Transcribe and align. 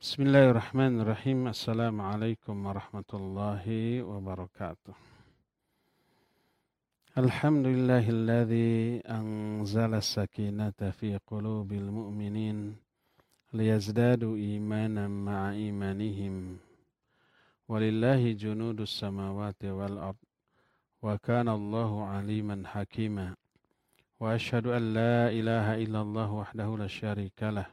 بسم 0.00 0.22
الله 0.22 0.50
الرحمن 0.50 1.00
الرحيم 1.00 1.48
السلام 1.48 2.00
عليكم 2.00 2.66
ورحمة 2.66 3.10
الله 3.14 3.64
وبركاته 4.02 4.94
الحمد 7.18 7.66
لله 7.66 8.04
الذي 8.08 9.00
أنزل 9.08 9.94
السكينة 9.94 10.80
في 11.00 11.18
قلوب 11.26 11.72
المؤمنين 11.72 12.76
ليزدادوا 13.52 14.36
إيمانا 14.36 15.08
مع 15.08 15.50
إيمانهم 15.50 16.58
ولله 17.68 18.32
جنود 18.32 18.80
السماوات 18.80 19.64
والأرض 19.64 20.16
وكان 21.02 21.48
الله 21.48 22.04
عليما 22.04 22.56
حكيما 22.66 23.34
وأشهد 24.20 24.66
أن 24.66 24.94
لا 24.94 25.30
إله 25.30 25.66
إلا 25.84 26.00
الله 26.00 26.32
وحده 26.32 26.68
لا 26.76 26.86
شريك 26.86 27.42
له 27.42 27.66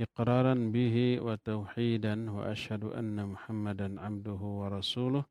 إقرارا 0.00 0.54
به 0.74 0.96
وتوحيدا 1.26 2.14
وأشهد 2.30 2.84
أن 2.84 3.16
محمدا 3.32 3.88
عبده 4.00 4.42
ورسوله 4.60 5.24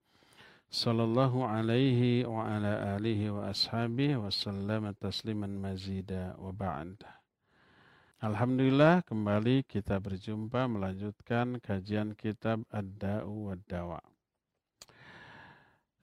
صلى 0.69 1.03
الله 1.03 1.33
عليه 1.45 2.01
وعلى 2.29 2.71
آله 2.95 3.21
وأصحابه 3.31 4.09
وسلم 4.17 4.83
تسليما 5.01 5.47
مزيدا 5.47 6.37
وبعد 6.37 7.01
Alhamdulillah 8.19 8.99
kembali 9.07 9.63
kita 9.63 9.95
berjumpa 9.95 10.67
melanjutkan 10.67 11.55
kajian 11.63 12.19
kitab 12.19 12.67
Ad-Da'u 12.67 13.47
Wad-Dawa. 13.47 14.03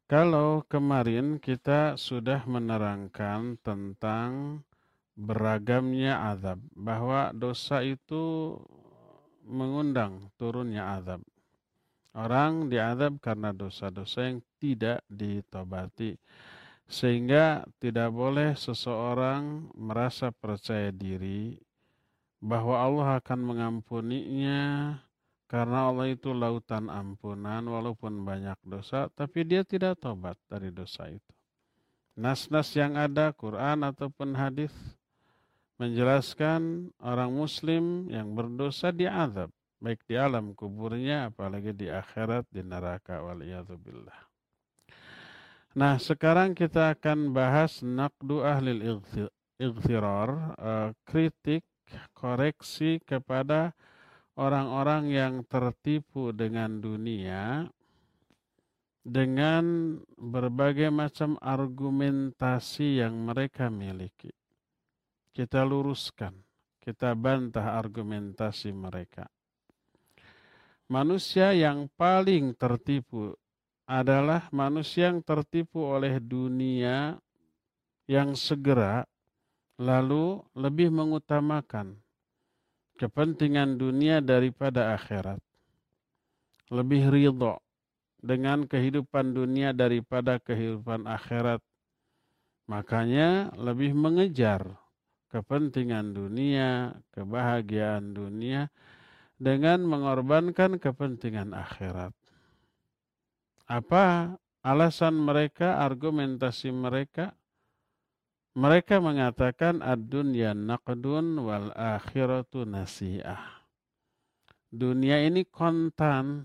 Kalau 0.09 0.65
kemarin 0.65 1.37
kita 1.37 2.01
sudah 2.01 2.49
menerangkan 2.49 3.61
tentang 3.61 4.65
beragamnya 5.22 6.34
azab, 6.34 6.58
bahwa 6.74 7.30
dosa 7.38 7.86
itu 7.86 8.58
mengundang 9.46 10.34
turunnya 10.42 10.98
azab. 10.98 11.22
Orang 12.12 12.68
diazab 12.68 13.22
karena 13.22 13.54
dosa-dosa 13.54 14.28
yang 14.28 14.44
tidak 14.58 15.06
ditobati. 15.08 16.18
Sehingga 16.92 17.64
tidak 17.80 18.12
boleh 18.12 18.52
seseorang 18.52 19.72
merasa 19.80 20.28
percaya 20.36 20.92
diri 20.92 21.56
bahwa 22.44 22.76
Allah 22.84 23.08
akan 23.24 23.40
mengampuninya 23.40 24.60
karena 25.48 25.88
Allah 25.88 26.12
itu 26.12 26.36
lautan 26.36 26.92
ampunan 26.92 27.64
walaupun 27.64 28.28
banyak 28.28 28.60
dosa, 28.68 29.08
tapi 29.16 29.48
dia 29.48 29.64
tidak 29.64 30.04
tobat 30.04 30.36
dari 30.52 30.68
dosa 30.68 31.08
itu. 31.08 31.32
Nas-nas 32.16 32.76
yang 32.76 33.00
ada, 33.00 33.32
Quran 33.32 33.88
ataupun 33.88 34.36
hadis, 34.36 34.72
menjelaskan 35.82 36.94
orang 37.02 37.34
muslim 37.34 38.06
yang 38.14 38.38
berdosa 38.38 38.94
diazab 38.94 39.50
baik 39.82 40.06
di 40.06 40.14
alam 40.14 40.54
kuburnya 40.54 41.34
apalagi 41.34 41.74
di 41.74 41.90
akhirat 41.90 42.46
di 42.54 42.62
neraka 42.62 43.18
waliyadzubillah. 43.26 44.30
Nah, 45.74 45.98
sekarang 45.98 46.54
kita 46.54 46.94
akan 46.94 47.34
bahas 47.34 47.82
naqdu 47.82 48.46
ahli 48.46 48.78
ightirar, 49.58 50.54
uh, 50.62 50.90
kritik, 51.02 51.66
koreksi 52.14 53.02
kepada 53.02 53.74
orang-orang 54.38 55.10
yang 55.10 55.34
tertipu 55.50 56.30
dengan 56.30 56.78
dunia 56.78 57.66
dengan 59.02 59.98
berbagai 60.14 60.94
macam 60.94 61.42
argumentasi 61.42 63.02
yang 63.02 63.18
mereka 63.26 63.74
miliki 63.74 64.30
kita 65.32 65.64
luruskan, 65.64 66.36
kita 66.84 67.16
bantah 67.16 67.80
argumentasi 67.80 68.76
mereka. 68.76 69.28
Manusia 70.92 71.56
yang 71.56 71.88
paling 71.96 72.52
tertipu 72.52 73.32
adalah 73.88 74.52
manusia 74.52 75.08
yang 75.08 75.24
tertipu 75.24 75.88
oleh 75.88 76.20
dunia 76.20 77.16
yang 78.12 78.36
segera 78.36 79.08
lalu 79.80 80.44
lebih 80.52 80.92
mengutamakan 80.92 81.96
kepentingan 83.00 83.80
dunia 83.80 84.20
daripada 84.20 84.94
akhirat. 85.00 85.40
Lebih 86.68 87.08
ridho 87.08 87.56
dengan 88.20 88.68
kehidupan 88.68 89.32
dunia 89.32 89.72
daripada 89.72 90.44
kehidupan 90.44 91.08
akhirat. 91.08 91.64
Makanya 92.68 93.52
lebih 93.56 93.96
mengejar 93.96 94.81
kepentingan 95.32 96.12
dunia, 96.12 97.00
kebahagiaan 97.16 98.12
dunia 98.12 98.68
dengan 99.40 99.88
mengorbankan 99.88 100.78
kepentingan 100.78 101.56
akhirat. 101.56 102.12
Apa 103.72 104.36
alasan 104.62 105.16
mereka, 105.16 105.80
argumentasi 105.80 106.76
mereka? 106.76 107.32
Mereka 108.52 109.00
mengatakan 109.00 109.80
ad-dunya 109.80 110.52
naqdun 110.52 111.40
wal 111.40 111.72
akhiratu 111.72 112.68
nasi'ah. 112.68 113.64
Dunia 114.68 115.24
ini 115.24 115.48
kontan, 115.48 116.44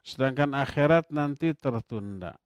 sedangkan 0.00 0.56
akhirat 0.56 1.12
nanti 1.12 1.52
tertunda. 1.52 2.40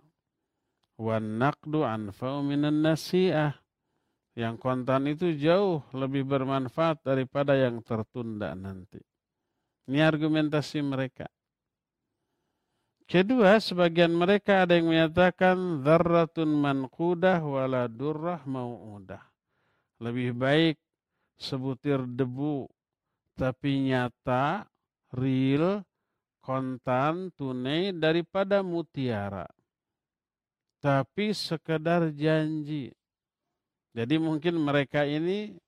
Wan 0.98 1.38
naqdu 1.38 1.86
anfa'u 1.86 2.42
minan 2.42 2.82
nasi'ah 2.82 3.59
yang 4.40 4.56
kontan 4.56 5.04
itu 5.04 5.36
jauh 5.36 5.84
lebih 5.92 6.24
bermanfaat 6.24 7.04
daripada 7.04 7.52
yang 7.52 7.84
tertunda 7.84 8.56
nanti. 8.56 8.96
Ini 9.84 10.00
argumentasi 10.00 10.80
mereka. 10.80 11.28
Kedua, 13.04 13.58
sebagian 13.60 14.14
mereka 14.14 14.64
ada 14.64 14.78
yang 14.78 14.88
menyatakan 14.88 15.82
dzarratun 15.84 16.48
manqudah 16.56 17.42
wala 17.42 17.84
durrah 17.90 18.40
mau'udah. 18.48 19.20
Lebih 20.00 20.32
baik 20.32 20.76
sebutir 21.36 22.06
debu 22.06 22.70
tapi 23.34 23.88
nyata, 23.88 24.68
real, 25.16 25.82
kontan, 26.44 27.32
tunai 27.32 27.88
daripada 27.96 28.60
mutiara. 28.60 29.48
Tapi 30.80 31.32
sekedar 31.32 32.12
janji, 32.12 32.92
jadi 33.90 34.22
mungkin 34.22 34.54
mereka 34.62 35.02
ini 35.02 35.58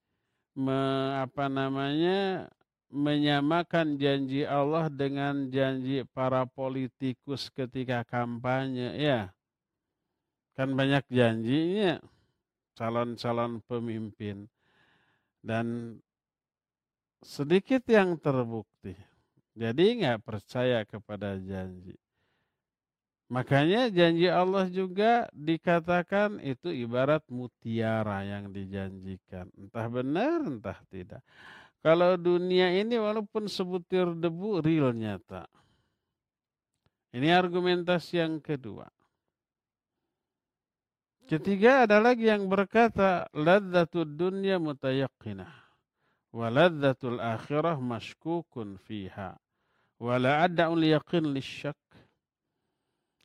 me, 0.54 0.78
apa 1.18 1.50
namanya 1.50 2.46
menyamakan 2.92 3.96
janji 3.96 4.44
Allah 4.44 4.92
dengan 4.92 5.48
janji 5.48 6.04
para 6.12 6.44
politikus 6.44 7.48
ketika 7.48 8.04
kampanye 8.04 8.94
ya. 9.00 9.32
Kan 10.52 10.76
banyak 10.76 11.08
janjinya 11.08 11.98
calon-calon 12.76 13.64
pemimpin 13.64 14.44
dan 15.40 15.96
sedikit 17.24 17.82
yang 17.88 18.20
terbukti. 18.20 18.92
Jadi 19.56 20.04
nggak 20.04 20.20
percaya 20.20 20.84
kepada 20.84 21.40
janji. 21.40 21.96
Makanya 23.32 23.88
janji 23.88 24.28
Allah 24.28 24.68
juga 24.68 25.24
dikatakan 25.32 26.36
itu 26.44 26.68
ibarat 26.68 27.24
mutiara 27.32 28.20
yang 28.28 28.52
dijanjikan. 28.52 29.48
Entah 29.56 29.88
benar, 29.88 30.44
entah 30.44 30.76
tidak. 30.92 31.24
Kalau 31.80 32.20
dunia 32.20 32.68
ini 32.76 33.00
walaupun 33.00 33.48
sebutir 33.48 34.12
debu, 34.20 34.60
real 34.60 34.92
nyata. 34.92 35.48
Ini 37.16 37.32
argumentasi 37.32 38.20
yang 38.20 38.36
kedua. 38.44 38.92
Ketiga 41.24 41.88
ada 41.88 42.04
lagi 42.04 42.28
yang 42.28 42.52
berkata, 42.52 43.32
ladzatud 43.32 44.12
dunya 44.12 44.60
mutayaqqinah. 44.60 45.52
Wa 46.36 46.52
ladzatul 46.52 47.16
akhirah 47.16 47.80
mashkukun 47.80 48.76
fiha. 48.76 49.40
Wa 49.96 50.20
la 50.20 50.44
adda'ul 50.44 50.84
yaqin 50.84 51.32
lisyak. 51.32 51.80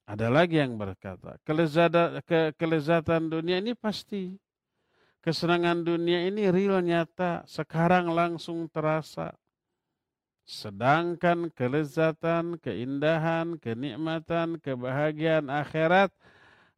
Ada 0.07 0.31
lagi 0.31 0.55
yang 0.55 0.79
berkata, 0.79 1.35
kelezatan, 1.43 2.23
ke, 2.23 2.55
kelezatan 2.55 3.27
dunia 3.27 3.59
ini 3.59 3.75
pasti. 3.75 4.39
Kesenangan 5.19 5.83
dunia 5.83 6.23
ini 6.31 6.47
real 6.47 6.79
nyata, 6.79 7.43
sekarang 7.43 8.15
langsung 8.15 8.71
terasa. 8.71 9.35
Sedangkan 10.47 11.51
kelezatan, 11.51 12.55
keindahan, 12.63 13.59
kenikmatan, 13.59 14.63
kebahagiaan 14.63 15.51
akhirat 15.51 16.15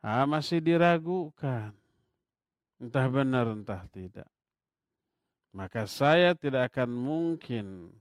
ah, 0.02 0.26
masih 0.26 0.58
diragukan. 0.58 1.70
Entah 2.82 3.08
benar, 3.14 3.46
entah 3.54 3.86
tidak. 3.94 4.26
Maka 5.54 5.86
saya 5.86 6.34
tidak 6.34 6.74
akan 6.74 6.90
mungkin 6.90 7.94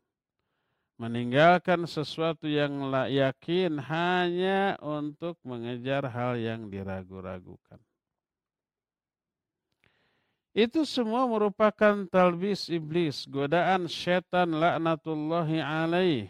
meninggalkan 0.99 1.87
sesuatu 1.87 2.51
yang 2.51 2.91
yakin 3.07 3.79
hanya 3.79 4.75
untuk 4.83 5.39
mengejar 5.47 6.03
hal 6.11 6.35
yang 6.35 6.67
diragu-ragukan. 6.67 7.79
Itu 10.59 10.83
semua 10.83 11.23
merupakan 11.31 12.03
talbis 12.11 12.67
iblis, 12.67 13.31
godaan 13.31 13.87
setan 13.87 14.59
laknatullahi 14.59 15.63
alaih. 15.63 16.27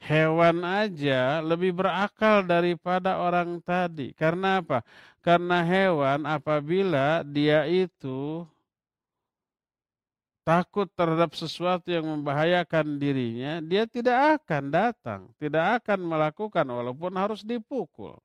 Hewan 0.00 0.62
aja 0.62 1.42
lebih 1.42 1.74
berakal 1.74 2.46
daripada 2.46 3.18
orang 3.18 3.58
tadi. 3.60 4.14
Karena 4.14 4.62
apa? 4.62 4.80
Karena 5.20 5.60
hewan 5.60 6.24
apabila 6.24 7.26
dia 7.26 7.66
itu 7.66 8.46
takut 10.50 10.90
terhadap 10.98 11.30
sesuatu 11.38 11.86
yang 11.94 12.02
membahayakan 12.02 12.98
dirinya, 12.98 13.62
dia 13.62 13.86
tidak 13.86 14.42
akan 14.42 14.66
datang, 14.66 15.20
tidak 15.38 15.78
akan 15.78 16.02
melakukan 16.02 16.66
walaupun 16.66 17.14
harus 17.14 17.46
dipukul. 17.46 18.18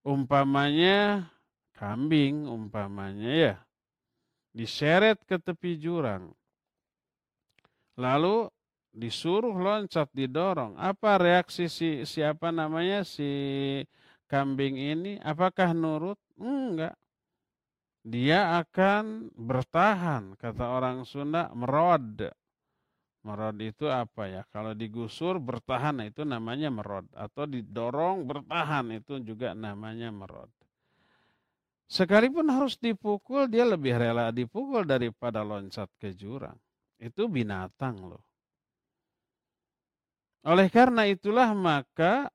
Umpamanya 0.00 1.28
kambing, 1.76 2.48
umpamanya 2.48 3.28
ya, 3.28 3.54
diseret 4.56 5.20
ke 5.28 5.36
tepi 5.36 5.76
jurang. 5.76 6.32
Lalu 8.00 8.48
disuruh 8.96 9.52
loncat 9.52 10.08
didorong 10.16 10.80
apa 10.80 11.20
reaksi 11.20 11.68
si 11.68 12.08
siapa 12.08 12.48
namanya 12.50 13.04
si 13.04 13.28
kambing 14.26 14.80
ini 14.80 15.12
apakah 15.22 15.70
nurut 15.76 16.18
enggak 16.40 16.96
dia 18.00 18.56
akan 18.64 19.28
bertahan 19.36 20.36
kata 20.40 20.64
orang 20.64 21.04
Sunda 21.04 21.52
merod. 21.52 22.32
Merod 23.20 23.60
itu 23.60 23.84
apa 23.84 24.24
ya? 24.24 24.42
Kalau 24.48 24.72
digusur 24.72 25.36
bertahan 25.36 26.00
itu 26.08 26.24
namanya 26.24 26.72
merod. 26.72 27.04
Atau 27.12 27.44
didorong 27.44 28.24
bertahan 28.24 28.96
itu 28.96 29.20
juga 29.20 29.52
namanya 29.52 30.08
merod. 30.08 30.48
Sekalipun 31.90 32.48
harus 32.48 32.78
dipukul 32.80 33.50
dia 33.50 33.66
lebih 33.66 33.98
rela 33.98 34.30
dipukul 34.30 34.86
daripada 34.86 35.44
loncat 35.44 35.90
ke 36.00 36.16
jurang. 36.16 36.56
Itu 36.96 37.28
binatang 37.28 38.00
loh. 38.00 38.24
Oleh 40.46 40.72
karena 40.72 41.04
itulah 41.04 41.52
maka 41.52 42.32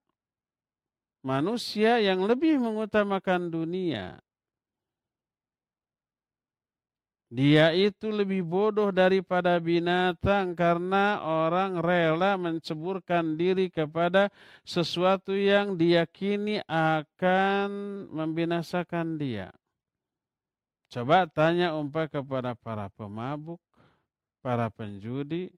manusia 1.26 1.98
yang 1.98 2.22
lebih 2.22 2.62
mengutamakan 2.62 3.50
dunia. 3.50 4.22
Dia 7.34 7.74
itu 7.74 8.14
lebih 8.14 8.46
bodoh 8.46 8.94
daripada 8.94 9.58
binatang 9.58 10.54
karena 10.54 11.20
orang 11.26 11.82
rela 11.82 12.38
menceburkan 12.38 13.34
diri 13.34 13.74
kepada 13.74 14.30
sesuatu 14.62 15.34
yang 15.34 15.74
diyakini 15.74 16.62
akan 16.70 17.70
membinasakan 18.14 19.18
dia. 19.18 19.50
Coba 20.94 21.26
tanya 21.26 21.74
umpah 21.74 22.06
kepada 22.06 22.54
para 22.54 22.94
pemabuk, 22.94 23.60
para 24.46 24.70
penjudi, 24.70 25.50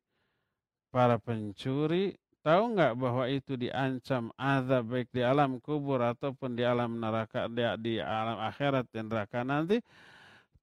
para 0.89 1.19
pencuri, 1.19 2.15
Tahu 2.47 2.79
nggak 2.79 2.95
bahwa 2.95 3.27
itu 3.27 3.59
diancam 3.59 4.31
azab 4.39 4.87
baik 4.87 5.11
di 5.11 5.19
alam 5.19 5.59
kubur 5.59 5.99
ataupun 5.99 6.55
di 6.55 6.63
alam 6.63 6.95
neraka 6.95 7.51
di, 7.51 7.59
di 7.83 7.93
alam 7.99 8.39
akhirat 8.39 8.87
dan 8.87 9.11
neraka 9.11 9.43
nanti? 9.43 9.83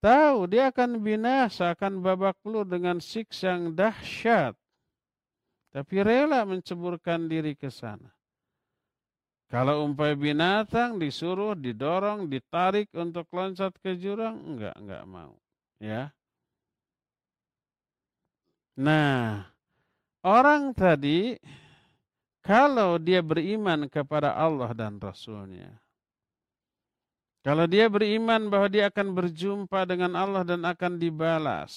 Tahu 0.05 0.53
dia 0.53 0.69
akan 0.69 1.01
binasa, 1.01 1.73
akan 1.73 2.05
babak 2.05 2.37
belur 2.45 2.69
dengan 2.69 3.01
siksa 3.01 3.57
yang 3.57 3.73
dahsyat. 3.73 4.53
Tapi 5.73 5.97
rela 6.05 6.45
menceburkan 6.45 7.25
diri 7.25 7.57
ke 7.57 7.73
sana. 7.73 8.13
Kalau 9.49 9.81
umpai 9.89 10.13
binatang 10.13 11.01
disuruh, 11.01 11.57
didorong, 11.57 12.29
ditarik 12.29 12.93
untuk 12.93 13.25
loncat 13.33 13.73
ke 13.81 13.97
jurang, 13.97 14.45
enggak, 14.45 14.77
enggak 14.77 15.05
mau. 15.09 15.41
Ya. 15.81 16.13
Nah, 18.77 19.49
orang 20.21 20.77
tadi 20.77 21.41
kalau 22.45 23.01
dia 23.01 23.25
beriman 23.25 23.89
kepada 23.89 24.37
Allah 24.37 24.69
dan 24.77 25.01
Rasulnya. 25.01 25.84
Kalau 27.45 27.69
dia 27.69 27.93
beriman 27.93 28.49
bahwa 28.49 28.73
dia 28.73 28.89
akan 28.89 29.13
berjumpa 29.13 29.85
dengan 29.85 30.17
Allah 30.17 30.49
dan 30.49 30.65
akan 30.65 30.97
dibalas. 30.97 31.73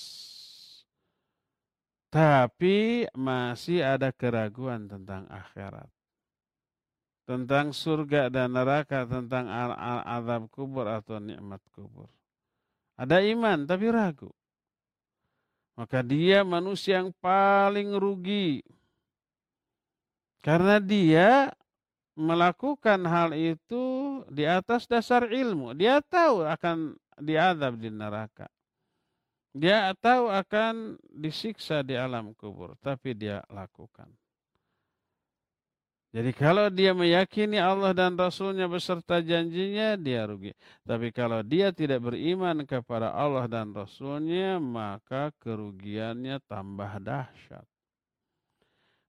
Tapi 2.07 3.03
masih 3.11 3.83
ada 3.83 4.15
keraguan 4.15 4.87
tentang 4.87 5.27
akhirat. 5.27 5.91
Tentang 7.27 7.75
surga 7.75 8.31
dan 8.31 8.55
neraka, 8.55 9.03
tentang 9.03 9.51
azab 10.07 10.47
kubur 10.47 10.87
atau 10.87 11.19
nikmat 11.19 11.59
kubur. 11.75 12.07
Ada 12.95 13.19
iman 13.35 13.67
tapi 13.67 13.91
ragu. 13.91 14.31
Maka 15.75 15.99
dia 15.99 16.47
manusia 16.47 17.03
yang 17.03 17.11
paling 17.19 17.91
rugi 17.99 18.63
karena 20.47 20.79
dia 20.79 21.51
melakukan 22.17 23.05
hal 23.05 23.37
itu 23.37 24.25
di 24.27 24.49
atas 24.49 24.89
dasar 24.89 25.29
ilmu. 25.29 25.77
Dia 25.77 26.01
tahu 26.01 26.41
akan 26.41 26.97
diadab 27.21 27.77
di 27.77 27.93
neraka. 27.93 28.49
Dia 29.53 29.93
tahu 29.97 30.29
akan 30.29 31.01
disiksa 31.09 31.85
di 31.85 31.93
alam 31.97 32.33
kubur, 32.33 32.77
tapi 32.81 33.13
dia 33.13 33.41
lakukan. 33.49 34.09
Jadi 36.17 36.31
kalau 36.33 36.73
dia 36.73 36.97
meyakini 36.97 37.61
Allah 37.61 37.93
dan 37.93 38.17
Rasulnya 38.17 38.65
beserta 38.65 39.21
janjinya, 39.21 39.93
dia 39.99 40.25
rugi. 40.25 40.55
Tapi 40.81 41.13
kalau 41.13 41.45
dia 41.45 41.69
tidak 41.69 42.01
beriman 42.01 42.65
kepada 42.65 43.13
Allah 43.13 43.45
dan 43.45 43.69
Rasulnya, 43.75 44.57
maka 44.57 45.29
kerugiannya 45.37 46.41
tambah 46.49 46.97
dahsyat. 47.03 47.65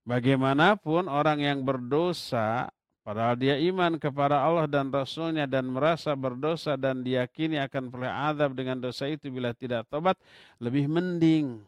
Bagaimanapun 0.05 1.05
orang 1.09 1.39
yang 1.41 1.59
berdosa, 1.61 2.69
padahal 3.01 3.35
dia 3.39 3.55
iman 3.71 3.97
kepada 3.97 4.39
Allah 4.39 4.67
dan 4.69 4.93
Rasulnya 4.93 5.49
dan 5.49 5.67
merasa 5.71 6.13
berdosa 6.13 6.75
dan 6.75 7.01
diyakini 7.01 7.57
akan 7.59 7.89
peroleh 7.89 8.11
azab 8.11 8.53
dengan 8.55 8.77
dosa 8.79 9.09
itu 9.09 9.31
bila 9.33 9.51
tidak 9.55 9.87
tobat, 9.89 10.15
lebih 10.61 10.85
mending. 10.89 11.63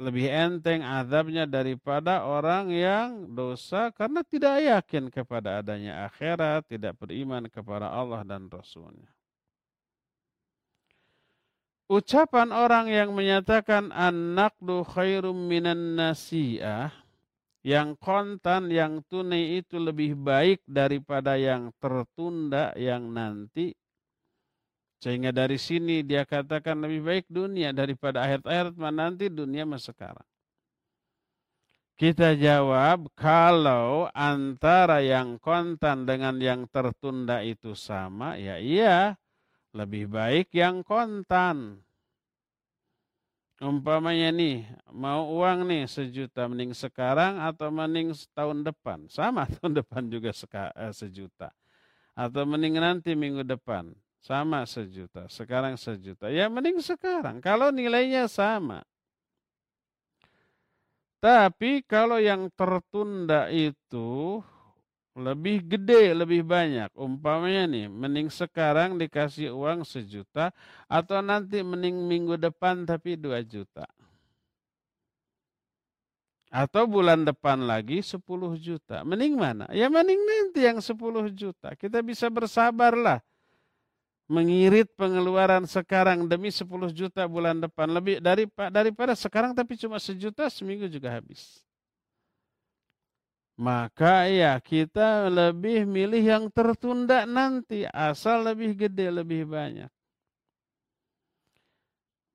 lebih 0.00 0.24
enteng 0.32 0.80
azabnya 0.80 1.44
daripada 1.44 2.24
orang 2.24 2.72
yang 2.72 3.28
dosa 3.28 3.92
karena 3.92 4.24
tidak 4.24 4.56
yakin 4.56 5.12
kepada 5.12 5.60
adanya 5.60 6.08
akhirat, 6.08 6.64
tidak 6.64 6.96
beriman 6.96 7.44
kepada 7.44 7.92
Allah 7.92 8.24
dan 8.24 8.48
Rasulnya. 8.48 9.12
Ucapan 11.90 12.54
orang 12.54 12.86
yang 12.86 13.10
menyatakan 13.10 13.90
an-naqdu 13.90 14.86
khairum 14.86 15.34
minan 15.34 15.98
nasi'ah 15.98 16.99
yang 17.60 17.92
kontan, 18.00 18.72
yang 18.72 19.04
tunai 19.04 19.60
itu 19.60 19.76
lebih 19.76 20.16
baik 20.16 20.64
daripada 20.64 21.36
yang 21.36 21.68
tertunda, 21.76 22.72
yang 22.76 23.12
nanti. 23.12 23.76
Sehingga 25.00 25.32
dari 25.32 25.56
sini 25.56 26.04
dia 26.04 26.28
katakan 26.28 26.76
lebih 26.84 27.00
baik 27.00 27.24
dunia 27.28 27.72
daripada 27.72 28.24
akhirat-akhirat 28.24 28.76
nanti 28.92 29.32
dunia 29.32 29.64
masa 29.64 29.92
sekarang. 29.96 30.24
Kita 32.00 32.32
jawab 32.32 33.12
kalau 33.12 34.08
antara 34.16 35.04
yang 35.04 35.36
kontan 35.36 36.08
dengan 36.08 36.40
yang 36.40 36.64
tertunda 36.68 37.44
itu 37.44 37.76
sama, 37.76 38.40
ya 38.40 38.56
iya 38.56 39.20
lebih 39.76 40.08
baik 40.08 40.48
yang 40.56 40.80
kontan. 40.80 41.84
Umpamanya 43.60 44.32
nih, 44.32 44.64
mau 44.88 45.36
uang 45.36 45.68
nih 45.68 45.84
sejuta, 45.84 46.48
mending 46.48 46.72
sekarang 46.72 47.36
atau 47.44 47.68
mending 47.68 48.16
tahun 48.32 48.64
depan. 48.64 49.04
Sama 49.12 49.44
tahun 49.60 49.84
depan 49.84 50.08
juga 50.08 50.32
seka, 50.32 50.72
eh, 50.72 50.96
sejuta. 50.96 51.52
Atau 52.16 52.48
mending 52.48 52.80
nanti 52.80 53.12
minggu 53.12 53.44
depan. 53.44 53.92
Sama 54.16 54.64
sejuta, 54.64 55.28
sekarang 55.28 55.76
sejuta. 55.76 56.32
Ya 56.32 56.48
mending 56.48 56.80
sekarang, 56.80 57.44
kalau 57.44 57.68
nilainya 57.68 58.32
sama. 58.32 58.80
Tapi 61.20 61.84
kalau 61.84 62.16
yang 62.16 62.48
tertunda 62.56 63.52
itu 63.52 64.40
lebih 65.18 65.66
gede, 65.66 66.14
lebih 66.14 66.46
banyak. 66.46 66.90
Umpamanya 66.94 67.66
nih, 67.66 67.86
mending 67.90 68.30
sekarang 68.30 68.94
dikasih 68.94 69.50
uang 69.50 69.82
sejuta 69.82 70.54
atau 70.86 71.18
nanti 71.18 71.62
mending 71.62 72.06
minggu 72.06 72.38
depan 72.38 72.86
tapi 72.86 73.18
dua 73.18 73.42
juta. 73.42 73.86
Atau 76.50 76.90
bulan 76.90 77.22
depan 77.22 77.62
lagi 77.62 78.02
10 78.02 78.58
juta. 78.58 79.06
Mending 79.06 79.38
mana? 79.38 79.70
Ya 79.70 79.86
mending 79.86 80.18
nanti 80.18 80.66
yang 80.66 80.82
10 80.82 81.30
juta. 81.30 81.78
Kita 81.78 82.02
bisa 82.02 82.26
bersabarlah. 82.26 83.22
Mengirit 84.26 84.90
pengeluaran 84.98 85.62
sekarang 85.70 86.26
demi 86.26 86.50
10 86.50 86.90
juta 86.90 87.22
bulan 87.30 87.62
depan. 87.62 87.86
Lebih 87.86 88.18
daripada, 88.18 88.66
daripada 88.66 89.14
sekarang 89.14 89.54
tapi 89.54 89.78
cuma 89.78 90.02
sejuta 90.02 90.50
seminggu 90.50 90.90
juga 90.90 91.14
habis. 91.14 91.62
Maka 93.60 94.24
ya 94.24 94.56
kita 94.56 95.28
lebih 95.28 95.84
milih 95.84 96.24
yang 96.24 96.44
tertunda 96.48 97.28
nanti 97.28 97.84
asal 97.92 98.40
lebih 98.40 98.72
gede 98.72 99.12
lebih 99.12 99.44
banyak. 99.44 99.92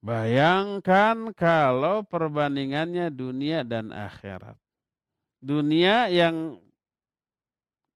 Bayangkan 0.06 1.34
kalau 1.34 2.06
perbandingannya 2.06 3.10
dunia 3.10 3.66
dan 3.66 3.90
akhirat. 3.90 4.54
Dunia 5.42 6.14
yang 6.14 6.62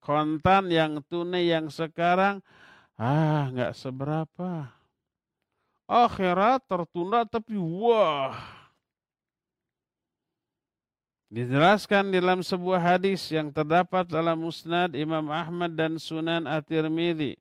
kontan, 0.02 0.74
yang 0.74 1.06
tunai, 1.06 1.54
yang 1.54 1.70
sekarang, 1.70 2.42
ah 2.98 3.46
nggak 3.54 3.78
seberapa. 3.78 4.74
Akhirat 5.86 6.66
tertunda 6.66 7.30
tapi 7.30 7.54
wah 7.62 8.59
Dijelaskan 11.30 12.10
dalam 12.10 12.42
sebuah 12.42 12.82
hadis 12.82 13.30
yang 13.30 13.54
terdapat 13.54 14.02
dalam 14.10 14.34
Musnad 14.34 14.98
Imam 14.98 15.30
Ahmad 15.30 15.78
dan 15.78 16.02
Sunan 16.02 16.50
At-Tirmidzi 16.50 17.38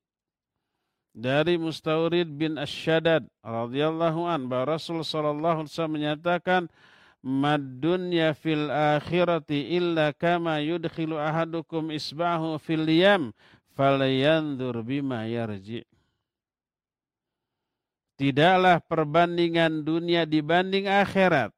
dari 1.16 1.56
Mustaurid 1.56 2.28
bin 2.28 2.60
Asyadad 2.60 3.24
radhiyallahu 3.40 4.28
an 4.28 4.44
bahwa 4.44 4.76
Rasul 4.76 5.00
sallallahu 5.00 5.64
alaihi 5.64 5.72
wasallam 5.72 5.96
menyatakan 5.96 6.62
mad 7.24 7.64
dunya 7.80 8.36
fil 8.36 8.70
akhirati 8.70 9.74
illa 9.74 10.14
kama 10.14 10.60
yudkhilu 10.60 11.16
ahadukum 11.16 11.88
isbahu 11.88 12.60
fil 12.60 12.86
yam 12.86 13.32
falyanzur 13.72 14.84
bima 14.84 15.26
yarji. 15.26 15.82
Tidaklah 18.20 18.84
perbandingan 18.84 19.80
dunia 19.80 20.28
dibanding 20.28 20.92
akhirat 20.92 21.56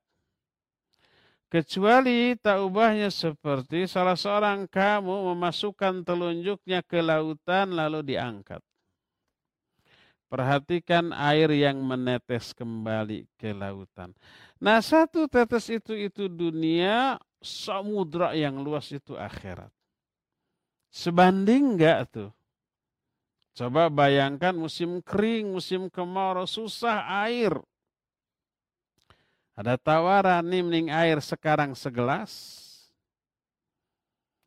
Kecuali 1.50 2.38
tak 2.38 2.62
ubahnya 2.62 3.10
seperti 3.10 3.90
salah 3.90 4.14
seorang 4.14 4.70
kamu 4.70 5.34
memasukkan 5.34 6.06
telunjuknya 6.06 6.78
ke 6.86 7.02
lautan 7.02 7.74
lalu 7.74 8.06
diangkat. 8.14 8.62
Perhatikan 10.30 11.10
air 11.10 11.50
yang 11.50 11.82
menetes 11.82 12.54
kembali 12.54 13.26
ke 13.34 13.50
lautan. 13.50 14.14
Nah 14.62 14.78
satu 14.78 15.26
tetes 15.26 15.66
itu 15.74 15.90
itu 15.98 16.30
dunia, 16.30 17.18
samudra 17.42 18.30
yang 18.38 18.62
luas 18.62 18.86
itu 18.94 19.18
akhirat. 19.18 19.74
Sebanding 20.94 21.74
enggak 21.74 22.14
tuh? 22.14 22.30
Coba 23.58 23.90
bayangkan 23.90 24.54
musim 24.54 25.02
kering, 25.02 25.50
musim 25.50 25.90
kemarau, 25.90 26.46
susah 26.46 27.26
air. 27.26 27.58
Ada 29.60 29.76
tawaran 29.76 30.40
nih 30.40 30.64
mending 30.64 30.88
air 30.88 31.20
sekarang 31.20 31.76
segelas. 31.76 32.32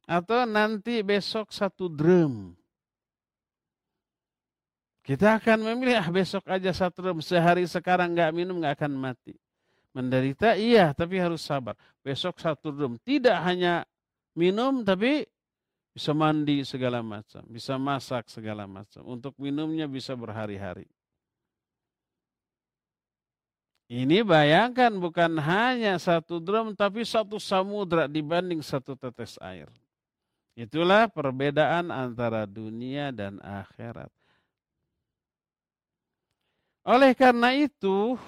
Atau 0.10 0.50
nanti 0.50 1.06
besok 1.06 1.54
satu 1.54 1.86
drum. 1.86 2.58
Kita 5.06 5.38
akan 5.38 5.70
memilih 5.70 6.02
ah 6.02 6.10
besok 6.10 6.50
aja 6.50 6.74
satu 6.74 7.06
drum. 7.06 7.22
Sehari 7.22 7.62
sekarang 7.70 8.18
nggak 8.18 8.34
minum 8.34 8.58
nggak 8.58 8.74
akan 8.74 8.98
mati. 8.98 9.38
Menderita 9.94 10.58
iya 10.58 10.90
tapi 10.98 11.22
harus 11.22 11.46
sabar. 11.46 11.78
Besok 12.02 12.42
satu 12.42 12.74
drum. 12.74 12.98
Tidak 12.98 13.38
hanya 13.46 13.86
minum 14.34 14.82
tapi 14.82 15.30
bisa 15.94 16.10
mandi 16.18 16.66
segala 16.66 17.06
macam. 17.06 17.46
Bisa 17.46 17.78
masak 17.78 18.34
segala 18.34 18.66
macam. 18.66 19.06
Untuk 19.06 19.38
minumnya 19.38 19.86
bisa 19.86 20.18
berhari-hari. 20.18 20.90
Ini 23.92 24.24
bayangkan 24.24 24.96
bukan 24.96 25.38
hanya 25.44 26.00
satu 26.00 26.40
drum 26.40 26.72
tapi 26.74 27.04
satu 27.04 27.36
samudra 27.36 28.08
dibanding 28.08 28.64
satu 28.64 28.96
tetes 28.96 29.36
air. 29.44 29.68
Itulah 30.54 31.10
perbedaan 31.10 31.90
antara 31.90 32.46
dunia 32.46 33.10
dan 33.10 33.42
akhirat. 33.42 34.10
Oleh 36.84 37.16
karena 37.16 37.56
itu, 37.56 38.20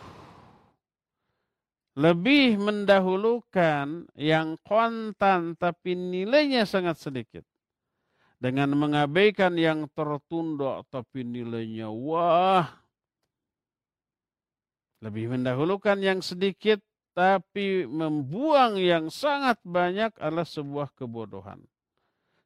lebih 1.95 2.59
mendahulukan 2.59 4.07
yang 4.19 4.59
kontan 4.63 5.55
tapi 5.55 5.95
nilainya 5.95 6.67
sangat 6.67 6.99
sedikit. 6.99 7.43
Dengan 8.35 8.75
mengabaikan 8.75 9.55
yang 9.55 9.87
tertunda 9.95 10.83
tapi 10.91 11.23
nilainya 11.23 11.87
wah 11.87 12.67
lebih 15.03 15.31
mendahulukan 15.31 15.99
yang 15.99 16.19
sedikit 16.23 16.79
tapi 17.15 17.87
membuang 17.87 18.75
yang 18.75 19.07
sangat 19.07 19.55
banyak 19.63 20.11
adalah 20.19 20.43
sebuah 20.43 20.91
kebodohan. 20.99 21.63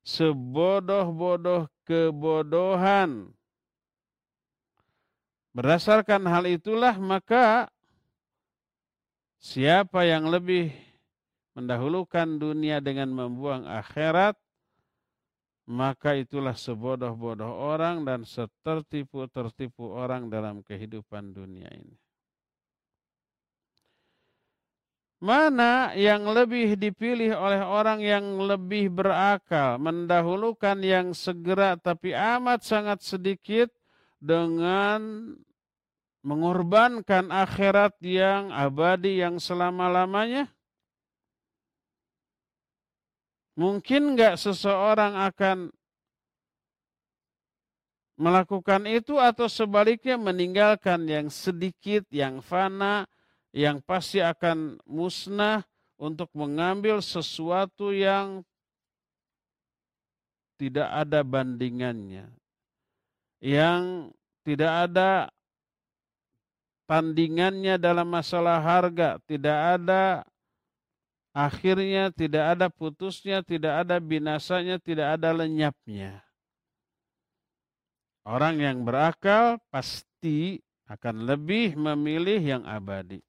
Sebodoh-bodoh 0.06 1.66
kebodohan. 1.84 3.34
Berdasarkan 5.58 6.30
hal 6.30 6.46
itulah 6.46 6.94
maka 7.02 7.74
siapa 9.42 10.06
yang 10.06 10.30
lebih 10.30 10.70
mendahulukan 11.58 12.38
dunia 12.38 12.78
dengan 12.78 13.10
membuang 13.10 13.66
akhirat, 13.66 14.38
maka 15.66 16.14
itulah 16.14 16.54
sebodoh-bodoh 16.54 17.50
orang 17.50 18.06
dan 18.06 18.22
setertipu-tertipu 18.22 19.98
orang 19.98 20.30
dalam 20.30 20.62
kehidupan 20.62 21.34
dunia 21.34 21.68
ini. 21.74 21.98
Mana 25.20 25.92
yang 26.00 26.24
lebih 26.32 26.80
dipilih 26.80 27.36
oleh 27.36 27.60
orang 27.60 28.00
yang 28.00 28.40
lebih 28.40 28.88
berakal, 28.88 29.76
mendahulukan 29.76 30.80
yang 30.80 31.12
segera 31.12 31.76
tapi 31.76 32.16
amat 32.16 32.64
sangat 32.64 33.04
sedikit 33.04 33.68
dengan 34.24 35.36
mengorbankan 36.24 37.36
akhirat 37.36 38.00
yang 38.00 38.48
abadi 38.56 39.20
yang 39.20 39.44
selama-lamanya? 39.44 40.48
Mungkin 43.60 44.16
nggak 44.16 44.40
seseorang 44.40 45.20
akan 45.20 45.68
melakukan 48.16 48.88
itu 48.88 49.20
atau 49.20 49.52
sebaliknya 49.52 50.16
meninggalkan 50.16 51.04
yang 51.12 51.28
sedikit, 51.28 52.08
yang 52.08 52.40
fana, 52.40 53.04
yang 53.56 53.82
pasti 53.82 54.22
akan 54.22 54.78
musnah 54.86 55.66
untuk 56.00 56.30
mengambil 56.38 57.02
sesuatu 57.02 57.92
yang 57.92 58.46
tidak 60.60 60.92
ada 60.92 61.24
bandingannya, 61.24 62.30
yang 63.40 64.12
tidak 64.44 64.90
ada 64.90 65.32
tandingannya 66.90 67.80
dalam 67.80 68.08
masalah 68.10 68.60
harga, 68.60 69.22
tidak 69.24 69.58
ada 69.80 70.26
akhirnya, 71.32 72.12
tidak 72.12 72.58
ada 72.58 72.68
putusnya, 72.68 73.46
tidak 73.46 73.86
ada 73.86 74.02
binasanya, 74.02 74.82
tidak 74.82 75.16
ada 75.16 75.30
lenyapnya. 75.32 76.26
Orang 78.28 78.60
yang 78.60 78.84
berakal 78.84 79.58
pasti 79.72 80.60
akan 80.90 81.24
lebih 81.24 81.78
memilih 81.80 82.42
yang 82.42 82.64
abadi. 82.68 83.24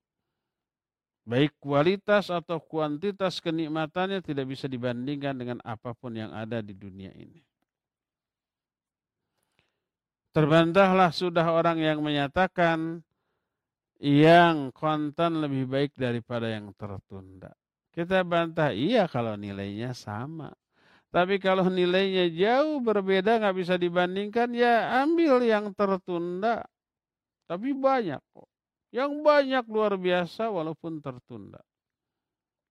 Baik 1.29 1.53
kualitas 1.61 2.33
atau 2.33 2.59
kuantitas 2.59 3.39
kenikmatannya 3.39 4.25
tidak 4.25 4.51
bisa 4.51 4.67
dibandingkan 4.67 5.37
dengan 5.37 5.59
apa 5.63 5.93
pun 5.95 6.17
yang 6.17 6.33
ada 6.33 6.65
di 6.65 6.73
dunia 6.73 7.13
ini. 7.15 7.45
Terbantahlah 10.31 11.11
sudah 11.11 11.47
orang 11.51 11.83
yang 11.83 11.99
menyatakan 12.01 13.03
yang 14.01 14.73
kontan 14.73 15.45
lebih 15.45 15.69
baik 15.69 15.93
daripada 15.95 16.49
yang 16.49 16.73
tertunda. 16.75 17.53
Kita 17.91 18.23
bantah, 18.25 18.71
iya 18.73 19.11
kalau 19.11 19.35
nilainya 19.35 19.93
sama. 19.93 20.55
Tapi 21.11 21.43
kalau 21.43 21.67
nilainya 21.67 22.31
jauh 22.31 22.79
berbeda, 22.79 23.43
nggak 23.43 23.57
bisa 23.59 23.75
dibandingkan, 23.75 24.55
ya 24.55 25.03
ambil 25.03 25.43
yang 25.43 25.75
tertunda. 25.75 26.63
Tapi 27.51 27.75
banyak 27.75 28.23
kok. 28.31 28.50
Yang 28.91 29.23
banyak 29.23 29.65
luar 29.71 29.95
biasa 29.95 30.51
walaupun 30.51 30.99
tertunda. 30.99 31.63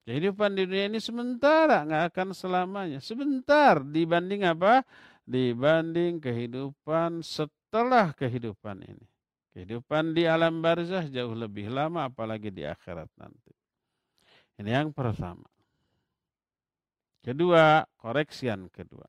Kehidupan 0.03 0.57
di 0.57 0.65
dunia 0.65 0.89
ini 0.89 0.99
sementara, 0.99 1.85
nggak 1.85 2.03
akan 2.11 2.29
selamanya. 2.33 2.99
Sebentar 2.99 3.79
dibanding 3.79 4.41
apa? 4.41 4.83
Dibanding 5.23 6.17
kehidupan 6.17 7.21
setelah 7.21 8.11
kehidupan 8.17 8.83
ini. 8.83 9.05
Kehidupan 9.53 10.17
di 10.17 10.25
alam 10.25 10.65
barzah 10.65 11.05
jauh 11.05 11.38
lebih 11.38 11.69
lama 11.69 12.09
apalagi 12.09 12.49
di 12.49 12.65
akhirat 12.65 13.11
nanti. 13.21 13.53
Ini 14.59 14.81
yang 14.81 14.89
pertama. 14.91 15.45
Kedua, 17.21 17.85
koreksian 17.99 18.71
kedua. 18.73 19.05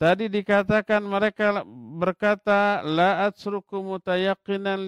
Tadi 0.00 0.32
dikatakan 0.32 1.04
mereka 1.04 1.60
berkata 2.00 2.80
la 2.80 3.28
atsruku 3.28 3.84
mutayaqqinan 3.84 4.80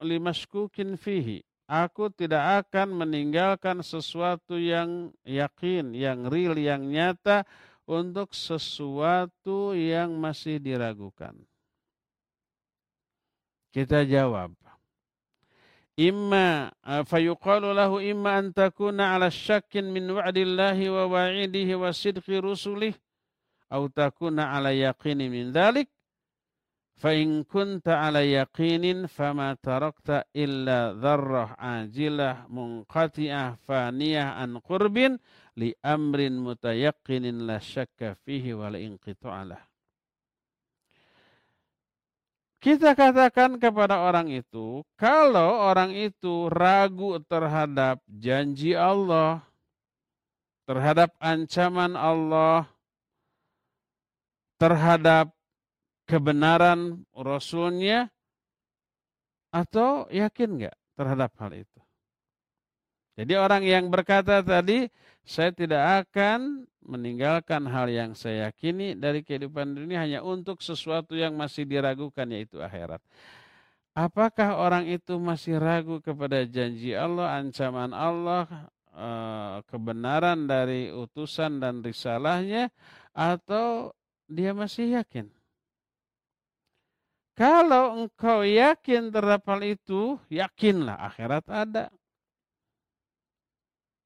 limaskukin 0.00 0.96
fihi 0.96 1.44
Aku 1.64 2.12
tidak 2.12 2.68
akan 2.68 2.92
meninggalkan 2.92 3.80
sesuatu 3.80 4.60
yang 4.60 5.08
yakin, 5.24 5.96
yang 5.96 6.28
real, 6.28 6.52
yang 6.60 6.84
nyata 6.84 7.48
untuk 7.88 8.36
sesuatu 8.36 9.72
yang 9.72 10.12
masih 10.20 10.60
diragukan. 10.60 11.32
Kita 13.72 14.04
jawab. 14.04 14.52
Imma 15.94 16.74
fayuqalu 16.84 17.70
lahu 17.70 18.02
imma 18.02 18.42
an 18.42 18.50
takuna 18.50 19.14
ala 19.14 19.30
syakkin 19.30 19.88
min 19.88 20.10
wa'dillahi 20.10 20.90
wa 20.90 21.06
wa'idihi 21.06 21.78
wa 21.78 21.94
sidqi 21.94 22.44
rusulih 22.44 22.92
au 23.74 23.90
takuna 23.90 24.54
ala 24.54 24.70
yaqinin 24.70 25.26
min 25.26 25.50
dhalik 25.50 25.90
fa 26.94 27.10
in 27.10 27.42
kunta 27.42 28.06
ala 28.06 28.22
yaqinin 28.22 29.10
fama 29.10 29.58
tarakta 29.58 30.22
illa 30.30 30.94
dharrah 30.94 31.58
ajilah 31.58 32.46
munqati'ah 32.46 33.58
faniyah 33.66 34.38
an 34.38 34.62
qurbin 34.62 35.18
li 35.58 35.74
amrin 35.82 36.38
mutayaqinin 36.38 37.46
la 37.46 37.58
syakka 37.58 38.14
fihi 38.22 38.54
wal 38.54 38.74
la 38.74 38.78
inqita'alah. 38.78 39.62
Kita 42.64 42.96
katakan 42.96 43.60
kepada 43.60 44.00
orang 44.08 44.32
itu, 44.32 44.80
kalau 44.96 45.68
orang 45.68 45.92
itu 45.92 46.48
ragu 46.48 47.20
terhadap 47.28 48.00
janji 48.08 48.72
Allah, 48.72 49.44
terhadap 50.64 51.12
ancaman 51.20 51.92
Allah, 51.92 52.64
terhadap 54.60 55.34
kebenaran 56.04 57.02
Rasulnya 57.14 58.12
atau 59.54 60.10
yakin 60.10 60.48
nggak 60.60 60.76
terhadap 60.98 61.30
hal 61.38 61.52
itu? 61.54 61.80
Jadi 63.14 63.38
orang 63.38 63.62
yang 63.62 63.86
berkata 63.94 64.42
tadi, 64.42 64.90
saya 65.22 65.54
tidak 65.54 66.06
akan 66.06 66.66
meninggalkan 66.84 67.64
hal 67.70 67.86
yang 67.88 68.12
saya 68.12 68.50
yakini 68.50 68.98
dari 68.98 69.24
kehidupan 69.24 69.72
dunia 69.72 70.04
hanya 70.04 70.20
untuk 70.20 70.60
sesuatu 70.60 71.16
yang 71.16 71.32
masih 71.38 71.64
diragukan 71.64 72.26
yaitu 72.28 72.60
akhirat. 72.60 73.00
Apakah 73.94 74.58
orang 74.58 74.90
itu 74.90 75.14
masih 75.22 75.62
ragu 75.62 76.02
kepada 76.02 76.42
janji 76.42 76.92
Allah, 76.98 77.38
ancaman 77.38 77.94
Allah, 77.94 78.68
eh, 78.90 79.56
kebenaran 79.70 80.50
dari 80.50 80.90
utusan 80.90 81.62
dan 81.62 81.80
risalahnya 81.80 82.74
atau 83.14 83.94
dia 84.28 84.50
masih 84.56 84.98
yakin? 85.00 85.28
Kalau 87.34 87.98
engkau 87.98 88.46
yakin 88.46 89.10
terhadap 89.10 89.42
hal 89.50 89.60
itu, 89.66 90.14
yakinlah 90.30 90.94
akhirat 91.10 91.42
ada. 91.50 91.90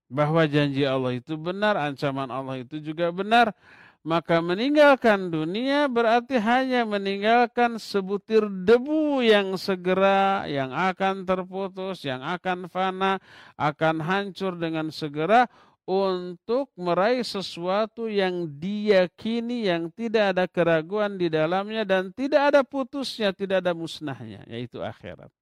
Bahwa 0.08 0.48
janji 0.48 0.88
Allah 0.88 1.20
itu 1.20 1.36
benar, 1.36 1.76
ancaman 1.76 2.32
Allah 2.32 2.64
itu 2.64 2.80
juga 2.80 3.12
benar. 3.12 3.52
Maka 4.00 4.40
meninggalkan 4.40 5.28
dunia 5.28 5.84
berarti 5.84 6.40
hanya 6.40 6.88
meninggalkan 6.88 7.76
sebutir 7.76 8.48
debu 8.48 9.20
yang 9.20 9.52
segera, 9.60 10.48
yang 10.48 10.72
akan 10.72 11.28
terputus, 11.28 12.08
yang 12.08 12.24
akan 12.24 12.72
fana, 12.72 13.20
akan 13.60 14.00
hancur 14.00 14.56
dengan 14.56 14.88
segera 14.88 15.44
untuk 15.88 16.68
meraih 16.76 17.24
sesuatu 17.24 18.12
yang 18.12 18.44
diyakini 18.44 19.72
yang 19.72 19.88
tidak 19.88 20.36
ada 20.36 20.44
keraguan 20.44 21.16
di 21.16 21.32
dalamnya 21.32 21.88
dan 21.88 22.12
tidak 22.12 22.52
ada 22.52 22.60
putusnya, 22.60 23.32
tidak 23.32 23.64
ada 23.64 23.72
musnahnya, 23.72 24.44
yaitu 24.44 24.84
akhirat. 24.84 25.32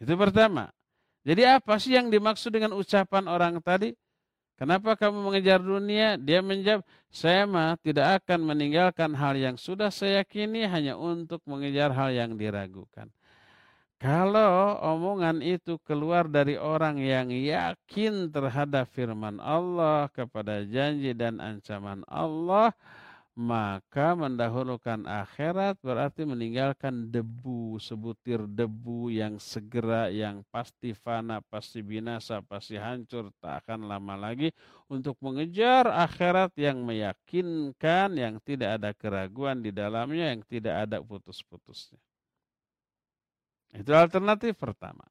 Itu 0.00 0.16
pertama. 0.16 0.72
Jadi 1.20 1.44
apa 1.44 1.76
sih 1.76 1.92
yang 1.92 2.08
dimaksud 2.08 2.48
dengan 2.48 2.72
ucapan 2.72 3.28
orang 3.28 3.60
tadi? 3.60 3.92
Kenapa 4.56 4.96
kamu 4.96 5.20
mengejar 5.20 5.60
dunia? 5.60 6.16
Dia 6.16 6.40
menjawab, 6.40 6.80
saya 7.12 7.44
mah 7.44 7.76
tidak 7.84 8.24
akan 8.24 8.40
meninggalkan 8.56 9.12
hal 9.12 9.36
yang 9.36 9.60
sudah 9.60 9.92
saya 9.92 10.24
yakini 10.24 10.64
hanya 10.64 10.96
untuk 10.96 11.44
mengejar 11.44 11.92
hal 11.92 12.08
yang 12.08 12.40
diragukan. 12.40 13.12
Kalau 14.00 14.80
omongan 14.80 15.44
itu 15.44 15.76
keluar 15.84 16.24
dari 16.24 16.56
orang 16.56 16.96
yang 16.96 17.28
yakin 17.28 18.32
terhadap 18.32 18.88
firman 18.96 19.36
Allah 19.36 20.08
kepada 20.16 20.64
janji 20.64 21.12
dan 21.12 21.36
ancaman 21.36 22.00
Allah, 22.08 22.72
maka 23.36 24.16
mendahulukan 24.16 25.04
akhirat 25.04 25.76
berarti 25.84 26.24
meninggalkan 26.24 27.12
debu, 27.12 27.76
sebutir 27.76 28.48
debu 28.48 29.12
yang 29.12 29.36
segera, 29.36 30.08
yang 30.08 30.48
pasti 30.48 30.96
fana, 30.96 31.44
pasti 31.44 31.84
binasa, 31.84 32.40
pasti 32.40 32.80
hancur, 32.80 33.28
tak 33.36 33.68
akan 33.68 33.84
lama 33.84 34.16
lagi 34.16 34.48
untuk 34.88 35.20
mengejar 35.20 35.84
akhirat 35.84 36.56
yang 36.56 36.80
meyakinkan, 36.88 38.16
yang 38.16 38.40
tidak 38.48 38.80
ada 38.80 38.96
keraguan 38.96 39.60
di 39.60 39.68
dalamnya, 39.76 40.32
yang 40.32 40.40
tidak 40.48 40.88
ada 40.88 41.04
putus-putusnya. 41.04 42.09
Itu 43.70 43.94
alternatif 43.94 44.58
pertama. 44.58 45.06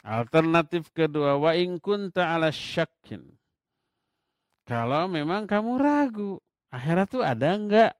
Alternatif 0.00 0.88
kedua, 0.94 1.36
wa 1.36 1.52
in 1.52 1.76
kunta 1.76 2.32
ala 2.32 2.48
syakin. 2.48 3.20
Kalau 4.64 5.08
memang 5.08 5.44
kamu 5.44 5.80
ragu, 5.80 6.40
akhirat 6.72 7.08
itu 7.12 7.20
ada 7.24 7.48
enggak? 7.56 7.92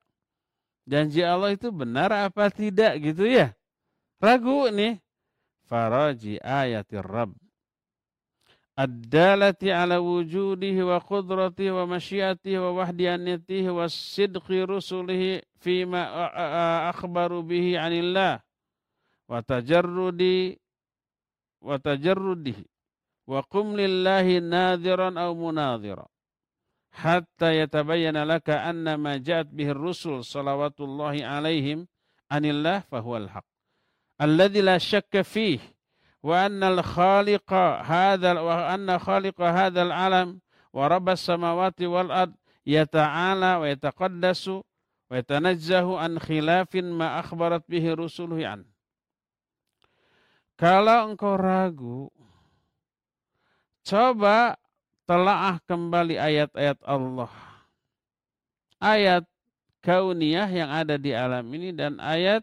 Janji 0.88 1.20
Allah 1.20 1.52
itu 1.52 1.68
benar 1.68 2.08
apa 2.12 2.48
tidak 2.48 2.96
gitu 3.04 3.28
ya? 3.28 3.52
Ragu 4.20 4.72
nih. 4.72 4.96
Faraji 5.68 6.40
ayatir 6.40 7.04
Rabb. 7.04 7.36
Ad-dalati 8.72 9.68
ala 9.68 10.00
wujudihi 10.00 10.80
wa 10.80 10.96
qudratihi 11.02 11.76
wa 11.76 11.84
masyiatihi 11.98 12.56
wa 12.56 12.78
wahdiyanatihi 12.78 13.68
wa 13.68 13.84
sidqi 13.90 14.64
rusulihi 14.64 15.44
fima 15.60 16.08
akhbaru 16.88 17.42
bihi 17.44 17.76
anillah 17.76 18.40
wa 19.28 19.42
tajarrudi 19.44 20.56
wa 21.60 21.76
tajarrudihi 21.78 22.64
wa 23.28 23.44
qum 23.44 23.76
lillahi 23.76 24.40
nadhiran 24.40 25.20
aw 25.20 25.30
munadhira 25.36 26.08
hatta 26.90 27.52
yatabayyana 27.52 28.24
laka 28.24 28.64
anna 28.64 28.96
ma 28.96 29.20
ja'at 29.20 29.52
bihi 29.52 29.70
ar-rusul 29.76 30.24
salawatullahi 30.24 31.20
alaihim 31.22 31.84
anillah 32.32 32.82
fahuwa 32.88 33.28
al-haq 33.28 33.46
alladhi 34.18 34.64
la 34.64 34.80
shakka 34.80 35.22
fihi 35.22 35.60
wa 36.24 36.48
anna 36.48 36.72
al-khaliqa 36.72 37.84
hadha 37.84 38.40
wa 38.40 38.72
anna 38.72 38.96
khaliqa 38.98 39.52
hadha 39.52 39.84
al-alam 39.86 40.40
wa 40.72 40.88
rabb 40.88 41.12
as-samawati 41.12 41.86
wal 41.86 42.10
ard 42.10 42.32
yata'ala 42.64 43.60
wa 43.60 43.68
yataqaddasu 43.68 44.64
wa 45.08 45.12
yatanazzahu 45.16 46.00
an 46.00 46.16
khilafin 46.18 46.90
ma 46.90 47.20
akhbarat 47.20 47.62
bihi 47.68 47.94
rusuluhu 47.94 48.44
an 48.44 48.64
kalau 50.58 51.14
engkau 51.14 51.38
ragu, 51.38 52.10
coba 53.86 54.58
telaah 55.06 55.62
kembali 55.64 56.18
ayat-ayat 56.18 56.82
Allah. 56.82 57.30
Ayat 58.82 59.22
kauniyah 59.80 60.50
yang 60.50 60.70
ada 60.74 60.98
di 60.98 61.14
alam 61.14 61.46
ini 61.54 61.70
dan 61.70 62.02
ayat 62.02 62.42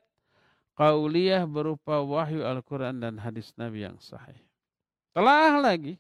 kauliyah 0.80 1.44
berupa 1.44 2.00
wahyu 2.00 2.42
Al-Quran 2.48 3.04
dan 3.04 3.20
hadis 3.20 3.52
Nabi 3.60 3.86
yang 3.86 4.00
sahih. 4.00 4.40
Telah 5.12 5.60
lagi. 5.60 6.00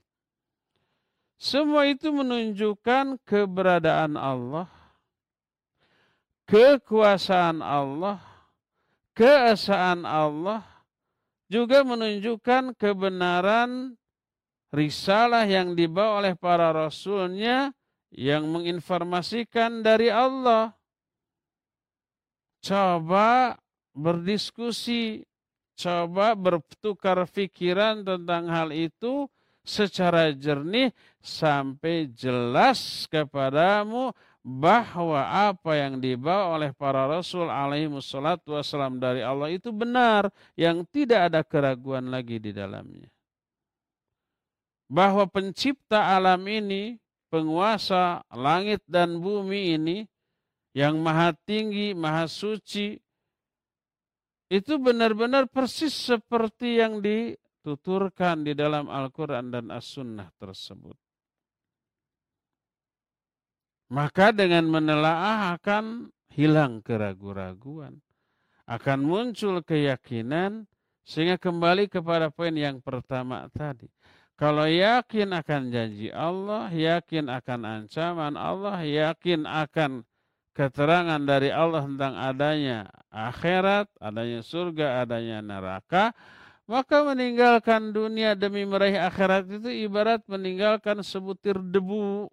Semua 1.36 1.84
itu 1.84 2.16
menunjukkan 2.16 3.20
keberadaan 3.28 4.16
Allah, 4.16 4.72
kekuasaan 6.48 7.60
Allah, 7.60 8.24
keesaan 9.12 10.08
Allah, 10.08 10.64
juga 11.46 11.86
menunjukkan 11.86 12.74
kebenaran 12.78 13.94
risalah 14.74 15.46
yang 15.46 15.78
dibawa 15.78 16.26
oleh 16.26 16.34
para 16.36 16.74
rasulnya 16.74 17.72
yang 18.12 18.48
menginformasikan 18.50 19.84
dari 19.86 20.12
Allah. 20.12 20.74
Coba 22.66 23.56
berdiskusi, 23.94 25.24
coba 25.78 26.34
bertukar 26.34 27.24
pikiran 27.30 28.02
tentang 28.02 28.50
hal 28.50 28.74
itu 28.74 29.30
secara 29.66 30.30
jernih 30.34 30.94
sampai 31.22 32.10
jelas 32.14 33.10
kepadamu 33.10 34.14
bahwa 34.46 35.26
apa 35.26 35.74
yang 35.74 35.98
dibawa 35.98 36.54
oleh 36.54 36.70
para 36.70 37.10
rasul 37.10 37.50
alaihi 37.50 37.90
wassalatu 37.90 38.54
wassalam 38.54 39.02
dari 39.02 39.26
Allah 39.26 39.50
itu 39.50 39.74
benar 39.74 40.30
yang 40.54 40.86
tidak 40.86 41.34
ada 41.34 41.42
keraguan 41.42 42.14
lagi 42.14 42.38
di 42.38 42.54
dalamnya. 42.54 43.10
Bahwa 44.86 45.26
pencipta 45.26 46.14
alam 46.14 46.46
ini, 46.46 47.02
penguasa 47.34 48.22
langit 48.30 48.86
dan 48.86 49.18
bumi 49.18 49.82
ini 49.82 49.98
yang 50.78 51.02
maha 51.02 51.34
tinggi, 51.34 51.98
maha 51.98 52.30
suci, 52.30 53.02
itu 54.46 54.74
benar-benar 54.78 55.50
persis 55.50 55.90
seperti 55.90 56.86
yang 56.86 57.02
dituturkan 57.02 58.46
di 58.46 58.54
dalam 58.54 58.94
Al-Quran 58.94 59.50
dan 59.50 59.74
As-Sunnah 59.74 60.30
tersebut. 60.38 61.05
Maka 63.96 64.36
dengan 64.36 64.68
menelaah 64.68 65.56
akan 65.56 66.12
hilang 66.36 66.84
keraguan-raguan. 66.84 68.04
Akan 68.68 69.08
muncul 69.08 69.64
keyakinan 69.64 70.68
sehingga 71.08 71.40
kembali 71.40 71.88
kepada 71.88 72.28
poin 72.28 72.52
yang 72.52 72.84
pertama 72.84 73.48
tadi. 73.56 73.88
Kalau 74.36 74.68
yakin 74.68 75.32
akan 75.32 75.62
janji 75.72 76.12
Allah, 76.12 76.68
yakin 76.68 77.32
akan 77.32 77.60
ancaman 77.64 78.36
Allah, 78.36 78.84
yakin 78.84 79.48
akan 79.48 80.04
keterangan 80.52 81.24
dari 81.24 81.56
Allah 81.56 81.88
tentang 81.88 82.20
adanya 82.20 82.92
akhirat, 83.08 83.88
adanya 84.04 84.44
surga, 84.44 85.08
adanya 85.08 85.40
neraka, 85.40 86.12
maka 86.68 87.00
meninggalkan 87.00 87.96
dunia 87.96 88.36
demi 88.36 88.68
meraih 88.68 89.08
akhirat 89.08 89.48
itu 89.48 89.72
ibarat 89.88 90.20
meninggalkan 90.28 91.00
sebutir 91.00 91.56
debu 91.64 92.28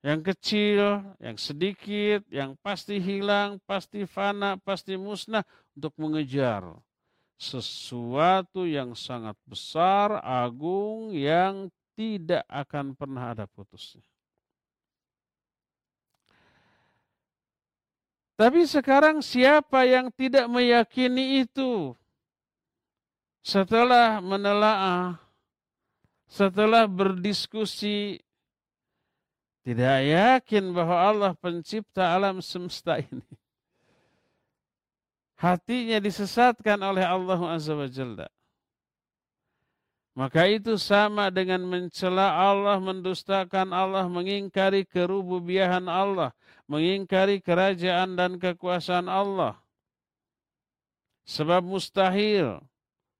yang 0.00 0.24
kecil, 0.24 1.04
yang 1.20 1.36
sedikit, 1.36 2.24
yang 2.32 2.56
pasti 2.64 2.96
hilang, 2.96 3.60
pasti 3.68 4.08
fana, 4.08 4.56
pasti 4.56 4.96
musnah 4.96 5.44
untuk 5.76 5.92
mengejar 6.00 6.64
sesuatu 7.40 8.68
yang 8.68 8.92
sangat 8.92 9.32
besar, 9.48 10.20
agung, 10.20 11.12
yang 11.16 11.72
tidak 11.96 12.44
akan 12.48 12.92
pernah 12.92 13.32
ada 13.32 13.48
putusnya. 13.48 14.04
Tapi 18.36 18.64
sekarang 18.64 19.20
siapa 19.20 19.84
yang 19.84 20.08
tidak 20.16 20.48
meyakini 20.48 21.44
itu? 21.44 21.92
Setelah 23.40 24.20
menelaah, 24.20 25.16
setelah 26.24 26.88
berdiskusi, 26.88 28.20
tidak 29.60 29.96
yakin 30.04 30.64
bahwa 30.72 30.96
Allah 30.96 31.32
pencipta 31.36 32.16
alam 32.16 32.40
semesta 32.40 32.98
ini. 33.00 33.24
Hatinya 35.40 36.00
disesatkan 36.00 36.80
oleh 36.84 37.04
Allah 37.04 37.40
Azza 37.52 37.72
wa 37.72 37.88
Jalla. 37.88 38.28
Maka 40.12 40.44
itu 40.50 40.76
sama 40.76 41.32
dengan 41.32 41.64
mencela 41.64 42.34
Allah, 42.34 42.76
mendustakan 42.76 43.72
Allah, 43.72 44.04
mengingkari 44.04 44.84
kerububiahan 44.84 45.88
Allah 45.88 46.36
mengingkari 46.70 47.42
kerajaan 47.42 48.14
dan 48.14 48.38
kekuasaan 48.38 49.10
Allah. 49.10 49.58
Sebab 51.26 51.66
mustahil 51.66 52.62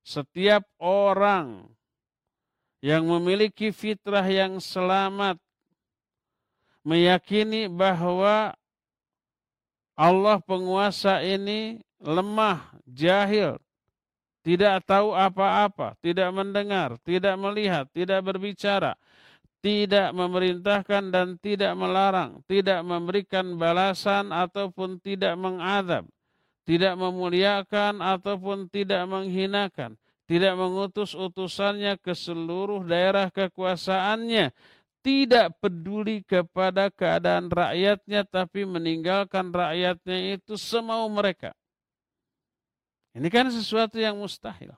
setiap 0.07 0.63
orang 0.79 1.67
yang 2.79 3.11
memiliki 3.11 3.75
fitrah 3.75 4.25
yang 4.25 4.63
selamat 4.63 5.37
meyakini 6.87 7.69
bahwa 7.69 8.55
Allah 10.01 10.39
penguasa 10.41 11.21
ini 11.21 11.81
lemah, 12.01 12.73
jahil, 12.89 13.61
tidak 14.41 14.89
tahu 14.89 15.13
apa-apa, 15.13 15.93
tidak 16.01 16.33
mendengar, 16.33 16.97
tidak 17.05 17.37
melihat, 17.37 17.85
tidak 17.93 18.25
berbicara, 18.25 18.97
tidak 19.61 20.17
memerintahkan 20.17 21.13
dan 21.13 21.37
tidak 21.37 21.77
melarang, 21.77 22.41
tidak 22.49 22.81
memberikan 22.81 23.61
balasan 23.61 24.33
ataupun 24.33 24.97
tidak 25.05 25.37
mengadab, 25.37 26.09
tidak 26.65 26.97
memuliakan 26.97 28.01
ataupun 28.01 28.73
tidak 28.73 29.05
menghinakan, 29.05 30.01
tidak 30.25 30.57
mengutus 30.57 31.13
utusannya 31.13 32.01
ke 32.01 32.17
seluruh 32.17 32.81
daerah 32.89 33.29
kekuasaannya, 33.29 34.57
tidak 35.01 35.57
peduli 35.59 36.21
kepada 36.25 36.93
keadaan 36.93 37.49
rakyatnya 37.49 38.25
tapi 38.29 38.69
meninggalkan 38.69 39.49
rakyatnya 39.49 40.37
itu 40.37 40.55
semau 40.61 41.09
mereka. 41.09 41.57
Ini 43.17 43.27
kan 43.27 43.51
sesuatu 43.51 43.99
yang 43.99 44.21
mustahil. 44.21 44.77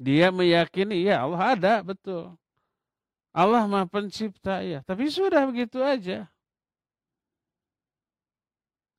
Dia 0.00 0.34
meyakini 0.34 1.06
ya 1.06 1.22
Allah 1.22 1.54
ada 1.54 1.74
betul. 1.86 2.34
Allah 3.34 3.66
Maha 3.66 3.86
Pencipta 3.90 4.62
ya. 4.62 4.80
Tapi 4.86 5.10
sudah 5.10 5.42
begitu 5.50 5.82
aja. 5.82 6.30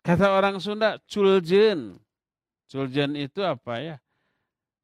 Kata 0.05 0.37
orang 0.37 0.61
Sunda, 0.61 1.01
culjen. 1.07 1.97
Culjen 2.69 3.15
itu 3.15 3.41
apa 3.41 3.79
ya? 3.81 3.95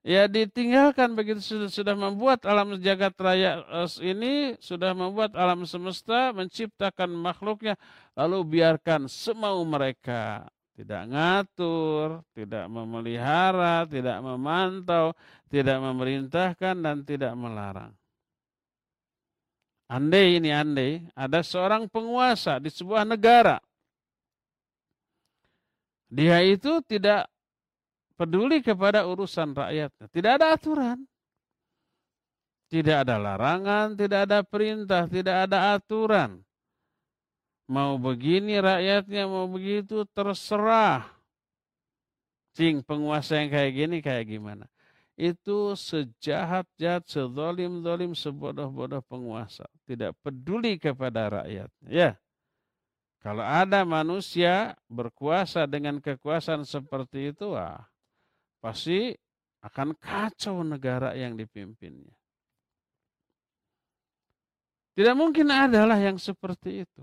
Ya 0.01 0.25
ditinggalkan 0.25 1.13
begitu 1.13 1.45
sudah, 1.45 1.69
sudah 1.69 1.93
membuat 1.93 2.41
alam 2.49 2.73
jagat 2.81 3.13
raya 3.21 3.61
ini, 4.01 4.57
sudah 4.57 4.97
membuat 4.97 5.37
alam 5.37 5.61
semesta, 5.69 6.33
menciptakan 6.33 7.13
makhluknya, 7.13 7.77
lalu 8.17 8.57
biarkan 8.57 9.05
semau 9.05 9.61
mereka. 9.61 10.49
Tidak 10.73 11.03
ngatur, 11.13 12.25
tidak 12.33 12.65
memelihara, 12.65 13.85
tidak 13.85 14.17
memantau, 14.25 15.13
tidak 15.53 15.77
memerintahkan, 15.77 16.75
dan 16.81 17.05
tidak 17.05 17.37
melarang. 17.37 17.93
Andai 19.85 20.41
ini 20.41 20.49
andai 20.49 21.05
ada 21.13 21.45
seorang 21.45 21.85
penguasa 21.85 22.57
di 22.57 22.73
sebuah 22.73 23.05
negara. 23.05 23.61
Dia 26.09 26.41
itu 26.41 26.81
tidak 26.89 27.29
peduli 28.21 28.61
kepada 28.61 29.09
urusan 29.09 29.57
rakyatnya. 29.57 30.05
Tidak 30.13 30.31
ada 30.37 30.53
aturan. 30.53 31.01
Tidak 32.69 33.03
ada 33.03 33.17
larangan, 33.17 33.97
tidak 33.97 34.29
ada 34.29 34.45
perintah, 34.45 35.09
tidak 35.09 35.49
ada 35.49 35.73
aturan. 35.73 36.39
Mau 37.65 37.97
begini 37.97 38.61
rakyatnya, 38.61 39.25
mau 39.25 39.49
begitu 39.49 40.05
terserah. 40.13 41.09
Cing 42.53 42.85
penguasa 42.85 43.41
yang 43.41 43.49
kayak 43.49 43.71
gini 43.73 43.97
kayak 44.05 44.27
gimana 44.29 44.69
itu 45.21 45.77
sejahat-jahat, 45.77 47.05
sezolim-zolim, 47.05 48.17
sebodoh-bodoh 48.17 49.05
penguasa. 49.05 49.69
Tidak 49.85 50.17
peduli 50.25 50.81
kepada 50.81 51.41
rakyat. 51.41 51.69
Ya, 51.85 52.17
kalau 53.21 53.45
ada 53.45 53.85
manusia 53.85 54.73
berkuasa 54.89 55.69
dengan 55.69 56.01
kekuasaan 56.01 56.65
seperti 56.65 57.29
itu, 57.35 57.53
wah, 57.53 57.85
pasti 58.61 59.11
akan 59.65 59.97
kacau 59.97 60.61
negara 60.61 61.17
yang 61.17 61.33
dipimpinnya. 61.33 62.13
Tidak 64.95 65.15
mungkin 65.17 65.49
adalah 65.49 65.97
yang 65.97 66.21
seperti 66.21 66.85
itu. 66.85 67.01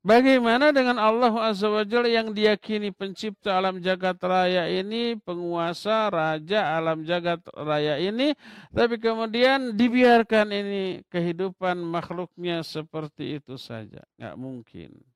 Bagaimana 0.00 0.72
dengan 0.72 0.96
Allah 0.96 1.52
Azza 1.52 1.68
wa 1.68 1.84
Jalla 1.84 2.08
yang 2.08 2.32
diyakini 2.32 2.88
pencipta 2.88 3.60
alam 3.60 3.84
jagat 3.84 4.16
raya 4.24 4.64
ini, 4.64 5.12
penguasa, 5.20 6.08
raja 6.08 6.80
alam 6.80 7.04
jagat 7.04 7.44
raya 7.52 8.00
ini, 8.00 8.32
tapi 8.72 8.96
kemudian 8.96 9.76
dibiarkan 9.76 10.56
ini 10.56 11.04
kehidupan 11.12 11.84
makhluknya 11.84 12.64
seperti 12.64 13.44
itu 13.44 13.60
saja. 13.60 14.00
Nggak 14.16 14.36
mungkin. 14.40 15.09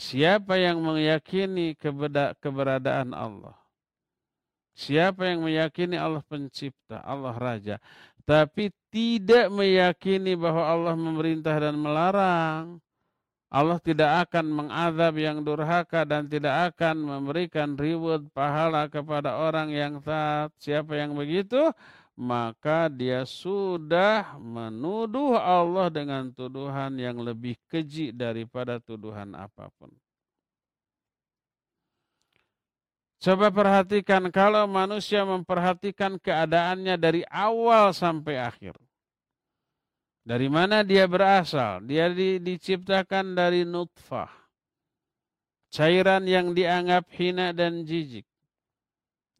Siapa 0.00 0.56
yang 0.56 0.80
meyakini 0.80 1.76
keberadaan 2.40 3.12
Allah? 3.12 3.52
Siapa 4.72 5.28
yang 5.28 5.44
meyakini 5.44 6.00
Allah 6.00 6.24
pencipta, 6.24 7.04
Allah 7.04 7.36
raja, 7.36 7.76
tapi 8.24 8.72
tidak 8.88 9.52
meyakini 9.52 10.32
bahwa 10.40 10.64
Allah 10.64 10.96
memerintah 10.96 11.52
dan 11.52 11.76
melarang, 11.76 12.80
Allah 13.52 13.76
tidak 13.82 14.30
akan 14.30 14.46
mengadab 14.46 15.14
yang 15.20 15.44
durhaka 15.44 16.08
dan 16.08 16.30
tidak 16.30 16.72
akan 16.72 16.96
memberikan 17.02 17.76
reward 17.76 18.24
pahala 18.32 18.88
kepada 18.88 19.36
orang 19.36 19.68
yang 19.68 19.98
taat. 20.00 20.54
Siapa 20.62 20.96
yang 20.96 21.12
begitu? 21.12 21.74
Maka 22.20 22.92
dia 22.92 23.24
sudah 23.24 24.36
menuduh 24.36 25.40
Allah 25.40 25.88
dengan 25.88 26.28
tuduhan 26.28 26.92
yang 27.00 27.16
lebih 27.16 27.56
keji 27.64 28.12
daripada 28.12 28.76
tuduhan 28.76 29.32
apa 29.32 29.72
pun. 29.80 29.88
Coba 33.20 33.48
perhatikan 33.48 34.28
kalau 34.28 34.68
manusia 34.68 35.24
memperhatikan 35.24 36.20
keadaannya 36.20 37.00
dari 37.00 37.24
awal 37.28 37.96
sampai 37.96 38.36
akhir. 38.36 38.76
Dari 40.20 40.48
mana 40.52 40.84
dia 40.84 41.08
berasal? 41.08 41.80
Dia 41.88 42.12
di, 42.12 42.36
diciptakan 42.36 43.32
dari 43.32 43.64
nutfah. 43.64 44.28
Cairan 45.72 46.28
yang 46.28 46.52
dianggap 46.52 47.08
hina 47.16 47.56
dan 47.56 47.84
jijik. 47.88 48.28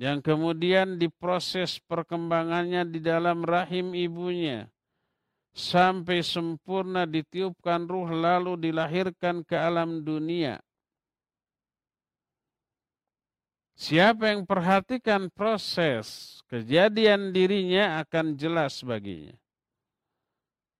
Yang 0.00 0.32
kemudian 0.32 0.96
diproses 0.96 1.76
perkembangannya 1.84 2.88
di 2.88 3.04
dalam 3.04 3.44
rahim 3.44 3.92
ibunya. 3.92 4.64
Sampai 5.52 6.24
sempurna 6.24 7.04
ditiupkan 7.04 7.84
ruh 7.84 8.08
lalu 8.08 8.56
dilahirkan 8.56 9.44
ke 9.44 9.52
alam 9.52 10.00
dunia. 10.00 10.56
Siapa 13.76 14.32
yang 14.32 14.48
perhatikan 14.48 15.28
proses 15.28 16.40
kejadian 16.48 17.36
dirinya 17.36 18.00
akan 18.00 18.40
jelas 18.40 18.80
baginya. 18.80 19.36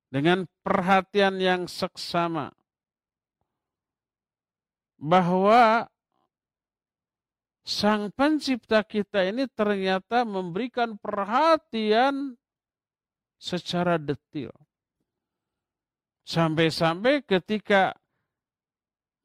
Dengan 0.08 0.48
perhatian 0.64 1.36
yang 1.36 1.68
seksama. 1.68 2.56
Bahwa 4.96 5.89
sang 7.64 8.10
pencipta 8.12 8.82
kita 8.82 9.24
ini 9.28 9.46
ternyata 9.50 10.24
memberikan 10.24 10.96
perhatian 10.96 12.36
secara 13.40 13.96
detil. 13.96 14.52
Sampai-sampai 16.24 17.26
ketika 17.26 17.96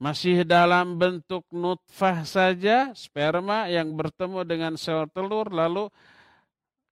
masih 0.01 0.43
dalam 0.43 0.99
bentuk 0.99 1.47
nutfah 1.51 2.27
saja, 2.27 2.91
sperma 2.97 3.71
yang 3.71 3.95
bertemu 3.95 4.41
dengan 4.43 4.73
sel 4.75 5.07
telur, 5.11 5.47
lalu 5.51 5.87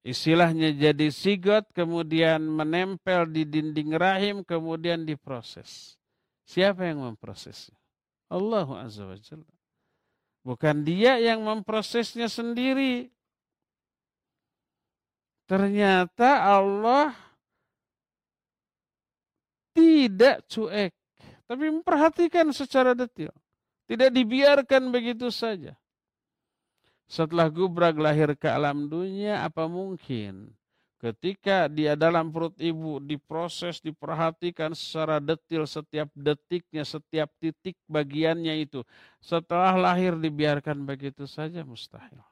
istilahnya 0.05 0.71
jadi 0.71 1.07
sigot, 1.11 1.67
kemudian 1.75 2.43
menempel 2.43 3.27
di 3.27 3.43
dinding 3.43 3.95
rahim, 3.95 4.35
kemudian 4.45 5.03
diproses. 5.03 5.99
Siapa 6.43 6.87
yang 6.87 7.03
memprosesnya? 7.03 7.75
Allah 8.31 8.67
Azza 8.83 9.07
wa 9.07 9.17
Jalla. 9.19 9.62
Bukan 10.43 10.83
dia 10.83 11.15
yang 11.17 11.47
memprosesnya 11.47 12.27
sendiri. 12.27 13.07
Ternyata 15.47 16.43
Allah 16.43 17.15
tidak 19.75 20.43
cuek 20.47 20.93
tapi 21.53 21.69
memperhatikan 21.69 22.49
secara 22.49 22.95
detail. 22.95 23.33
Tidak 23.83 24.09
dibiarkan 24.09 24.89
begitu 24.89 25.27
saja. 25.29 25.75
Setelah 27.05 27.51
Gubrak 27.51 27.99
lahir 27.99 28.33
ke 28.33 28.47
alam 28.47 28.87
dunia, 28.87 29.43
apa 29.43 29.67
mungkin 29.67 30.55
ketika 31.03 31.67
dia 31.67 31.99
dalam 31.99 32.31
perut 32.31 32.55
ibu 32.55 33.03
diproses, 33.03 33.83
diperhatikan 33.83 34.71
secara 34.71 35.19
detail 35.19 35.67
setiap 35.67 36.07
detiknya, 36.15 36.87
setiap 36.87 37.27
titik 37.43 37.75
bagiannya 37.91 38.63
itu. 38.63 38.87
Setelah 39.19 39.75
lahir 39.75 40.15
dibiarkan 40.15 40.87
begitu 40.87 41.27
saja 41.27 41.67
mustahil. 41.67 42.23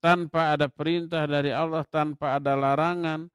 Tanpa 0.00 0.56
ada 0.56 0.72
perintah 0.72 1.28
dari 1.28 1.52
Allah, 1.52 1.84
tanpa 1.84 2.40
ada 2.40 2.56
larangan, 2.56 3.28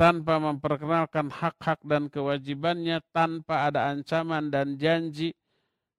tanpa 0.00 0.40
memperkenalkan 0.40 1.28
hak-hak 1.28 1.84
dan 1.84 2.08
kewajibannya, 2.08 3.04
tanpa 3.12 3.68
ada 3.68 3.92
ancaman 3.92 4.48
dan 4.48 4.80
janji. 4.80 5.36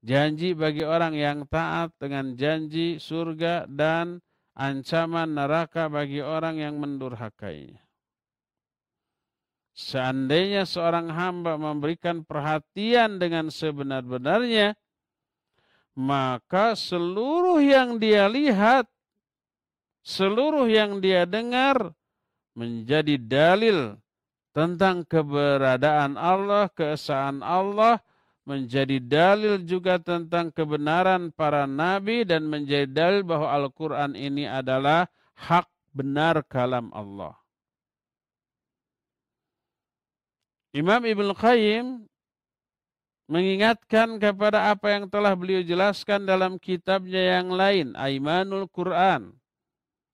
Janji 0.01 0.57
bagi 0.57 0.81
orang 0.81 1.13
yang 1.13 1.45
taat 1.45 1.93
dengan 2.01 2.33
janji 2.33 2.97
surga 2.97 3.69
dan 3.69 4.17
ancaman 4.61 5.33
neraka 5.33 5.89
bagi 5.89 6.21
orang 6.21 6.61
yang 6.61 6.77
mendurhakainya. 6.77 7.81
Seandainya 9.73 10.69
seorang 10.69 11.09
hamba 11.09 11.57
memberikan 11.57 12.21
perhatian 12.21 13.17
dengan 13.17 13.49
sebenar-benarnya, 13.49 14.77
maka 15.97 16.77
seluruh 16.77 17.57
yang 17.57 17.97
dia 17.97 18.29
lihat, 18.29 18.85
seluruh 20.05 20.69
yang 20.69 21.01
dia 21.01 21.25
dengar, 21.25 21.97
menjadi 22.53 23.17
dalil 23.17 23.97
tentang 24.51 25.07
keberadaan 25.07 26.19
Allah, 26.19 26.67
keesaan 26.69 27.39
Allah, 27.41 28.03
menjadi 28.41 28.97
dalil 28.97 29.61
juga 29.61 30.01
tentang 30.01 30.49
kebenaran 30.49 31.29
para 31.29 31.69
nabi 31.69 32.25
dan 32.25 32.49
menjadi 32.49 32.89
dalil 32.89 33.21
bahwa 33.21 33.53
Al-Quran 33.53 34.17
ini 34.17 34.49
adalah 34.49 35.05
hak 35.37 35.69
benar 35.93 36.41
kalam 36.49 36.89
Allah. 36.95 37.37
Imam 40.71 41.03
Ibn 41.03 41.35
Qayyim 41.35 42.07
mengingatkan 43.27 44.19
kepada 44.19 44.71
apa 44.71 44.87
yang 44.95 45.05
telah 45.11 45.35
beliau 45.35 45.59
jelaskan 45.63 46.23
dalam 46.23 46.55
kitabnya 46.55 47.39
yang 47.39 47.51
lain, 47.51 47.91
Aimanul 47.99 48.71
Quran. 48.71 49.35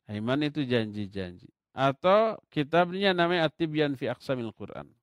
Aiman 0.10 0.40
itu 0.42 0.64
janji-janji 0.64 1.52
atau 1.78 2.42
kitabnya 2.50 3.14
namanya 3.14 3.46
At-Tibyan 3.54 3.94
fi 3.94 4.10
Aqsamil 4.10 4.50
Quran. 4.58 4.97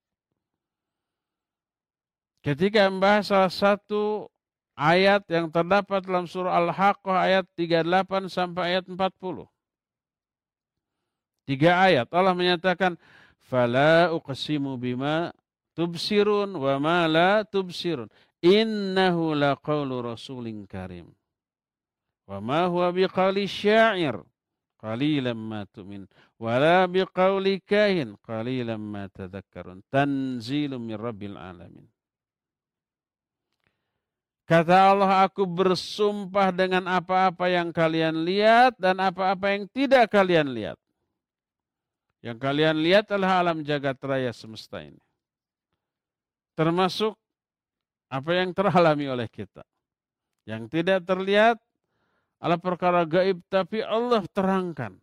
Ketika 2.44 2.92
membahas 2.92 3.32
salah 3.32 3.48
satu 3.48 4.28
ayat 4.76 5.24
yang 5.32 5.48
terdapat 5.48 6.04
dalam 6.04 6.28
surah 6.28 6.60
Al-Haqqah 6.60 7.16
ayat 7.16 7.48
38 7.56 8.28
sampai 8.28 8.76
ayat 8.76 8.84
40. 8.84 9.48
Tiga 11.48 11.80
ayat. 11.80 12.12
Allah 12.12 12.36
menyatakan 12.36 13.00
fala 13.40 14.12
uqsimu 14.12 14.76
bima 14.76 15.32
tubsirun 15.72 16.52
wa 16.52 16.76
ma 16.76 17.08
la 17.08 17.48
tubsirun. 17.48 18.12
Innahu 18.44 19.32
laqaulu 19.32 20.04
rasulin 20.04 20.68
karim. 20.68 21.16
Wa 22.28 22.44
ma 22.44 22.68
huwa 22.68 22.92
biqali 22.92 23.48
syair. 23.48 24.20
Qalilan 24.76 25.40
ma 25.40 25.64
tu'min. 25.64 26.04
Wala 26.36 26.84
biqauli 26.84 27.64
kahin. 27.64 28.20
Qalilan 28.20 28.84
ma 28.84 29.08
tadhakkarun. 29.08 29.80
Tanzilun 29.88 30.84
min 30.84 31.00
rabbil 31.00 31.40
alamin 31.40 31.93
Kata 34.44 34.92
Allah, 34.92 35.24
aku 35.24 35.48
bersumpah 35.48 36.52
dengan 36.52 36.84
apa-apa 36.84 37.48
yang 37.48 37.72
kalian 37.72 38.28
lihat 38.28 38.76
dan 38.76 39.00
apa-apa 39.00 39.56
yang 39.56 39.64
tidak 39.72 40.12
kalian 40.12 40.52
lihat. 40.52 40.76
Yang 42.20 42.38
kalian 42.44 42.76
lihat 42.84 43.08
adalah 43.08 43.40
alam 43.40 43.64
jagat 43.64 43.96
raya 44.04 44.32
semesta 44.36 44.84
ini. 44.84 45.00
Termasuk 46.52 47.16
apa 48.12 48.30
yang 48.36 48.52
teralami 48.52 49.08
oleh 49.08 49.28
kita. 49.32 49.64
Yang 50.44 50.76
tidak 50.76 51.08
terlihat 51.08 51.56
adalah 52.36 52.60
perkara 52.60 53.00
gaib 53.08 53.40
tapi 53.48 53.80
Allah 53.80 54.28
terangkan. 54.28 55.00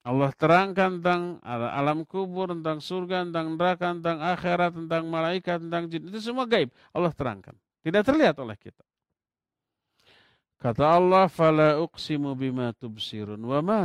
Allah 0.00 0.32
terangkan 0.32 1.04
tentang 1.04 1.36
alam 1.44 2.08
kubur, 2.08 2.48
tentang 2.48 2.80
surga, 2.80 3.28
tentang 3.28 3.60
neraka, 3.60 3.92
tentang 3.92 4.18
akhirat, 4.24 4.72
tentang 4.72 5.04
malaikat, 5.12 5.60
tentang 5.60 5.84
jin. 5.92 6.08
Itu 6.08 6.24
semua 6.24 6.48
gaib. 6.48 6.72
Allah 6.96 7.12
terangkan. 7.12 7.52
Tidak 7.80 8.02
terlihat 8.04 8.36
oleh 8.40 8.56
kita. 8.60 8.84
Kata 10.60 10.92
Allah, 10.92 11.24
"Fala 11.32 11.80
uqsimu 11.80 12.36
bima 12.36 12.76
tubsirun 12.76 13.40
wa 13.40 13.64
ma 13.64 13.80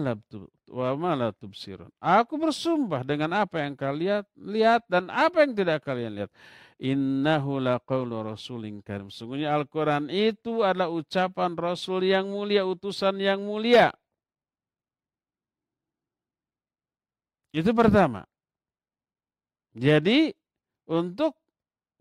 la 1.15 1.31
tubsirun." 1.31 1.88
Aku 2.03 2.36
bersumpah 2.36 3.08
dengan 3.08 3.31
apa 3.31 3.63
yang 3.63 3.79
kalian 3.79 4.27
lihat 4.36 4.84
dan 4.91 5.08
apa 5.08 5.47
yang 5.47 5.55
tidak 5.55 5.88
kalian 5.88 6.12
lihat. 6.19 6.31
Innahu 6.75 7.63
laqawlu 7.63 8.27
rasulin 8.27 8.84
karim. 8.84 9.08
Sungguhnya 9.08 9.55
Al-Quran 9.55 10.12
itu 10.12 10.67
adalah 10.67 10.91
ucapan 10.91 11.55
Rasul 11.55 12.12
yang 12.12 12.27
mulia, 12.27 12.67
utusan 12.67 13.15
yang 13.23 13.39
mulia. 13.39 13.95
Itu 17.55 17.71
pertama. 17.71 18.27
Jadi 19.71 20.36
untuk 20.91 21.39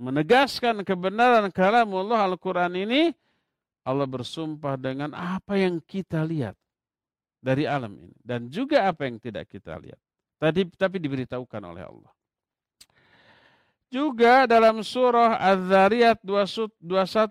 menegaskan 0.00 0.82
kebenaran 0.82 1.50
kalam 1.54 1.88
Allah 1.94 2.26
Al-Quran 2.30 2.72
ini, 2.74 3.02
Allah 3.84 4.08
bersumpah 4.08 4.74
dengan 4.80 5.12
apa 5.12 5.60
yang 5.60 5.78
kita 5.82 6.24
lihat 6.24 6.56
dari 7.38 7.68
alam 7.68 7.92
ini. 8.00 8.16
Dan 8.18 8.48
juga 8.48 8.88
apa 8.88 9.04
yang 9.04 9.20
tidak 9.20 9.52
kita 9.52 9.76
lihat. 9.76 10.00
Tadi, 10.40 10.66
tapi 10.74 10.96
diberitahukan 10.98 11.62
oleh 11.62 11.84
Allah. 11.84 12.12
Juga 13.92 14.50
dalam 14.50 14.82
surah 14.82 15.38
Az-Zariyat 15.38 16.18
21 16.26 16.82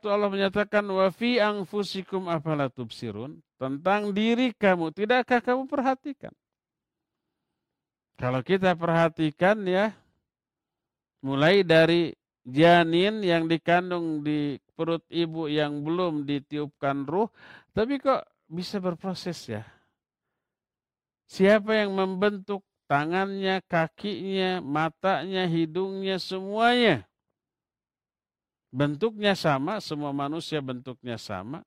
Allah 0.08 0.30
menyatakan 0.32 0.86
wa 0.88 1.12
fi 1.12 1.36
anfusikum 1.36 2.32
afala 2.32 2.72
tubsirun 2.72 3.44
tentang 3.60 4.16
diri 4.16 4.56
kamu 4.56 4.96
tidakkah 4.96 5.44
kamu 5.44 5.68
perhatikan 5.68 6.32
kalau 8.16 8.40
kita 8.40 8.72
perhatikan 8.80 9.60
ya 9.68 9.92
mulai 11.20 11.68
dari 11.68 12.16
janin 12.44 13.24
yang 13.24 13.48
dikandung 13.48 14.22
di 14.22 14.60
perut 14.76 15.04
ibu 15.08 15.48
yang 15.48 15.82
belum 15.82 16.28
ditiupkan 16.28 17.08
ruh 17.08 17.32
tapi 17.72 17.98
kok 17.98 18.28
bisa 18.52 18.84
berproses 18.84 19.40
ya 19.48 19.64
siapa 21.28 21.74
yang 21.74 21.96
membentuk 21.96 22.62
tangannya, 22.94 23.64
kakinya, 23.66 24.62
matanya, 24.62 25.50
hidungnya, 25.50 26.22
semuanya. 26.22 27.10
Bentuknya 28.74 29.34
sama, 29.38 29.82
semua 29.82 30.14
manusia 30.14 30.62
bentuknya 30.62 31.18
sama. 31.18 31.62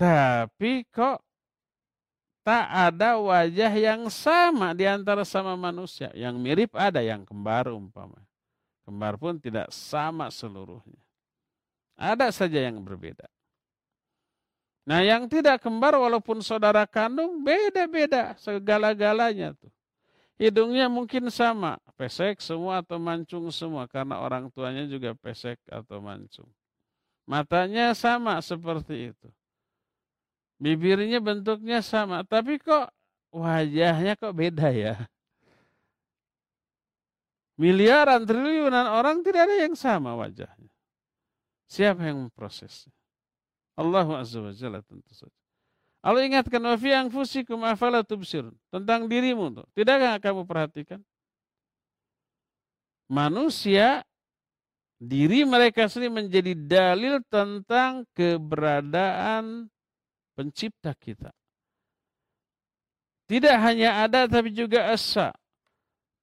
Tapi 0.00 0.84
kok 0.88 1.20
tak 2.44 2.66
ada 2.68 3.16
wajah 3.16 3.72
yang 3.72 4.08
sama 4.12 4.76
di 4.76 4.84
antara 4.84 5.24
sama 5.24 5.56
manusia. 5.56 6.12
Yang 6.12 6.34
mirip 6.40 6.70
ada 6.76 7.00
yang 7.00 7.24
kembar 7.24 7.68
umpama. 7.72 8.20
Kembar 8.84 9.16
pun 9.16 9.40
tidak 9.40 9.72
sama 9.72 10.28
seluruhnya. 10.28 11.00
Ada 11.96 12.28
saja 12.28 12.60
yang 12.60 12.84
berbeda. 12.84 13.24
Nah 14.84 15.00
yang 15.00 15.24
tidak 15.24 15.64
kembar 15.64 15.96
walaupun 15.96 16.44
saudara 16.44 16.84
kandung 16.84 17.40
beda-beda 17.40 18.36
segala-galanya 18.36 19.56
tuh. 19.56 19.72
Hidungnya 20.36 20.90
mungkin 20.90 21.30
sama, 21.32 21.80
pesek 21.96 22.42
semua 22.42 22.82
atau 22.82 23.00
mancung 23.00 23.48
semua 23.54 23.88
karena 23.88 24.20
orang 24.20 24.50
tuanya 24.52 24.84
juga 24.84 25.14
pesek 25.16 25.56
atau 25.70 26.02
mancung. 26.02 26.50
Matanya 27.24 27.96
sama 27.96 28.36
seperti 28.44 29.14
itu. 29.14 29.28
Bibirnya 30.60 31.22
bentuknya 31.22 31.80
sama, 31.80 32.26
tapi 32.26 32.60
kok 32.60 32.92
wajahnya 33.32 34.18
kok 34.18 34.34
beda 34.36 34.68
ya? 34.74 34.94
Miliaran, 37.54 38.26
triliunan 38.26 38.90
orang 38.90 39.22
tidak 39.22 39.46
ada 39.46 39.56
yang 39.62 39.78
sama 39.78 40.18
wajahnya. 40.18 40.72
Siapa 41.70 42.02
yang 42.02 42.26
memprosesnya? 42.26 42.90
Allah 43.78 44.06
Azza 44.18 44.42
wa 44.42 44.50
Jalla 44.54 44.82
tentu 44.82 45.10
saja. 45.14 45.34
Allah 46.04 46.26
ingatkan 46.26 46.60
wa 46.60 46.76
fi 46.76 46.92
anfusikum 46.92 47.64
afala 47.64 48.04
tubsirun. 48.04 48.52
Tentang 48.68 49.08
dirimu 49.08 49.54
tuh. 49.54 49.66
Tidakkah 49.72 50.20
kamu 50.20 50.44
perhatikan? 50.44 51.00
Manusia 53.08 54.04
diri 55.00 55.46
mereka 55.48 55.88
sendiri 55.88 56.12
menjadi 56.24 56.52
dalil 56.52 57.24
tentang 57.30 58.04
keberadaan 58.12 59.70
pencipta 60.36 60.92
kita. 60.92 61.32
Tidak 63.24 63.56
hanya 63.56 64.04
ada 64.04 64.28
tapi 64.28 64.52
juga 64.52 64.92
asa. 64.92 65.32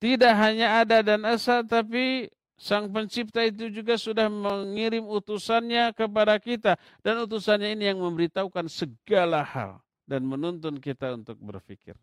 Tidak 0.02 0.34
hanya 0.34 0.82
ada 0.82 1.06
dan 1.06 1.22
asa 1.30 1.62
tapi 1.62 2.26
Sang 2.62 2.94
pencipta 2.94 3.42
itu 3.42 3.74
juga 3.74 3.98
sudah 3.98 4.30
mengirim 4.30 5.02
utusannya 5.10 5.98
kepada 5.98 6.38
kita. 6.38 6.78
Dan 7.02 7.26
utusannya 7.26 7.74
ini 7.74 7.90
yang 7.90 7.98
memberitahukan 7.98 8.70
segala 8.70 9.42
hal. 9.42 9.82
Dan 10.06 10.30
menuntun 10.30 10.78
kita 10.78 11.18
untuk 11.18 11.42
berpikir. 11.42 11.98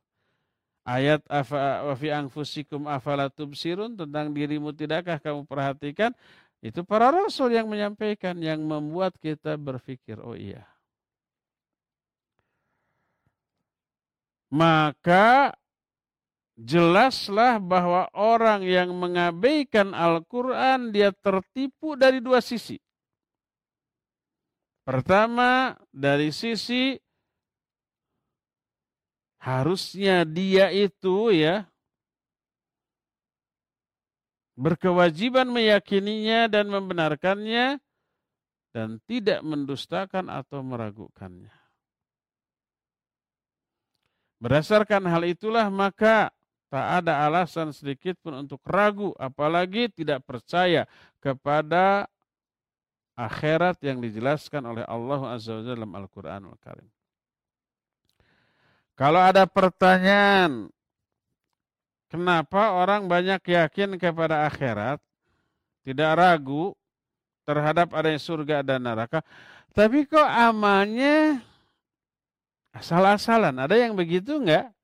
Ayat 0.83 1.23
wa 1.31 1.95
fi 1.95 2.11
anfusikum 2.11 2.91
afala 2.91 3.31
tubsirun 3.31 3.95
tentang 3.95 4.35
dirimu 4.35 4.75
tidakkah 4.75 5.23
kamu 5.23 5.47
perhatikan? 5.47 6.11
Itu 6.59 6.83
para 6.83 7.15
rasul 7.15 7.55
yang 7.55 7.71
menyampaikan 7.71 8.35
yang 8.43 8.59
membuat 8.59 9.15
kita 9.23 9.55
berpikir, 9.55 10.19
oh 10.19 10.35
iya. 10.35 10.67
Maka 14.51 15.55
jelaslah 16.59 17.63
bahwa 17.63 18.11
orang 18.19 18.67
yang 18.67 18.91
mengabaikan 18.91 19.95
Al-Quran 19.95 20.91
dia 20.91 21.15
tertipu 21.15 21.95
dari 21.95 22.19
dua 22.19 22.43
sisi. 22.43 22.75
Pertama, 24.83 25.79
dari 25.95 26.35
sisi 26.35 26.99
harusnya 29.39 30.27
dia 30.27 30.75
itu 30.75 31.31
ya 31.31 31.63
berkewajiban 34.59 35.47
meyakininya 35.47 36.51
dan 36.51 36.67
membenarkannya 36.67 37.79
dan 38.75 38.99
tidak 39.07 39.47
mendustakan 39.47 40.27
atau 40.27 40.67
meragukannya. 40.67 41.55
Berdasarkan 44.43 45.07
hal 45.07 45.23
itulah 45.27 45.67
maka 45.71 46.35
Tak 46.69 46.87
ada 47.01 47.25
alasan 47.25 47.73
sedikit 47.73 48.21
pun 48.21 48.45
untuk 48.45 48.61
ragu, 48.69 49.17
apalagi 49.17 49.89
tidak 49.89 50.21
percaya 50.29 50.85
kepada 51.17 52.05
akhirat 53.19 53.81
yang 53.83 53.99
dijelaskan 53.99 54.63
oleh 54.63 54.85
Allah 54.85 55.21
Azza 55.33 55.59
wa 55.59 55.65
dalam 55.65 55.91
Al-Quran 55.97 56.45
Al-Karim. 56.45 56.89
Kalau 58.95 59.19
ada 59.19 59.49
pertanyaan, 59.49 60.71
kenapa 62.13 62.77
orang 62.77 63.11
banyak 63.11 63.43
yakin 63.43 63.99
kepada 63.99 64.45
akhirat, 64.47 65.01
tidak 65.83 66.11
ragu 66.21 66.77
terhadap 67.49 67.97
adanya 67.97 68.21
surga 68.21 68.61
dan 68.61 68.85
neraka, 68.85 69.25
tapi 69.73 70.05
kok 70.05 70.27
amalnya 70.27 71.41
asal-asalan? 72.77 73.57
Ada 73.57 73.89
yang 73.89 73.99
begitu 73.99 74.39
enggak? 74.39 74.75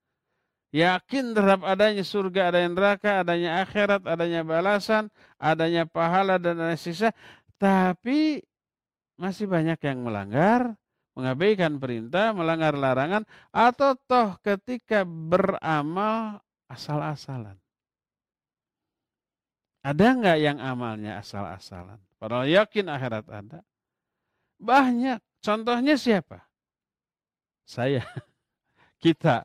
Yakin 0.74 1.38
terhadap 1.38 1.62
adanya 1.62 2.02
surga, 2.02 2.50
adanya 2.50 2.70
neraka, 2.74 3.10
adanya 3.22 3.62
akhirat, 3.62 4.02
adanya 4.02 4.42
balasan, 4.42 5.06
adanya 5.38 5.86
pahala 5.86 6.34
dan 6.42 6.58
adanya 6.58 6.74
sisa, 6.74 7.14
tapi 7.62 8.42
masih 9.14 9.46
banyak 9.46 9.78
yang 9.78 10.02
melanggar, 10.02 10.74
mengabaikan 11.14 11.78
perintah, 11.78 12.34
melanggar 12.34 12.74
larangan, 12.74 13.22
atau 13.54 13.94
toh 14.10 14.34
ketika 14.42 15.06
beramal 15.06 16.42
asal-asalan. 16.66 17.54
Ada 19.86 20.06
nggak 20.18 20.38
yang 20.42 20.58
amalnya 20.58 21.22
asal-asalan? 21.22 22.02
Padahal 22.18 22.50
yakin 22.50 22.90
akhirat 22.90 23.28
ada. 23.30 23.60
Banyak. 24.58 25.20
Contohnya 25.44 25.94
siapa? 25.94 26.40
Saya. 27.68 28.02
Kita. 29.04 29.44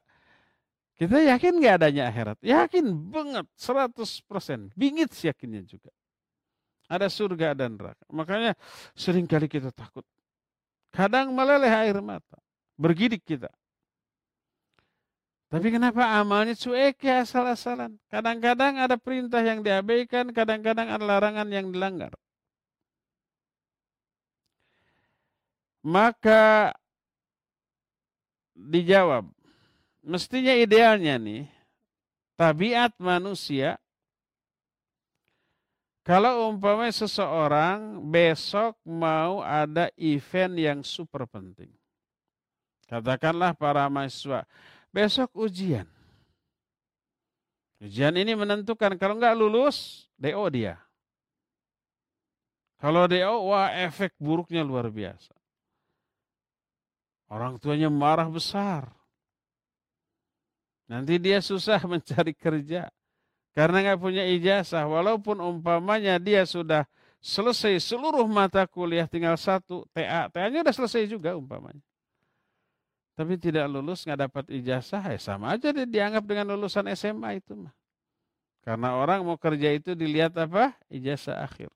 Kita 0.99 1.15
yakin 1.15 1.63
nggak 1.63 1.75
adanya 1.79 2.11
akhirat? 2.11 2.37
Yakin 2.43 2.85
banget, 3.07 3.47
100%. 3.55 4.75
Bingit 4.75 5.15
yakinnya 5.15 5.63
juga. 5.63 5.95
Ada 6.91 7.07
surga 7.07 7.55
dan 7.55 7.79
neraka. 7.79 8.03
Makanya 8.11 8.51
sering 8.99 9.23
kali 9.23 9.47
kita 9.47 9.71
takut. 9.71 10.03
Kadang 10.91 11.31
meleleh 11.31 11.71
air 11.71 11.95
mata. 12.03 12.35
Bergidik 12.75 13.23
kita. 13.23 13.47
Tapi 15.49 15.71
kenapa 15.71 16.19
amalnya 16.19 16.53
cuek 16.53 16.99
ya 17.01 17.23
asal-asalan? 17.25 17.95
Kadang-kadang 18.11 18.77
ada 18.83 18.99
perintah 18.99 19.41
yang 19.41 19.63
diabaikan, 19.65 20.29
kadang-kadang 20.35 20.91
ada 20.93 21.01
larangan 21.01 21.47
yang 21.49 21.71
dilanggar. 21.73 22.13
Maka 25.81 26.75
dijawab, 28.53 29.31
mestinya 30.09 30.57
idealnya 30.57 31.21
nih, 31.21 31.45
tabiat 32.33 32.97
manusia, 32.97 33.77
kalau 36.01 36.49
umpamanya 36.49 37.05
seseorang 37.05 38.01
besok 38.09 38.73
mau 38.81 39.45
ada 39.45 39.93
event 39.93 40.57
yang 40.57 40.79
super 40.81 41.29
penting. 41.29 41.69
Katakanlah 42.89 43.53
para 43.53 43.85
mahasiswa, 43.85 44.49
besok 44.89 45.29
ujian. 45.37 45.85
Ujian 47.77 48.17
ini 48.17 48.33
menentukan 48.33 48.97
kalau 48.97 49.21
nggak 49.21 49.37
lulus, 49.37 50.09
DO 50.17 50.41
dia. 50.49 50.81
Kalau 52.81 53.05
DO, 53.05 53.53
wah 53.53 53.69
efek 53.77 54.17
buruknya 54.17 54.65
luar 54.65 54.89
biasa. 54.89 55.37
Orang 57.29 57.61
tuanya 57.61 57.93
marah 57.93 58.25
besar. 58.25 58.98
Nanti 60.89 61.21
dia 61.21 61.37
susah 61.39 61.77
mencari 61.91 62.33
kerja. 62.33 62.89
Karena 63.53 63.85
nggak 63.85 63.99
punya 64.01 64.25
ijazah. 64.25 64.89
Walaupun 64.89 65.37
umpamanya 65.37 66.17
dia 66.17 66.43
sudah 66.49 66.89
selesai 67.21 67.77
seluruh 67.77 68.25
mata 68.25 68.65
kuliah 68.65 69.05
tinggal 69.05 69.37
satu 69.37 69.85
TA. 69.93 70.27
TA-nya 70.33 70.65
udah 70.65 70.73
selesai 70.73 71.05
juga 71.05 71.37
umpamanya. 71.37 71.83
Tapi 73.13 73.35
tidak 73.35 73.67
lulus 73.67 74.07
nggak 74.07 74.31
dapat 74.31 74.45
ijazah, 74.47 75.11
ya 75.11 75.19
sama 75.19 75.51
aja 75.51 75.75
dia 75.75 75.83
dianggap 75.83 76.23
dengan 76.23 76.55
lulusan 76.55 76.87
SMA 76.95 77.43
itu 77.43 77.51
mah. 77.51 77.75
Karena 78.63 78.95
orang 78.95 79.27
mau 79.27 79.35
kerja 79.35 79.75
itu 79.75 79.91
dilihat 79.91 80.31
apa? 80.39 80.71
Ijazah 80.87 81.43
akhir. 81.43 81.67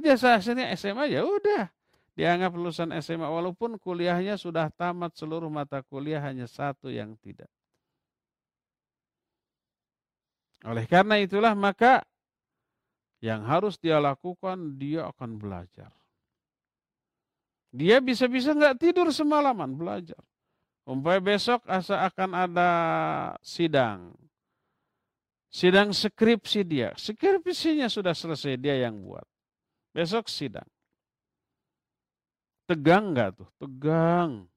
Ijazah 0.00 0.40
akhirnya 0.40 0.72
SMA 0.80 1.12
ya 1.12 1.28
udah 1.28 1.68
dianggap 2.16 2.56
lulusan 2.56 2.88
SMA 3.04 3.28
walaupun 3.28 3.76
kuliahnya 3.76 4.40
sudah 4.40 4.72
tamat 4.72 5.12
seluruh 5.12 5.52
mata 5.52 5.84
kuliah 5.84 6.24
hanya 6.24 6.48
satu 6.48 6.88
yang 6.88 7.20
tidak. 7.20 7.52
Oleh 10.66 10.88
karena 10.90 11.22
itulah 11.22 11.54
maka 11.54 12.02
yang 13.22 13.46
harus 13.46 13.78
dia 13.78 13.98
lakukan 13.98 14.78
dia 14.78 15.06
akan 15.06 15.38
belajar. 15.38 15.90
Dia 17.68 18.00
bisa-bisa 18.00 18.56
nggak 18.56 18.80
tidur 18.80 19.12
semalaman 19.12 19.76
belajar. 19.76 20.18
Umpamanya 20.88 21.36
besok 21.36 21.60
asa 21.68 22.00
akan 22.08 22.32
ada 22.32 22.70
sidang. 23.44 24.16
Sidang 25.52 25.92
skripsi 25.92 26.64
dia. 26.64 26.96
Skripsinya 26.96 27.92
sudah 27.92 28.16
selesai 28.16 28.56
dia 28.56 28.88
yang 28.88 28.96
buat. 29.04 29.24
Besok 29.92 30.32
sidang. 30.32 30.66
Tegang 32.64 33.12
nggak 33.12 33.36
tuh? 33.36 33.48
Tegang. 33.60 34.48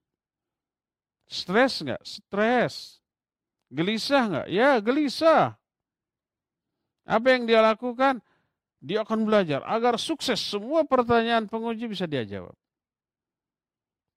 Stres 1.27 1.83
nggak? 1.83 2.03
Stres. 2.03 3.03
Gelisah 3.71 4.23
nggak? 4.27 4.47
Ya 4.51 4.79
gelisah. 4.79 5.60
Apa 7.05 7.37
yang 7.37 7.43
dia 7.49 7.59
lakukan? 7.61 8.21
Dia 8.81 9.05
akan 9.05 9.29
belajar 9.29 9.61
agar 9.65 10.01
sukses 10.01 10.41
semua 10.41 10.81
pertanyaan 10.81 11.45
penguji 11.45 11.85
bisa 11.85 12.09
dia 12.09 12.25
jawab. 12.25 12.57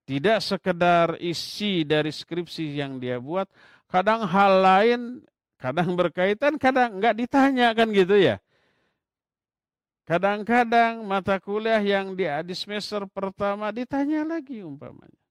Tidak 0.05 0.41
sekedar 0.41 1.17
isi 1.21 1.85
dari 1.85 2.13
skripsi 2.13 2.77
yang 2.77 3.01
dia 3.01 3.17
buat, 3.17 3.49
kadang 3.89 4.25
hal 4.29 4.53
lain, 4.61 5.01
kadang 5.57 5.97
berkaitan, 5.97 6.61
kadang 6.61 7.01
nggak 7.01 7.17
ditanya 7.25 7.73
kan 7.73 7.89
gitu 7.89 8.17
ya. 8.17 8.37
Kadang-kadang 10.05 11.01
mata 11.01 11.41
kuliah 11.41 11.81
yang 11.81 12.13
di, 12.13 12.29
di 12.29 12.53
semester 12.53 13.09
pertama 13.09 13.73
ditanya 13.73 14.37
lagi 14.37 14.61
umpamanya. 14.61 15.25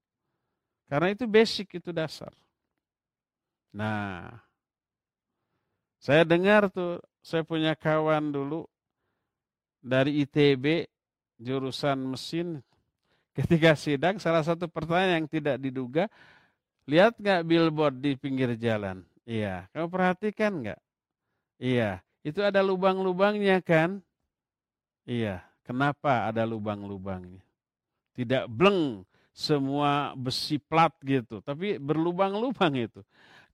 Karena 0.90 1.14
itu 1.14 1.30
basic, 1.30 1.78
itu 1.78 1.94
dasar. 1.94 2.34
Nah, 3.70 4.34
saya 6.02 6.26
dengar 6.26 6.66
tuh, 6.74 6.98
saya 7.24 7.40
punya 7.40 7.72
kawan 7.72 8.28
dulu 8.28 8.68
dari 9.80 10.20
ITB, 10.28 10.84
jurusan 11.40 12.04
mesin, 12.04 12.60
ketika 13.36 13.72
sidang 13.72 14.20
salah 14.20 14.44
satu 14.44 14.68
pertanyaan 14.68 15.24
yang 15.24 15.28
tidak 15.32 15.56
diduga, 15.56 16.12
lihat 16.84 17.16
nggak 17.16 17.48
billboard 17.48 17.96
di 17.96 18.12
pinggir 18.20 18.52
jalan? 18.60 19.00
Iya, 19.24 19.72
kamu 19.72 19.88
perhatikan 19.88 20.52
nggak? 20.60 20.80
Iya, 21.56 22.04
itu 22.20 22.44
ada 22.44 22.60
lubang-lubangnya 22.60 23.64
kan? 23.64 24.04
Iya, 25.08 25.40
kenapa 25.64 26.28
ada 26.28 26.44
lubang-lubangnya? 26.44 27.40
Tidak 28.12 28.52
bleng 28.52 29.08
semua 29.32 30.12
besi 30.12 30.60
plat 30.60 30.92
gitu, 31.00 31.40
tapi 31.40 31.80
berlubang-lubang 31.80 32.76
itu. 32.76 33.00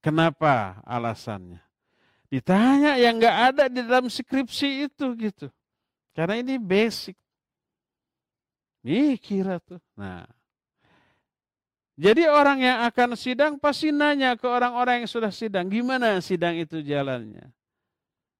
Kenapa 0.02 0.82
alasannya? 0.82 1.69
Ditanya 2.30 2.94
yang 2.94 3.18
nggak 3.18 3.36
ada 3.52 3.64
di 3.66 3.82
dalam 3.82 4.06
skripsi 4.06 4.86
itu 4.86 5.06
gitu. 5.18 5.46
Karena 6.14 6.38
ini 6.38 6.56
basic. 6.56 7.18
Mikir 8.86 9.60
tuh. 9.66 9.82
Nah, 9.98 10.24
jadi 12.00 12.32
orang 12.32 12.64
yang 12.64 12.78
akan 12.88 13.12
sidang 13.12 13.60
pasti 13.60 13.92
nanya 13.92 14.32
ke 14.32 14.48
orang-orang 14.48 15.04
yang 15.04 15.10
sudah 15.10 15.28
sidang, 15.28 15.68
gimana 15.68 16.16
sidang 16.24 16.56
itu 16.56 16.80
jalannya? 16.80 17.52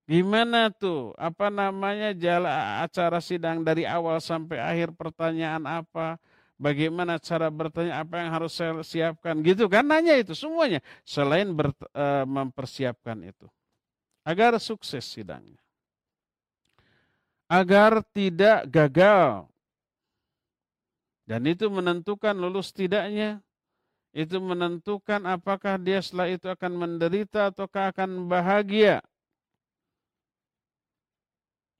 Gimana 0.09 0.73
tuh? 0.73 1.13
Apa 1.21 1.53
namanya 1.53 2.17
jalan 2.17 2.51
acara 2.81 3.21
sidang 3.21 3.61
dari 3.61 3.85
awal 3.85 4.17
sampai 4.19 4.57
akhir 4.57 4.97
pertanyaan 4.97 5.61
apa? 5.69 6.17
Bagaimana 6.57 7.21
cara 7.21 7.53
bertanya? 7.53 8.01
Apa 8.01 8.25
yang 8.25 8.31
harus 8.33 8.57
saya 8.57 8.81
siapkan? 8.81 9.37
Gitu 9.45 9.69
kan? 9.69 9.85
Nanya 9.85 10.17
itu 10.17 10.33
semuanya. 10.33 10.81
Selain 11.05 11.53
ber, 11.53 11.77
e, 11.93 12.07
mempersiapkan 12.25 13.17
itu. 13.29 13.45
Agar 14.31 14.55
sukses 14.63 15.03
sidangnya. 15.03 15.59
Agar 17.51 18.07
tidak 18.15 18.71
gagal. 18.71 19.51
Dan 21.27 21.51
itu 21.51 21.67
menentukan 21.67 22.39
lulus 22.39 22.71
tidaknya. 22.71 23.43
Itu 24.15 24.39
menentukan 24.39 25.27
apakah 25.27 25.83
dia 25.83 25.99
setelah 25.99 26.31
itu 26.31 26.47
akan 26.47 26.73
menderita 26.79 27.51
ataukah 27.51 27.91
akan 27.91 28.31
bahagia 28.31 29.03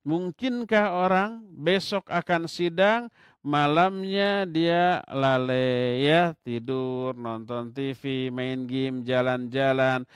Mungkinkah 0.01 0.97
orang 0.97 1.45
besok 1.53 2.09
akan 2.09 2.49
sidang, 2.49 3.13
malamnya 3.45 4.49
dia 4.49 5.05
lalai 5.13 6.09
ya, 6.09 6.33
tidur, 6.41 7.13
nonton 7.13 7.69
TV, 7.77 8.33
main 8.33 8.65
game, 8.65 9.05
jalan-jalan, 9.05 10.09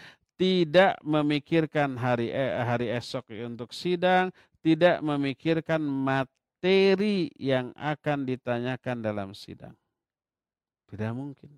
tidak 0.45 1.01
memikirkan 1.01 1.97
hari 1.97 2.29
eh, 2.29 2.53
hari 2.61 2.93
esok 2.93 3.33
untuk 3.33 3.73
sidang, 3.73 4.29
tidak 4.61 5.01
memikirkan 5.01 5.81
materi 5.81 7.33
yang 7.41 7.73
akan 7.73 8.29
ditanyakan 8.29 9.01
dalam 9.01 9.33
sidang. 9.33 9.73
Tidak 10.85 11.13
mungkin. 11.17 11.57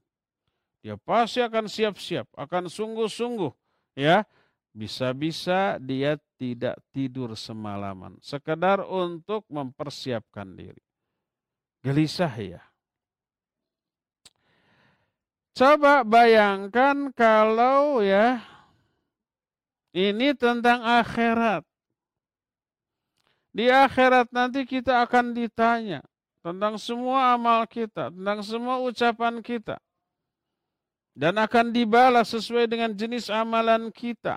Dia 0.86 0.94
pasti 0.94 1.42
akan 1.42 1.66
siap-siap, 1.66 2.30
akan 2.38 2.70
sungguh-sungguh 2.70 3.50
ya 3.98 4.22
bisa-bisa 4.70 5.82
dia 5.82 6.14
tidak 6.38 6.78
tidur 6.94 7.34
semalaman. 7.34 8.14
Sekedar 8.22 8.86
untuk 8.86 9.42
mempersiapkan 9.50 10.54
diri. 10.54 10.78
Gelisah 11.82 12.34
ya. 12.38 12.62
Coba 15.58 16.06
bayangkan 16.06 17.10
kalau 17.10 17.98
ya 17.98 18.55
ini 19.96 20.36
tentang 20.36 20.84
akhirat. 20.84 21.64
Di 23.56 23.72
akhirat 23.72 24.28
nanti 24.28 24.68
kita 24.68 25.00
akan 25.08 25.32
ditanya 25.32 26.04
tentang 26.44 26.76
semua 26.76 27.32
amal 27.32 27.64
kita, 27.64 28.12
tentang 28.12 28.44
semua 28.44 28.76
ucapan 28.84 29.40
kita. 29.40 29.80
Dan 31.16 31.40
akan 31.40 31.72
dibalas 31.72 32.28
sesuai 32.28 32.68
dengan 32.68 32.92
jenis 32.92 33.32
amalan 33.32 33.88
kita. 33.88 34.36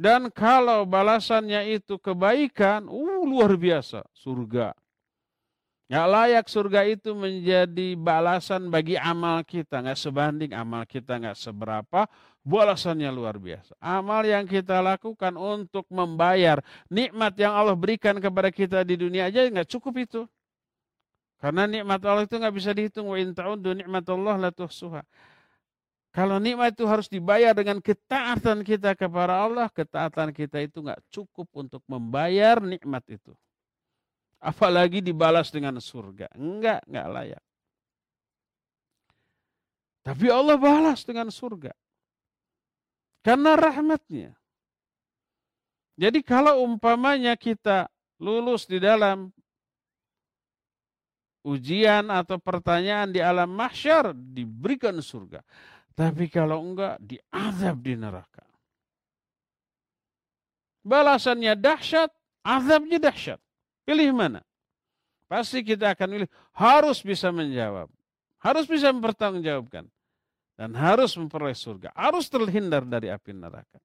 Dan 0.00 0.32
kalau 0.32 0.88
balasannya 0.88 1.76
itu 1.76 2.00
kebaikan, 2.00 2.88
uh 2.88 3.20
luar 3.28 3.52
biasa, 3.60 4.00
surga. 4.16 4.72
Nggak 5.88 6.08
layak 6.08 6.46
surga 6.48 6.80
itu 6.84 7.10
menjadi 7.12 7.96
balasan 7.96 8.68
bagi 8.72 8.96
amal 8.96 9.40
kita. 9.44 9.84
Nggak 9.84 10.00
sebanding 10.00 10.52
amal 10.56 10.84
kita 10.88 11.16
nggak 11.16 11.36
seberapa, 11.36 12.04
balasannya 12.48 13.12
luar 13.12 13.36
biasa. 13.36 13.76
Amal 13.76 14.24
yang 14.24 14.48
kita 14.48 14.80
lakukan 14.80 15.36
untuk 15.36 15.84
membayar 15.92 16.64
nikmat 16.88 17.36
yang 17.36 17.52
Allah 17.52 17.76
berikan 17.76 18.16
kepada 18.16 18.48
kita 18.48 18.80
di 18.88 18.96
dunia 18.96 19.28
aja 19.28 19.44
nggak 19.44 19.68
cukup 19.68 19.94
itu. 20.00 20.24
Karena 21.38 21.68
nikmat 21.68 22.00
Allah 22.02 22.24
itu 22.24 22.34
nggak 22.34 22.56
bisa 22.56 22.72
dihitung. 22.72 23.12
Wa 23.12 23.20
ta'uddu 23.20 23.76
nikmat 23.84 24.02
Allah 24.08 24.48
la 24.48 24.50
tuhsuha. 24.50 25.04
Kalau 26.08 26.40
nikmat 26.40 26.74
itu 26.74 26.88
harus 26.88 27.06
dibayar 27.06 27.52
dengan 27.54 27.78
ketaatan 27.78 28.64
kita 28.66 28.96
kepada 28.96 29.44
Allah, 29.44 29.68
ketaatan 29.70 30.34
kita 30.34 30.64
itu 30.64 30.82
nggak 30.82 30.98
cukup 31.12 31.46
untuk 31.54 31.84
membayar 31.86 32.58
nikmat 32.58 33.04
itu. 33.06 33.36
Apalagi 34.42 34.98
dibalas 34.98 35.52
dengan 35.52 35.78
surga. 35.78 36.32
Enggak, 36.34 36.82
enggak 36.90 37.06
layak. 37.12 37.44
Tapi 40.02 40.26
Allah 40.32 40.56
balas 40.56 41.04
dengan 41.04 41.28
surga. 41.28 41.70
Karena 43.22 43.58
rahmatnya. 43.58 44.38
Jadi 45.98 46.22
kalau 46.22 46.62
umpamanya 46.62 47.34
kita 47.34 47.90
lulus 48.22 48.70
di 48.70 48.78
dalam 48.78 49.34
ujian 51.42 52.06
atau 52.12 52.38
pertanyaan 52.38 53.10
di 53.10 53.18
alam 53.18 53.50
mahsyar, 53.50 54.14
diberikan 54.14 54.94
surga. 55.02 55.42
Tapi 55.98 56.30
kalau 56.30 56.62
enggak, 56.62 57.02
diazab 57.02 57.82
di 57.82 57.98
neraka. 57.98 58.46
Balasannya 60.86 61.58
dahsyat, 61.58 62.14
azabnya 62.46 63.02
dahsyat. 63.02 63.42
Pilih 63.82 64.14
mana? 64.14 64.46
Pasti 65.26 65.60
kita 65.60 65.92
akan 65.92 66.08
pilih 66.08 66.30
harus 66.54 67.02
bisa 67.02 67.34
menjawab. 67.34 67.90
Harus 68.38 68.64
bisa 68.70 68.94
mempertanggungjawabkan. 68.94 69.90
Dan 70.58 70.74
harus 70.74 71.14
memperoleh 71.14 71.54
surga. 71.54 71.94
Harus 71.94 72.26
terhindar 72.26 72.82
dari 72.82 73.14
api 73.14 73.30
neraka. 73.30 73.78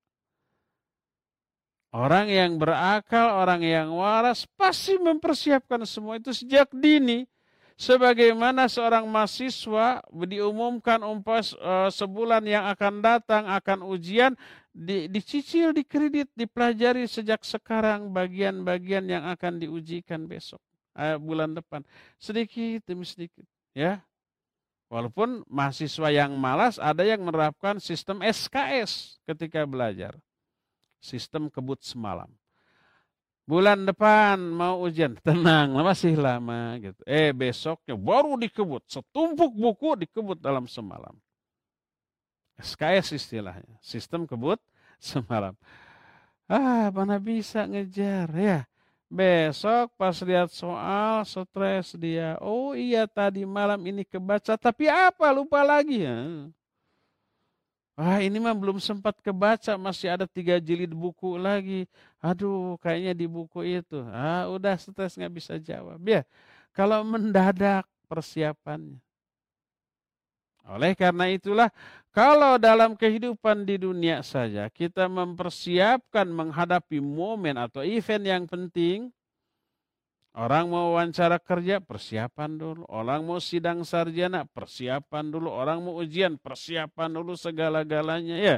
Orang 1.94 2.26
yang 2.26 2.58
berakal, 2.58 3.38
orang 3.38 3.62
yang 3.62 3.94
waras 3.94 4.50
pasti 4.58 4.98
mempersiapkan 4.98 5.86
semua 5.86 6.18
itu 6.18 6.34
sejak 6.34 6.74
dini 6.74 7.30
sebagaimana 7.78 8.66
seorang 8.66 9.06
mahasiswa 9.06 10.02
diumumkan 10.26 11.06
umpas 11.06 11.54
uh, 11.62 11.94
sebulan 11.94 12.46
yang 12.50 12.66
akan 12.70 12.98
datang 12.98 13.44
akan 13.46 13.86
ujian 13.86 14.34
di, 14.74 15.06
dicicil, 15.06 15.70
dikredit, 15.70 16.34
dipelajari 16.34 17.06
sejak 17.06 17.46
sekarang 17.46 18.10
bagian-bagian 18.10 19.06
yang 19.06 19.30
akan 19.30 19.62
diujikan 19.62 20.26
besok 20.26 20.62
uh, 20.98 21.18
bulan 21.22 21.54
depan 21.54 21.86
sedikit 22.18 22.82
demi 22.90 23.06
sedikit 23.06 23.46
ya 23.78 24.02
walaupun 24.94 25.42
mahasiswa 25.50 26.14
yang 26.14 26.38
malas 26.38 26.78
ada 26.78 27.02
yang 27.02 27.26
menerapkan 27.26 27.82
sistem 27.82 28.22
SKS 28.22 29.18
ketika 29.26 29.66
belajar. 29.66 30.14
Sistem 31.02 31.50
kebut 31.50 31.82
semalam. 31.82 32.30
Bulan 33.44 33.90
depan 33.90 34.38
mau 34.38 34.86
ujian. 34.86 35.18
Tenang 35.26 35.74
masih 35.82 36.14
lama 36.16 36.78
gitu. 36.78 37.02
Eh 37.10 37.34
besoknya 37.34 37.98
baru 37.98 38.38
dikebut. 38.38 38.86
Setumpuk 38.86 39.52
buku 39.58 39.98
dikebut 40.06 40.38
dalam 40.38 40.70
semalam. 40.70 41.18
SKS 42.62 43.18
istilahnya. 43.18 43.82
Sistem 43.82 44.30
kebut 44.30 44.62
semalam. 45.02 45.58
Ah 46.46 46.94
mana 46.94 47.18
bisa 47.18 47.66
ngejar? 47.66 48.30
Ya 48.38 48.70
besok 49.18 49.86
pas 50.00 50.18
lihat 50.28 50.50
soal 50.62 51.22
stres 51.32 51.88
dia 52.04 52.36
oh 52.42 52.74
iya 52.74 53.06
tadi 53.18 53.42
malam 53.58 53.80
ini 53.90 54.02
kebaca 54.12 54.54
tapi 54.66 54.86
apa 54.90 55.26
lupa 55.38 55.60
lagi 55.62 55.98
ya 56.08 56.18
Wah 57.98 58.18
ini 58.26 58.38
mah 58.42 58.58
belum 58.58 58.82
sempat 58.82 59.22
kebaca, 59.22 59.78
masih 59.78 60.10
ada 60.10 60.26
tiga 60.26 60.58
jilid 60.58 60.90
buku 60.98 61.38
lagi. 61.38 61.86
Aduh, 62.26 62.74
kayaknya 62.82 63.14
di 63.14 63.26
buku 63.30 63.60
itu. 63.78 64.02
Ah, 64.10 64.50
udah 64.50 64.74
stres 64.82 65.14
nggak 65.14 65.34
bisa 65.38 65.54
jawab. 65.62 66.02
Ya, 66.02 66.26
kalau 66.74 67.06
mendadak 67.06 67.86
persiapannya. 68.10 69.03
Oleh 70.64 70.96
karena 70.96 71.28
itulah 71.28 71.68
kalau 72.16 72.56
dalam 72.56 72.96
kehidupan 72.96 73.68
di 73.68 73.76
dunia 73.76 74.24
saja 74.24 74.72
kita 74.72 75.12
mempersiapkan 75.12 76.24
menghadapi 76.30 77.04
momen 77.04 77.60
atau 77.60 77.84
event 77.84 78.24
yang 78.24 78.44
penting, 78.48 79.12
orang 80.32 80.72
mau 80.72 80.96
wawancara 80.96 81.36
kerja, 81.42 81.84
persiapan 81.84 82.56
dulu. 82.56 82.88
Orang 82.88 83.28
mau 83.28 83.44
sidang 83.44 83.84
sarjana, 83.84 84.48
persiapan 84.48 85.26
dulu. 85.36 85.52
Orang 85.52 85.84
mau 85.84 86.00
ujian, 86.00 86.40
persiapan 86.40 87.10
dulu 87.12 87.36
segala-galanya 87.36 88.38
ya. 88.40 88.58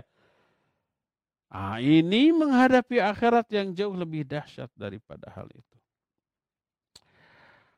Ah, 1.49 1.79
ini 1.79 2.35
menghadapi 2.35 2.99
akhirat 2.99 3.47
yang 3.55 3.71
jauh 3.71 3.95
lebih 3.95 4.27
dahsyat 4.27 4.67
daripada 4.75 5.31
hal 5.31 5.47
itu. 5.55 5.74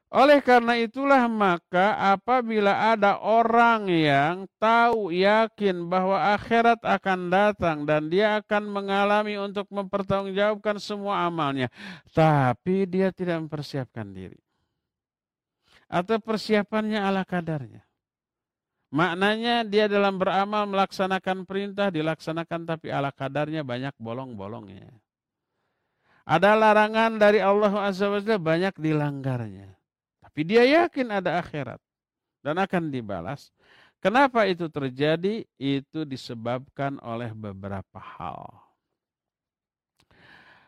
Oleh 0.07 0.39
karena 0.39 0.79
itulah 0.79 1.27
maka 1.27 2.15
apabila 2.15 2.95
ada 2.95 3.19
orang 3.19 3.91
yang 3.91 4.47
tahu 4.55 5.11
yakin 5.11 5.83
bahwa 5.83 6.31
akhirat 6.31 6.79
akan 6.79 7.27
datang 7.27 7.83
dan 7.83 8.07
dia 8.07 8.39
akan 8.39 8.71
mengalami 8.71 9.35
untuk 9.35 9.67
mempertanggungjawabkan 9.67 10.79
semua 10.79 11.27
amalnya, 11.27 11.67
tapi 12.15 12.87
dia 12.87 13.11
tidak 13.11 13.43
mempersiapkan 13.43 14.07
diri. 14.15 14.39
Atau 15.91 16.23
persiapannya 16.23 17.03
ala 17.03 17.27
kadarnya. 17.27 17.83
Maknanya 18.87 19.67
dia 19.67 19.91
dalam 19.91 20.15
beramal 20.15 20.71
melaksanakan 20.71 21.43
perintah 21.43 21.91
dilaksanakan 21.91 22.63
tapi 22.63 22.87
ala 22.87 23.11
kadarnya 23.11 23.67
banyak 23.67 23.91
bolong-bolongnya. 23.99 24.87
Ada 26.23 26.55
larangan 26.55 27.19
dari 27.19 27.43
Allah 27.43 27.71
Azza 27.83 28.07
wa 28.07 28.19
banyak 28.19 28.75
dilanggarnya. 28.79 29.76
Tapi 30.37 30.53
dia 30.53 30.85
yakin 30.85 31.09
ada 31.09 31.41
akhirat 31.41 31.81
dan 32.45 32.61
akan 32.61 32.93
dibalas. 32.93 33.49
Kenapa 33.97 34.45
itu 34.45 34.69
terjadi? 34.69 35.41
Itu 35.57 36.05
disebabkan 36.05 37.01
oleh 37.01 37.33
beberapa 37.33 37.97
hal. 37.97 38.45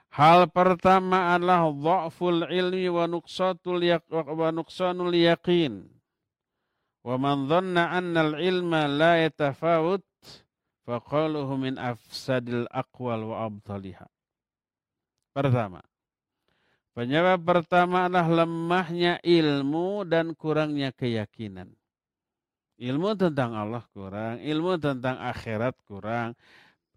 Hal 0.09 0.49
pertama 0.49 1.37
adalah 1.37 1.69
dha'ful 1.69 2.49
ilmi 2.49 2.89
wa 2.89 3.05
nuqsatul 3.05 3.85
wa 4.09 4.49
nuqsanul 4.49 5.13
yaqin. 5.13 5.85
Wa 7.05 7.21
man 7.21 7.45
dhanna 7.45 7.93
anna 7.93 8.25
al-ilma 8.25 8.89
la 8.89 9.21
yatafawut 9.21 10.01
faqaluhu 10.89 11.61
min 11.61 11.77
afsadil 11.77 12.65
aqwal 12.73 13.21
wa 13.21 13.45
abtaliha. 13.45 14.09
Pertama, 15.29 15.85
Penyebab 16.97 17.39
pertama 17.45 18.09
adalah 18.09 18.43
lemahnya 18.43 19.21
ilmu 19.21 20.03
dan 20.09 20.33
kurangnya 20.33 20.89
keyakinan. 20.91 21.69
Ilmu 22.79 23.11
tentang 23.19 23.53
Allah 23.53 23.83
kurang, 23.91 24.39
ilmu 24.39 24.79
tentang 24.79 25.19
akhirat 25.19 25.75
kurang, 25.83 26.31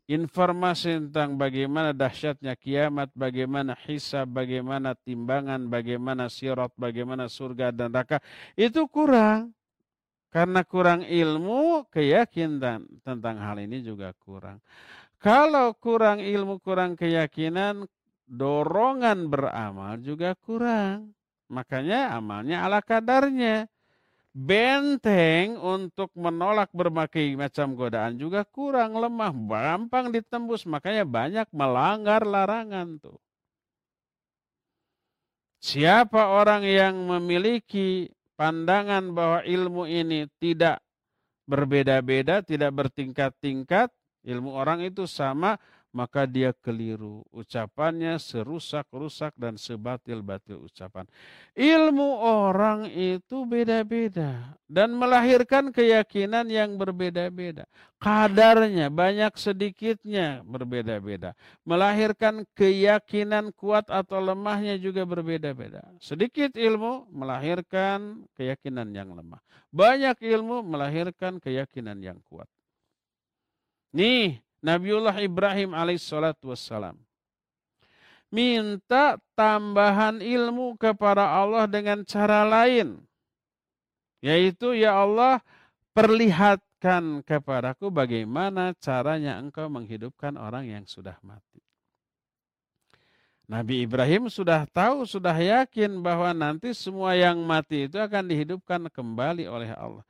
informasi 0.07 1.09
tentang 1.09 1.35
bagaimana 1.35 1.91
dahsyatnya 1.91 2.55
kiamat, 2.55 3.11
bagaimana 3.15 3.75
hisab, 3.87 4.31
bagaimana 4.31 4.95
timbangan, 4.95 5.67
bagaimana 5.67 6.31
sirat, 6.31 6.71
bagaimana 6.79 7.27
surga 7.27 7.75
dan 7.75 7.91
neraka, 7.91 8.23
itu 8.55 8.87
kurang. 8.87 9.55
Karena 10.33 10.65
kurang 10.65 11.05
ilmu, 11.05 11.85
keyakinan 11.93 12.89
tentang 13.05 13.37
hal 13.37 13.61
ini 13.61 13.85
juga 13.85 14.17
kurang. 14.17 14.65
Kalau 15.21 15.77
kurang 15.77 16.25
ilmu, 16.25 16.57
kurang 16.65 16.97
keyakinan, 16.97 17.85
dorongan 18.33 19.29
beramal 19.29 20.01
juga 20.01 20.33
kurang. 20.41 21.13
Makanya 21.53 22.17
amalnya 22.17 22.65
ala 22.65 22.81
kadarnya. 22.81 23.69
Benteng 24.33 25.61
untuk 25.61 26.09
menolak 26.17 26.73
berbagai 26.73 27.37
macam 27.37 27.77
godaan 27.77 28.17
juga 28.17 28.49
kurang 28.49 28.97
lemah, 28.97 29.29
gampang 29.29 30.09
ditembus. 30.09 30.65
Makanya 30.65 31.05
banyak 31.05 31.53
melanggar 31.53 32.25
larangan 32.25 32.97
tuh. 32.97 33.21
Siapa 35.61 36.33
orang 36.33 36.65
yang 36.65 36.97
memiliki 37.07 38.09
pandangan 38.41 39.13
bahwa 39.13 39.45
ilmu 39.45 39.85
ini 39.85 40.27
tidak 40.41 40.81
berbeda-beda, 41.45 42.41
tidak 42.41 42.73
bertingkat-tingkat, 42.73 43.93
ilmu 44.25 44.57
orang 44.57 44.81
itu 44.83 45.05
sama, 45.05 45.61
maka 45.93 46.25
dia 46.25 46.57
keliru. 46.57 47.23
Ucapannya 47.31 48.17
serusak-rusak 48.17 49.37
dan 49.37 49.61
sebatil-batil 49.61 50.65
ucapan. 50.65 51.05
Ilmu 51.53 52.19
orang 52.25 52.89
itu 52.89 53.45
beda-beda 53.45 54.57
dan 54.67 54.97
melahirkan 54.97 55.69
keyakinan 55.69 56.49
yang 56.49 56.81
berbeda-beda. 56.81 57.69
Kadarnya 58.01 58.89
banyak 58.89 59.37
sedikitnya 59.37 60.43
berbeda-beda. 60.43 61.37
Melahirkan 61.63 62.49
keyakinan 62.57 63.53
kuat 63.55 63.87
atau 63.93 64.19
lemahnya 64.19 64.81
juga 64.81 65.07
berbeda-beda. 65.07 65.87
Sedikit 66.03 66.57
ilmu 66.57 67.07
melahirkan 67.13 68.27
keyakinan 68.35 68.91
yang 68.91 69.13
lemah. 69.13 69.39
Banyak 69.71 70.19
ilmu 70.25 70.65
melahirkan 70.67 71.39
keyakinan 71.39 72.01
yang 72.01 72.19
kuat. 72.27 72.49
Nih, 73.93 74.41
Nabiullah 74.63 75.19
Ibrahim 75.19 75.75
alaihissalatu 75.75 76.55
wassalam. 76.55 76.95
Minta 78.33 79.21
tambahan 79.37 80.23
ilmu 80.23 80.79
kepada 80.79 81.29
Allah 81.29 81.69
dengan 81.69 82.01
cara 82.07 82.47
lain. 82.47 83.03
Yaitu 84.23 84.73
ya 84.79 85.03
Allah 85.03 85.43
perlihatkan 85.93 87.27
kepadaku 87.27 87.93
bagaimana 87.93 88.73
caranya 88.79 89.37
engkau 89.37 89.69
menghidupkan 89.69 90.39
orang 90.39 90.71
yang 90.71 90.87
sudah 90.89 91.19
mati. 91.21 91.61
Nabi 93.51 93.85
Ibrahim 93.85 94.33
sudah 94.33 94.65
tahu, 94.71 95.05
sudah 95.05 95.35
yakin 95.37 96.01
bahwa 96.01 96.33
nanti 96.33 96.73
semua 96.73 97.13
yang 97.13 97.37
mati 97.45 97.91
itu 97.91 98.01
akan 98.01 98.25
dihidupkan 98.31 98.89
kembali 98.89 99.45
oleh 99.45 99.75
Allah. 99.77 100.07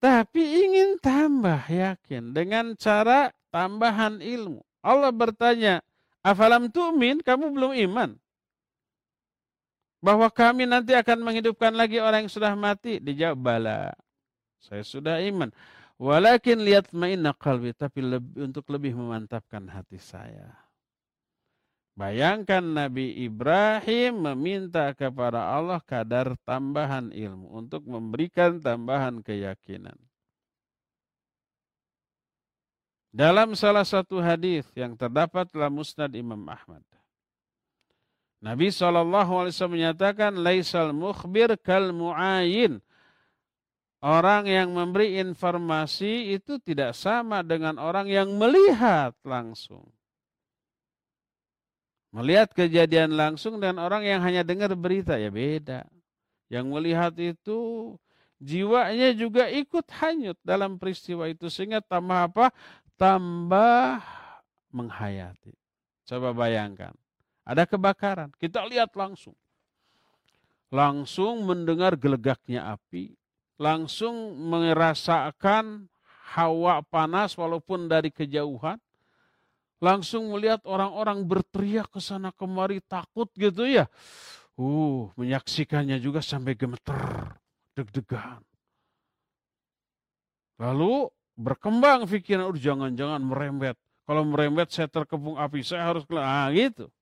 Tapi 0.00 0.40
ingin 0.40 0.96
tambah 0.96 1.60
yakin 1.68 2.32
dengan 2.32 2.72
cara 2.72 3.28
tambahan 3.50 4.18
ilmu. 4.18 4.64
Allah 4.80 5.12
bertanya, 5.12 5.84
afalam 6.24 6.72
tu'min, 6.72 7.20
kamu 7.20 7.52
belum 7.52 7.72
iman? 7.90 8.10
Bahwa 10.00 10.32
kami 10.32 10.64
nanti 10.64 10.96
akan 10.96 11.20
menghidupkan 11.20 11.76
lagi 11.76 12.00
orang 12.00 12.24
yang 12.24 12.32
sudah 12.32 12.56
mati? 12.56 12.96
Dijawab, 12.96 13.36
bala. 13.36 13.92
Saya 14.56 14.80
sudah 14.80 15.20
iman. 15.20 15.52
Walakin 16.00 16.64
lihat 16.64 16.96
ma'inna 16.96 17.36
qalbi, 17.36 17.76
tapi 17.76 18.00
lebih, 18.00 18.48
untuk 18.48 18.64
lebih 18.72 18.96
memantapkan 18.96 19.68
hati 19.68 20.00
saya. 20.00 20.56
Bayangkan 21.92 22.64
Nabi 22.64 23.28
Ibrahim 23.28 24.32
meminta 24.32 24.88
kepada 24.96 25.52
Allah 25.52 25.84
kadar 25.84 26.32
tambahan 26.48 27.12
ilmu 27.12 27.52
untuk 27.52 27.84
memberikan 27.84 28.56
tambahan 28.56 29.20
keyakinan. 29.20 30.00
Dalam 33.10 33.58
salah 33.58 33.82
satu 33.82 34.22
hadis 34.22 34.66
yang 34.78 34.94
terdapat 34.94 35.50
dalam 35.50 35.82
Musnad 35.82 36.14
Imam 36.14 36.38
Ahmad. 36.46 36.82
Nabi 38.40 38.72
SAW 38.72 39.52
menyatakan, 39.68 40.32
Laisal 40.40 40.96
mukhbir 40.96 41.58
kal 41.60 41.92
mu'ayin. 41.92 42.80
Orang 44.00 44.48
yang 44.48 44.72
memberi 44.72 45.20
informasi 45.20 46.32
itu 46.32 46.56
tidak 46.56 46.96
sama 46.96 47.44
dengan 47.44 47.76
orang 47.76 48.08
yang 48.08 48.32
melihat 48.32 49.12
langsung. 49.28 49.84
Melihat 52.08 52.48
kejadian 52.56 53.12
langsung 53.12 53.60
dan 53.60 53.76
orang 53.76 54.08
yang 54.08 54.24
hanya 54.24 54.40
dengar 54.40 54.72
berita, 54.72 55.20
ya 55.20 55.28
beda. 55.28 55.84
Yang 56.48 56.66
melihat 56.72 57.12
itu 57.20 57.60
jiwanya 58.40 59.12
juga 59.12 59.52
ikut 59.52 59.84
hanyut 60.00 60.40
dalam 60.40 60.80
peristiwa 60.80 61.28
itu. 61.28 61.52
Sehingga 61.52 61.84
tambah 61.84 62.32
apa? 62.32 62.56
Tambah 63.00 64.04
menghayati. 64.68 65.56
Coba 66.04 66.36
bayangkan, 66.36 66.92
ada 67.48 67.64
kebakaran, 67.64 68.28
kita 68.36 68.60
lihat 68.68 68.92
langsung. 68.92 69.32
Langsung 70.68 71.48
mendengar 71.48 71.96
gelegaknya 71.96 72.76
api, 72.76 73.16
langsung 73.56 74.36
merasakan 74.52 75.88
hawa 76.36 76.84
panas 76.84 77.34
walaupun 77.34 77.88
dari 77.88 78.12
kejauhan. 78.12 78.76
Langsung 79.80 80.28
melihat 80.36 80.60
orang-orang 80.68 81.24
berteriak 81.24 81.88
ke 81.88 82.04
sana 82.04 82.36
kemari 82.36 82.84
takut 82.84 83.32
gitu 83.32 83.64
ya. 83.64 83.88
Uh, 84.60 85.08
menyaksikannya 85.16 85.96
juga 85.96 86.20
sampai 86.20 86.52
gemeter, 86.52 87.32
deg-degan. 87.72 88.44
Lalu 90.60 91.08
berkembang 91.40 92.04
pikiran, 92.04 92.52
oh, 92.52 92.56
jangan-jangan 92.56 93.24
merembet. 93.24 93.76
Kalau 94.04 94.22
merembet 94.28 94.68
saya 94.68 94.90
terkepung 94.92 95.40
api, 95.40 95.64
saya 95.64 95.88
harus 95.88 96.04
keluar. 96.04 96.28
Ah, 96.28 96.48
gitu. 96.52 96.92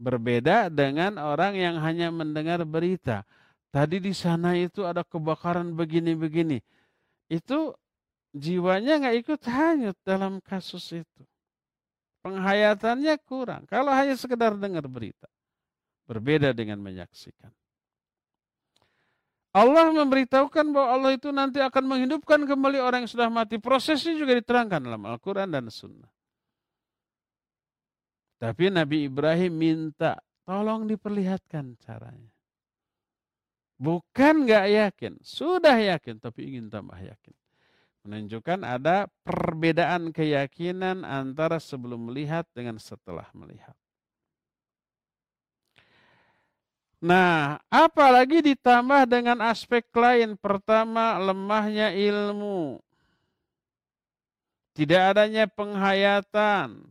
Berbeda 0.00 0.72
dengan 0.72 1.20
orang 1.20 1.52
yang 1.60 1.76
hanya 1.84 2.08
mendengar 2.08 2.64
berita. 2.64 3.28
Tadi 3.68 4.00
di 4.00 4.16
sana 4.16 4.56
itu 4.56 4.82
ada 4.88 5.04
kebakaran 5.04 5.76
begini-begini. 5.76 6.58
itu 7.30 7.70
jiwanya 8.34 8.98
nggak 8.98 9.16
ikut 9.22 9.42
hanyut 9.46 9.94
dalam 10.02 10.42
kasus 10.42 10.82
itu. 10.90 11.22
Penghayatannya 12.26 13.14
kurang. 13.22 13.70
Kalau 13.70 13.94
hanya 13.94 14.18
sekedar 14.18 14.58
dengar 14.58 14.82
berita. 14.90 15.30
Berbeda 16.10 16.50
dengan 16.50 16.82
menyaksikan. 16.82 17.54
Allah 19.50 19.90
memberitahukan 19.90 20.66
bahwa 20.70 20.88
Allah 20.94 21.10
itu 21.18 21.34
nanti 21.34 21.58
akan 21.58 21.84
menghidupkan 21.90 22.46
kembali 22.46 22.78
orang 22.78 23.02
yang 23.02 23.10
sudah 23.10 23.26
mati. 23.26 23.58
Prosesnya 23.58 24.14
juga 24.14 24.38
diterangkan 24.38 24.78
dalam 24.78 25.02
Al-Quran 25.02 25.50
dan 25.50 25.66
Sunnah. 25.66 26.10
Tapi 28.38 28.70
Nabi 28.70 29.10
Ibrahim 29.10 29.52
minta, 29.52 30.22
tolong 30.46 30.86
diperlihatkan 30.86 31.76
caranya. 31.82 32.32
Bukan 33.80 34.44
nggak 34.44 34.66
yakin, 34.70 35.12
sudah 35.24 35.76
yakin, 35.76 36.20
tapi 36.22 36.52
ingin 36.52 36.70
tambah 36.70 36.96
yakin. 36.96 37.34
Menunjukkan 38.06 38.64
ada 38.64 39.08
perbedaan 39.24 40.12
keyakinan 40.14 41.04
antara 41.04 41.58
sebelum 41.60 42.08
melihat 42.08 42.48
dengan 42.54 42.80
setelah 42.80 43.28
melihat. 43.36 43.76
Nah, 47.00 47.56
apalagi 47.72 48.44
ditambah 48.44 49.08
dengan 49.08 49.40
aspek 49.40 49.88
lain. 49.96 50.36
Pertama, 50.36 51.16
lemahnya 51.16 51.96
ilmu. 51.96 52.76
Tidak 54.76 55.02
adanya 55.16 55.48
penghayatan. 55.48 56.84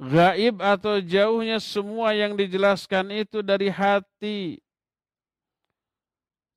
Gaib 0.00 0.62
atau 0.64 1.02
jauhnya 1.02 1.60
semua 1.60 2.16
yang 2.16 2.32
dijelaskan 2.38 3.12
itu 3.12 3.42
dari 3.42 3.68
hati. 3.68 4.62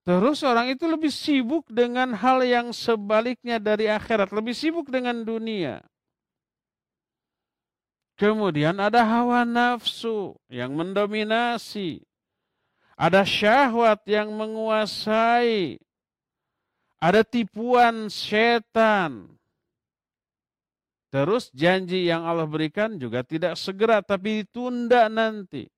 Terus 0.07 0.45
orang 0.45 0.71
itu 0.71 0.85
lebih 0.87 1.11
sibuk 1.11 1.67
dengan 1.67 2.13
hal 2.15 2.45
yang 2.45 2.69
sebaliknya 2.71 3.57
dari 3.57 3.89
akhirat. 3.89 4.31
Lebih 4.31 4.55
sibuk 4.55 4.87
dengan 4.87 5.25
dunia. 5.25 5.81
Kemudian 8.13 8.77
ada 8.77 9.01
hawa 9.01 9.41
nafsu 9.41 10.37
yang 10.45 10.77
mendominasi. 10.77 12.05
Ada 12.93 13.25
syahwat 13.25 14.05
yang 14.05 14.29
menguasai. 14.29 15.81
Ada 17.01 17.25
tipuan 17.25 18.07
setan. 18.07 19.33
Terus 21.13 21.53
janji 21.53 22.09
yang 22.09 22.25
Allah 22.25 22.49
berikan 22.49 22.97
juga 22.97 23.21
tidak 23.21 23.53
segera 23.53 24.01
tapi 24.01 24.41
ditunda 24.41 25.09
nanti. 25.13 25.69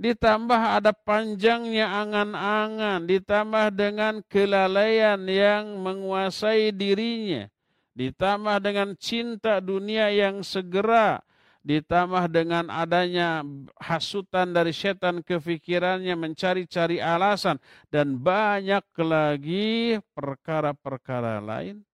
Ditambah 0.00 0.80
ada 0.80 0.96
panjangnya 0.96 1.92
angan-angan, 1.92 3.04
ditambah 3.04 3.68
dengan 3.76 4.24
kelalaian 4.32 5.20
yang 5.28 5.76
menguasai 5.84 6.72
dirinya, 6.72 7.52
ditambah 7.92 8.64
dengan 8.64 8.96
cinta 8.96 9.60
dunia 9.60 10.08
yang 10.08 10.40
segera, 10.40 11.20
ditambah 11.60 12.32
dengan 12.32 12.72
adanya 12.72 13.44
hasutan 13.76 14.56
dari 14.56 14.72
setan 14.72 15.20
kefikirannya 15.20 16.16
mencari-cari 16.16 17.04
alasan 17.04 17.60
dan 17.92 18.16
banyak 18.16 18.84
lagi 18.96 20.00
perkara-perkara 20.16 21.44
lain 21.44 21.84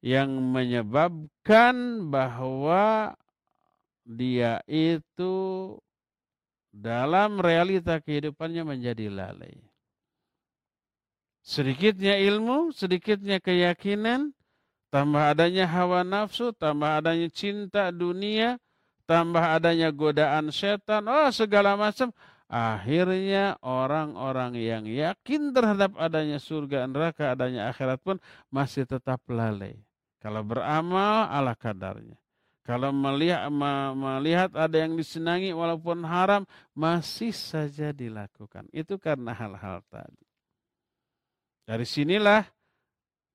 yang 0.00 0.30
menyebabkan 0.32 2.08
bahwa 2.08 3.12
dia 4.06 4.62
itu 4.70 5.74
dalam 6.70 7.40
realita 7.40 8.00
kehidupannya 8.00 8.62
menjadi 8.62 9.08
lalai. 9.08 9.56
Sedikitnya 11.46 12.18
ilmu, 12.18 12.74
sedikitnya 12.74 13.38
keyakinan, 13.38 14.34
tambah 14.88 15.22
adanya 15.32 15.66
hawa 15.66 16.06
nafsu, 16.06 16.54
tambah 16.54 17.00
adanya 17.02 17.28
cinta 17.28 17.90
dunia, 17.90 18.58
tambah 19.06 19.42
adanya 19.42 19.90
godaan 19.94 20.50
setan, 20.50 21.06
oh 21.06 21.30
segala 21.30 21.74
macam. 21.74 22.10
Akhirnya 22.46 23.58
orang-orang 23.58 24.54
yang 24.54 24.86
yakin 24.86 25.50
terhadap 25.50 25.98
adanya 25.98 26.38
surga 26.38 26.86
neraka, 26.86 27.34
adanya 27.34 27.74
akhirat 27.74 27.98
pun 27.98 28.22
masih 28.54 28.86
tetap 28.86 29.18
lalai. 29.26 29.74
Kalau 30.22 30.46
beramal 30.46 31.26
ala 31.26 31.58
kadarnya. 31.58 32.14
Kalau 32.66 32.90
melihat, 32.90 33.46
melihat 33.94 34.50
ada 34.58 34.74
yang 34.74 34.98
disenangi 34.98 35.54
walaupun 35.54 36.02
haram, 36.02 36.42
masih 36.74 37.30
saja 37.30 37.94
dilakukan. 37.94 38.66
Itu 38.74 38.98
karena 38.98 39.30
hal-hal 39.30 39.86
tadi. 39.86 40.26
Dari 41.62 41.86
sinilah 41.86 42.46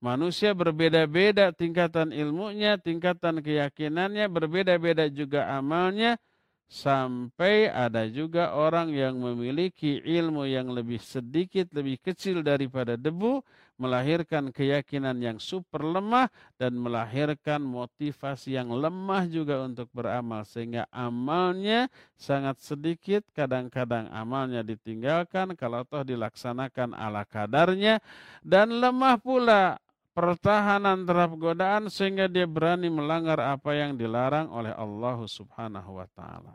Manusia 0.01 0.57
berbeda-beda 0.57 1.53
tingkatan 1.53 2.09
ilmunya, 2.09 2.81
tingkatan 2.81 3.37
keyakinannya, 3.37 4.25
berbeda-beda 4.33 5.05
juga 5.05 5.45
amalnya, 5.53 6.17
sampai 6.65 7.69
ada 7.69 8.09
juga 8.09 8.57
orang 8.57 8.89
yang 8.89 9.21
memiliki 9.21 10.01
ilmu 10.01 10.49
yang 10.49 10.73
lebih 10.73 10.97
sedikit, 10.97 11.69
lebih 11.69 12.01
kecil 12.01 12.41
daripada 12.41 12.97
debu, 12.97 13.45
melahirkan 13.77 14.49
keyakinan 14.49 15.21
yang 15.21 15.37
super 15.37 15.85
lemah 15.85 16.33
dan 16.57 16.73
melahirkan 16.81 17.61
motivasi 17.61 18.57
yang 18.57 18.73
lemah 18.73 19.29
juga 19.29 19.61
untuk 19.61 19.85
beramal 19.93 20.45
sehingga 20.49 20.89
amalnya 20.89 21.93
sangat 22.17 22.57
sedikit 22.57 23.21
kadang-kadang 23.37 24.09
amalnya 24.09 24.65
ditinggalkan 24.65 25.53
kalau 25.53 25.85
toh 25.85 26.01
dilaksanakan 26.01 26.97
ala 26.97 27.21
kadarnya 27.21 28.01
dan 28.41 28.69
lemah 28.69 29.17
pula 29.21 29.81
pertahanan 30.11 31.07
terhadap 31.07 31.35
godaan 31.39 31.87
sehingga 31.87 32.27
dia 32.27 32.47
berani 32.47 32.91
melanggar 32.91 33.39
apa 33.39 33.71
yang 33.75 33.95
dilarang 33.95 34.51
oleh 34.51 34.75
Allah 34.75 35.17
Subhanahu 35.23 35.99
wa 35.99 36.07
taala. 36.11 36.53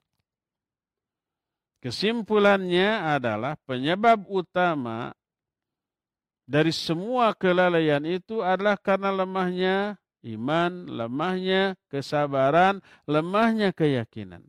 Kesimpulannya 1.81 3.17
adalah 3.17 3.55
penyebab 3.65 4.27
utama 4.27 5.15
dari 6.47 6.71
semua 6.71 7.35
kelalaian 7.35 8.03
itu 8.07 8.43
adalah 8.43 8.79
karena 8.79 9.11
lemahnya 9.11 9.99
iman, 10.27 10.73
lemahnya 10.87 11.75
kesabaran, 11.91 12.83
lemahnya 13.07 13.71
keyakinan. 13.75 14.43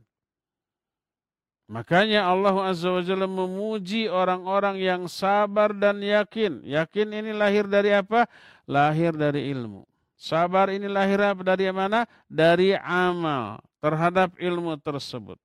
Makanya 1.68 2.32
Allah 2.32 2.72
Azza 2.72 2.88
wa 2.88 3.03
Jalla 3.03 3.28
memuji 3.28 4.08
orang-orang 4.08 4.80
yang 4.80 5.03
sabar 5.12 5.76
dan 5.76 5.99
yakin. 5.99 6.64
Yakin 6.64 7.12
ini 7.12 7.36
lahir 7.36 7.68
dari 7.68 7.91
apa? 7.91 8.24
Lahir 8.68 9.15
dari 9.15 9.49
ilmu. 9.55 9.88
Sabar 10.18 10.68
ini 10.74 10.91
lahir 10.91 11.24
dari 11.39 11.72
mana? 11.72 12.03
Dari 12.28 12.76
amal 12.76 13.63
terhadap 13.80 14.36
ilmu 14.36 14.76
tersebut. 14.82 15.39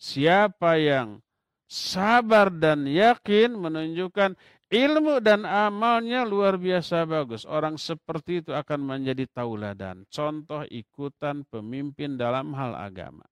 Siapa 0.00 0.80
yang 0.80 1.20
sabar 1.68 2.48
dan 2.52 2.88
yakin 2.88 3.54
menunjukkan 3.54 4.34
ilmu 4.72 5.20
dan 5.20 5.44
amalnya 5.44 6.24
luar 6.24 6.56
biasa 6.56 7.04
bagus. 7.04 7.44
Orang 7.44 7.76
seperti 7.76 8.40
itu 8.40 8.56
akan 8.56 8.80
menjadi 8.80 9.28
tauladan, 9.28 10.08
contoh 10.08 10.64
ikutan 10.72 11.44
pemimpin 11.48 12.16
dalam 12.16 12.56
hal 12.56 12.72
agama. 12.72 13.24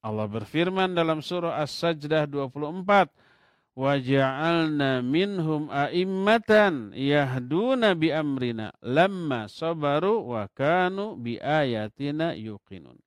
Allah 0.00 0.26
berfirman 0.26 0.96
dalam 0.96 1.20
surah 1.20 1.60
As-Sajdah 1.60 2.24
24, 2.24 3.12
waja'alna 3.78 5.02
minhum 5.04 5.70
a'immatan 5.70 6.92
yahduna 6.94 7.94
bi 7.94 8.10
amrina 8.10 8.74
lamma 8.82 9.46
sabaru 9.46 10.34
wa 10.34 10.46
kanu 10.50 11.14
bi 11.16 11.38
ayatina 11.38 12.34
yuqinun. 12.34 12.98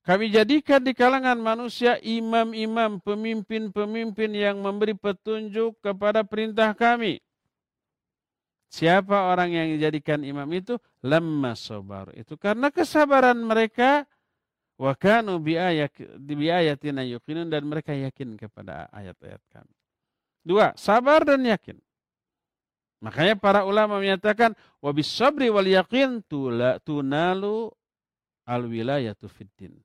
Kami 0.00 0.32
jadikan 0.32 0.80
di 0.80 0.96
kalangan 0.96 1.36
manusia 1.36 2.00
imam-imam, 2.00 2.98
pemimpin-pemimpin 3.04 4.32
yang 4.32 4.58
memberi 4.58 4.96
petunjuk 4.96 5.76
kepada 5.84 6.24
perintah 6.24 6.72
kami. 6.72 7.20
Siapa 8.70 9.34
orang 9.34 9.50
yang 9.52 9.66
dijadikan 9.76 10.24
imam 10.24 10.46
itu? 10.56 10.80
Lemah 11.04 11.58
sabar. 11.58 12.10
Itu 12.16 12.40
karena 12.40 12.72
kesabaran 12.72 13.38
mereka 13.44 14.08
Wa 14.80 14.96
kanu 14.96 15.36
bi 15.36 15.60
ayatina 16.48 17.04
yuqinun 17.04 17.52
dan 17.52 17.68
mereka 17.68 17.92
yakin 17.92 18.40
kepada 18.40 18.88
ayat-ayat 18.88 19.44
kami. 19.52 19.76
Dua, 20.40 20.72
sabar 20.72 21.20
dan 21.28 21.44
yakin. 21.44 21.76
Makanya 23.04 23.36
para 23.36 23.68
ulama 23.68 24.00
menyatakan 24.00 24.56
wa 24.80 24.92
sabri 25.04 25.52
wal 25.52 25.68
yaqin 25.68 26.24
tunalu 26.80 27.68
al 28.48 28.62
wilayatu 28.64 29.28
fiddin. 29.28 29.76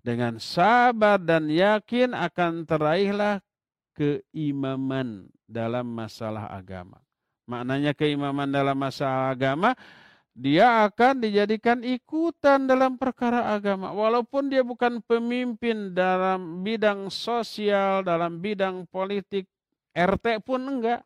Dengan 0.00 0.40
sabar 0.40 1.20
dan 1.20 1.52
yakin 1.52 2.16
akan 2.16 2.64
teraihlah 2.64 3.44
keimaman 3.92 5.28
dalam 5.44 5.84
masalah 5.84 6.48
agama. 6.48 7.04
Maknanya 7.44 7.92
keimaman 7.92 8.48
dalam 8.48 8.76
masalah 8.80 9.28
agama 9.28 9.76
dia 10.38 10.86
akan 10.86 11.18
dijadikan 11.18 11.82
ikutan 11.82 12.70
dalam 12.70 12.94
perkara 12.94 13.50
agama. 13.58 13.90
Walaupun 13.90 14.46
dia 14.46 14.62
bukan 14.62 15.02
pemimpin 15.02 15.90
dalam 15.90 16.62
bidang 16.62 17.10
sosial, 17.10 18.06
dalam 18.06 18.38
bidang 18.38 18.86
politik, 18.86 19.50
RT 19.90 20.46
pun 20.46 20.62
enggak. 20.62 21.02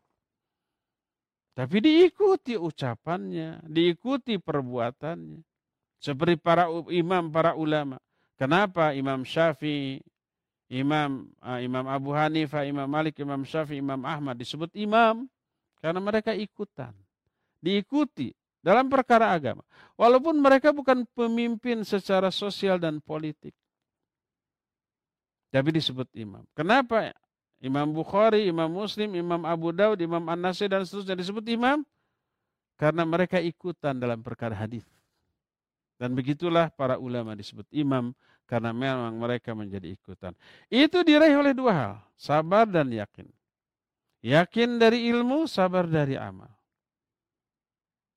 Tapi 1.57 1.81
diikuti 1.81 2.53
ucapannya, 2.53 3.65
diikuti 3.65 4.37
perbuatannya. 4.37 5.41
Seperti 5.97 6.37
para 6.37 6.69
imam, 6.93 7.33
para 7.33 7.57
ulama. 7.57 7.97
Kenapa 8.37 8.93
Imam 8.93 9.25
Syafi'i, 9.25 9.97
Imam 10.69 11.31
uh, 11.41 11.57
Imam 11.57 11.89
Abu 11.89 12.13
Hanifah, 12.13 12.69
Imam 12.69 12.85
Malik, 12.85 13.17
Imam 13.17 13.41
Syafi'i, 13.41 13.81
Imam 13.81 14.01
Ahmad 14.05 14.37
disebut 14.37 14.69
imam? 14.77 15.25
Karena 15.81 15.97
mereka 15.97 16.37
ikutan. 16.37 16.93
Diikuti 17.63 18.35
dalam 18.63 18.87
perkara 18.87 19.35
agama. 19.35 19.61
Walaupun 19.99 20.39
mereka 20.39 20.71
bukan 20.71 21.03
pemimpin 21.13 21.83
secara 21.83 22.31
sosial 22.31 22.79
dan 22.79 23.03
politik. 23.03 23.53
Tapi 25.53 25.69
disebut 25.69 26.09
imam. 26.17 26.41
Kenapa 26.57 27.13
Imam 27.61 27.93
Bukhari, 27.93 28.49
Imam 28.49 28.67
Muslim, 28.67 29.13
Imam 29.13 29.45
Abu 29.45 29.69
Daud, 29.69 30.01
Imam 30.01 30.23
An-Nasir 30.25 30.67
dan 30.67 30.81
seterusnya 30.83 31.13
disebut 31.15 31.45
imam 31.53 31.85
karena 32.75 33.05
mereka 33.05 33.37
ikutan 33.37 33.95
dalam 33.95 34.19
perkara 34.19 34.57
hadis. 34.57 34.83
Dan 35.95 36.17
begitulah 36.17 36.73
para 36.73 36.97
ulama 36.97 37.37
disebut 37.37 37.63
imam 37.69 38.11
karena 38.49 38.75
memang 38.75 39.13
mereka 39.15 39.55
menjadi 39.55 39.93
ikutan. 39.93 40.35
Itu 40.67 41.05
diraih 41.05 41.39
oleh 41.39 41.53
dua 41.55 41.71
hal, 41.71 41.93
sabar 42.17 42.67
dan 42.67 42.91
yakin. 42.91 43.29
Yakin 44.19 44.81
dari 44.81 45.07
ilmu, 45.13 45.47
sabar 45.47 45.87
dari 45.87 46.19
amal. 46.19 46.49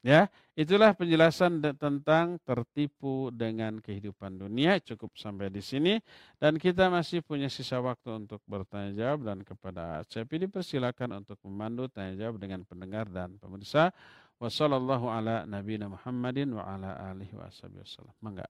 Ya, 0.07 0.31
itulah 0.55 0.95
penjelasan 0.95 1.59
tentang 1.75 2.39
tertipu 2.47 3.35
dengan 3.35 3.83
kehidupan 3.83 4.39
dunia. 4.39 4.79
Cukup 4.79 5.19
sampai 5.19 5.51
di 5.51 5.59
sini 5.59 5.99
dan 6.39 6.63
kita 6.63 6.87
masih 6.87 7.27
punya 7.27 7.51
sisa 7.51 7.83
waktu 7.83 8.15
untuk 8.15 8.39
bertanya 8.47 8.95
jawab 8.95 9.27
dan 9.27 9.43
kepada 9.43 10.07
Cepi 10.07 10.47
dipersilakan 10.47 11.27
untuk 11.27 11.43
memandu 11.43 11.91
tanya 11.91 12.15
jawab 12.23 12.39
dengan 12.39 12.63
pendengar 12.63 13.11
dan 13.11 13.35
pemirsa. 13.43 13.91
Wassallallahu 14.39 15.11
ala 15.11 15.43
nabiyina 15.43 15.91
Muhammadin 15.91 16.55
wa 16.55 16.63
ala 16.63 16.95
alihi 17.11 17.35
wasallam. 17.35 18.15
Mangga. 18.23 18.47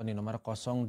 Nomor 0.00 0.40
022 0.40 0.88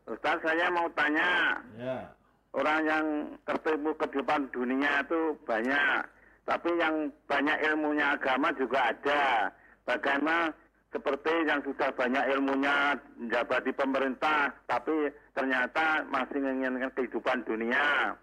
Ustaz, 0.04 0.36
saya 0.44 0.68
mau 0.68 0.84
tanya. 0.92 1.56
Ya 1.80 2.19
orang 2.54 2.80
yang 2.86 3.06
tertipu 3.46 3.94
kehidupan 3.94 4.50
dunia 4.50 5.02
itu 5.06 5.36
banyak. 5.46 6.02
Tapi 6.48 6.70
yang 6.82 7.06
banyak 7.30 7.58
ilmunya 7.70 8.18
agama 8.18 8.50
juga 8.58 8.90
ada. 8.90 9.52
Bagaimana 9.86 10.50
seperti 10.90 11.30
yang 11.46 11.62
sudah 11.62 11.94
banyak 11.94 12.24
ilmunya 12.34 12.98
menjabat 13.14 13.62
di 13.62 13.72
pemerintah, 13.74 14.50
tapi 14.66 15.14
ternyata 15.38 16.02
masih 16.10 16.42
menginginkan 16.42 16.90
kehidupan 16.98 17.46
dunia. 17.46 18.18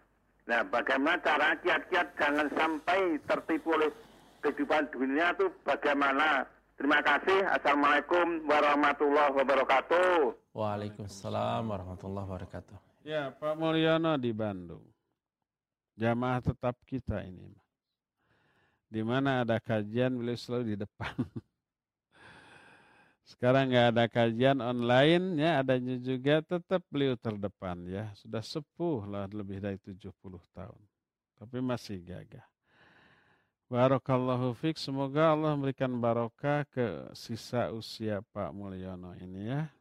Nah, 0.47 0.63
bagaimana 0.67 1.19
cara 1.23 1.55
kiat-kiat 1.63 2.07
jangan 2.19 2.47
sampai 2.55 3.19
tertipu 3.27 3.75
oleh 3.75 3.91
kehidupan 4.43 4.91
dunia 4.91 5.31
itu 5.35 5.47
bagaimana? 5.63 6.43
Terima 6.77 7.01
kasih. 7.01 7.41
Assalamualaikum 7.57 8.45
warahmatullahi 8.45 9.33
wabarakatuh. 9.33 10.37
Waalaikumsalam 10.53 11.65
warahmatullahi 11.65 12.27
wabarakatuh. 12.29 12.86
Ya, 13.07 13.31
Pak 13.31 13.55
Mulyono 13.55 14.19
di 14.19 14.35
Bandung. 14.35 14.83
Jamaah 15.95 16.43
tetap 16.43 16.75
kita 16.83 17.23
ini. 17.23 17.55
Di 18.91 18.99
mana 18.99 19.47
ada 19.47 19.63
kajian 19.63 20.11
beliau 20.11 20.35
selalu 20.35 20.75
di 20.75 20.83
depan. 20.83 21.15
Sekarang 23.31 23.71
nggak 23.71 23.87
ada 23.95 24.05
kajian 24.11 24.59
online 24.59 25.39
ya, 25.39 25.63
adanya 25.63 25.95
juga 26.03 26.43
tetap 26.43 26.83
beliau 26.91 27.15
terdepan 27.15 27.79
ya. 27.87 28.11
Sudah 28.19 28.43
sepuh 28.43 29.07
lah 29.07 29.23
lebih 29.31 29.63
dari 29.63 29.79
70 29.79 30.11
tahun. 30.51 30.81
Tapi 31.39 31.63
masih 31.63 32.03
gagah. 32.03 32.43
Barakallahu 33.71 34.51
fiq. 34.51 34.75
Semoga 34.75 35.31
Allah 35.31 35.55
memberikan 35.55 35.95
barokah 35.95 36.67
ke 36.67 37.07
sisa 37.15 37.71
usia 37.71 38.19
Pak 38.35 38.51
Mulyono 38.51 39.15
ini 39.15 39.47
ya. 39.47 39.71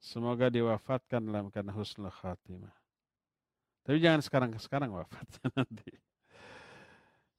Semoga 0.00 0.48
diwafatkan 0.48 1.20
dalam 1.20 1.52
keadaan 1.52 1.76
husnul 1.76 2.08
khatimah. 2.08 2.72
Tapi 3.84 4.00
jangan 4.00 4.24
sekarang-sekarang 4.24 4.88
wafat 4.96 5.28
nanti. 5.56 5.92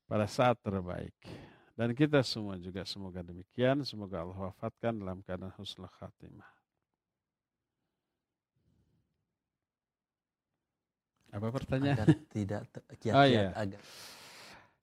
Pada 0.06 0.30
saat 0.30 0.62
terbaik. 0.62 1.18
Dan 1.74 1.98
kita 1.98 2.22
semua 2.22 2.62
juga 2.62 2.86
semoga 2.86 3.26
demikian. 3.26 3.82
Semoga 3.82 4.22
Allah 4.22 4.54
wafatkan 4.54 4.94
dalam 4.94 5.26
keadaan 5.26 5.50
husnul 5.58 5.90
khatimah. 5.90 6.46
Apa 11.34 11.48
pertanyaan? 11.50 11.98
Agar 11.98 12.08
tidak 12.30 12.62
kiat-kiat 13.02 13.16
oh, 13.18 13.26
iya. 13.26 13.50
agar. 13.58 13.82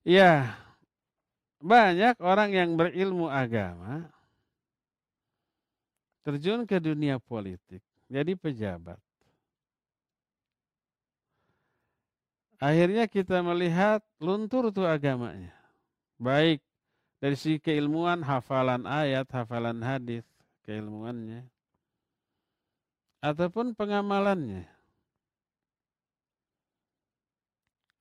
Iya. 0.02 0.32
Banyak 1.62 2.16
orang 2.18 2.50
yang 2.50 2.70
berilmu 2.74 3.30
agama 3.30 4.10
terjun 6.28 6.68
ke 6.68 6.76
dunia 6.76 7.16
politik, 7.16 7.80
jadi 8.04 8.36
pejabat. 8.36 9.00
Akhirnya 12.60 13.08
kita 13.08 13.40
melihat 13.40 14.04
luntur 14.20 14.68
tuh 14.68 14.84
agamanya. 14.84 15.56
Baik 16.20 16.60
dari 17.16 17.32
sisi 17.32 17.56
keilmuan, 17.56 18.20
hafalan 18.20 18.84
ayat, 18.84 19.24
hafalan 19.32 19.80
hadis, 19.80 20.26
keilmuannya. 20.68 21.48
Ataupun 23.24 23.72
pengamalannya. 23.72 24.68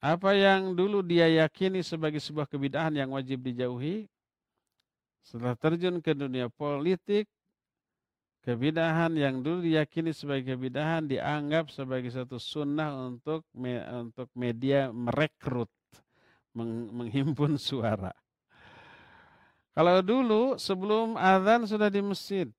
Apa 0.03 0.36
yang 0.36 0.75
dulu 0.75 0.99
dia 0.99 1.32
yakini 1.32 1.80
sebagai 1.80 2.19
sebuah 2.19 2.43
kebidahan 2.43 2.91
yang 2.91 3.15
wajib 3.15 3.39
dijauhi, 3.39 4.11
setelah 5.23 5.55
terjun 5.55 6.03
ke 6.03 6.11
dunia 6.11 6.51
politik, 6.51 7.30
kebidahan 8.45 9.11
yang 9.17 9.43
dulu 9.43 9.65
diyakini 9.65 10.15
sebagai 10.15 10.55
kebidahan 10.55 11.03
dianggap 11.07 11.67
sebagai 11.73 12.07
satu 12.13 12.39
sunnah 12.39 12.95
untuk 12.95 13.43
me, 13.51 13.81
untuk 13.91 14.31
media 14.38 14.88
merekrut 14.93 15.71
meng, 16.55 16.89
menghimpun 16.93 17.59
suara. 17.69 18.13
Kalau 19.77 20.01
dulu 20.01 20.57
sebelum 20.57 21.19
azan 21.19 21.69
sudah 21.69 21.89
di 21.93 22.01
masjid. 22.01 22.49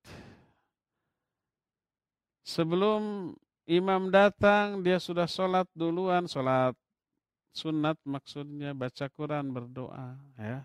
Sebelum 2.46 3.34
imam 3.66 4.08
datang 4.08 4.80
dia 4.80 5.02
sudah 5.02 5.26
sholat 5.26 5.66
duluan, 5.74 6.30
sholat 6.30 6.78
sunat 7.50 7.98
maksudnya 8.06 8.70
baca 8.70 9.10
Quran 9.10 9.50
berdoa 9.50 10.14
ya. 10.38 10.62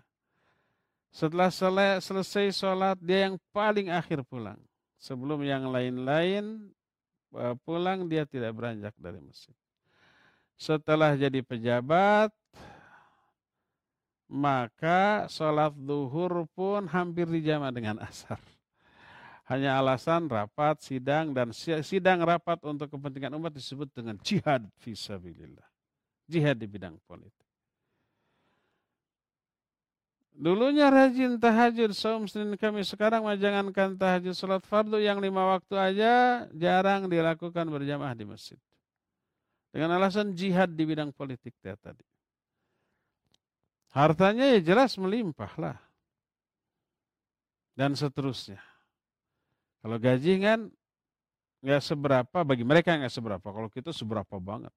Setelah 1.10 1.50
selesai 1.98 2.54
sholat 2.54 2.96
dia 3.02 3.26
yang 3.30 3.36
paling 3.50 3.90
akhir 3.90 4.22
pulang 4.22 4.58
sebelum 5.04 5.44
yang 5.44 5.68
lain-lain 5.68 6.72
e, 7.36 7.44
pulang 7.60 8.08
dia 8.08 8.24
tidak 8.24 8.56
beranjak 8.56 8.96
dari 8.96 9.20
masjid. 9.20 9.52
Setelah 10.56 11.12
jadi 11.12 11.44
pejabat, 11.44 12.32
maka 14.24 15.28
sholat 15.28 15.76
duhur 15.76 16.48
pun 16.56 16.88
hampir 16.88 17.28
dijama 17.28 17.68
dengan 17.68 18.00
asar. 18.00 18.40
Hanya 19.44 19.76
alasan 19.76 20.24
rapat, 20.24 20.80
sidang, 20.80 21.36
dan 21.36 21.52
sidang 21.84 22.24
rapat 22.24 22.56
untuk 22.64 22.88
kepentingan 22.88 23.36
umat 23.36 23.52
disebut 23.52 23.92
dengan 23.92 24.16
jihad 24.24 24.64
visabilillah. 24.80 25.68
Jihad 26.24 26.56
di 26.56 26.64
bidang 26.64 26.96
politik. 27.04 27.43
Dulunya 30.34 30.90
rajin 30.90 31.38
tahajud 31.38 31.94
saum 31.94 32.26
Senin 32.26 32.58
kami 32.58 32.82
sekarang 32.82 33.22
jangankan 33.38 33.94
tahajud 33.94 34.34
salat 34.34 34.66
fardu 34.66 34.98
yang 34.98 35.22
lima 35.22 35.46
waktu 35.54 35.78
aja 35.78 36.12
jarang 36.50 37.06
dilakukan 37.06 37.62
berjamaah 37.70 38.18
di 38.18 38.26
masjid. 38.26 38.58
Dengan 39.70 39.94
alasan 39.94 40.34
jihad 40.34 40.74
di 40.74 40.82
bidang 40.82 41.14
politik 41.14 41.54
dia 41.62 41.78
tadi. 41.78 42.02
Hartanya 43.94 44.58
ya 44.58 44.74
jelas 44.74 44.98
melimpah 44.98 45.54
lah. 45.54 45.78
Dan 47.78 47.94
seterusnya. 47.94 48.58
Kalau 49.86 49.98
gaji 50.02 50.32
kan 50.42 50.66
nggak 51.62 51.82
seberapa 51.82 52.38
bagi 52.42 52.66
mereka 52.66 52.98
nggak 52.98 53.14
seberapa. 53.14 53.46
Kalau 53.46 53.70
kita 53.70 53.94
seberapa 53.94 54.34
banget. 54.42 54.74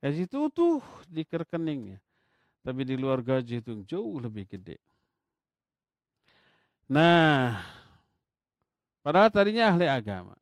Gaji 0.00 0.24
itu 0.24 0.36
utuh 0.40 0.80
di 1.04 1.20
rekeningnya. 1.28 2.00
Tapi 2.60 2.84
di 2.84 2.96
luar 2.96 3.24
gaji 3.24 3.64
itu 3.64 3.84
jauh 3.88 4.20
lebih 4.20 4.44
gede. 4.44 4.76
Nah, 6.90 7.62
padahal 9.00 9.30
tadinya 9.30 9.70
ahli 9.70 9.86
agama. 9.86 10.36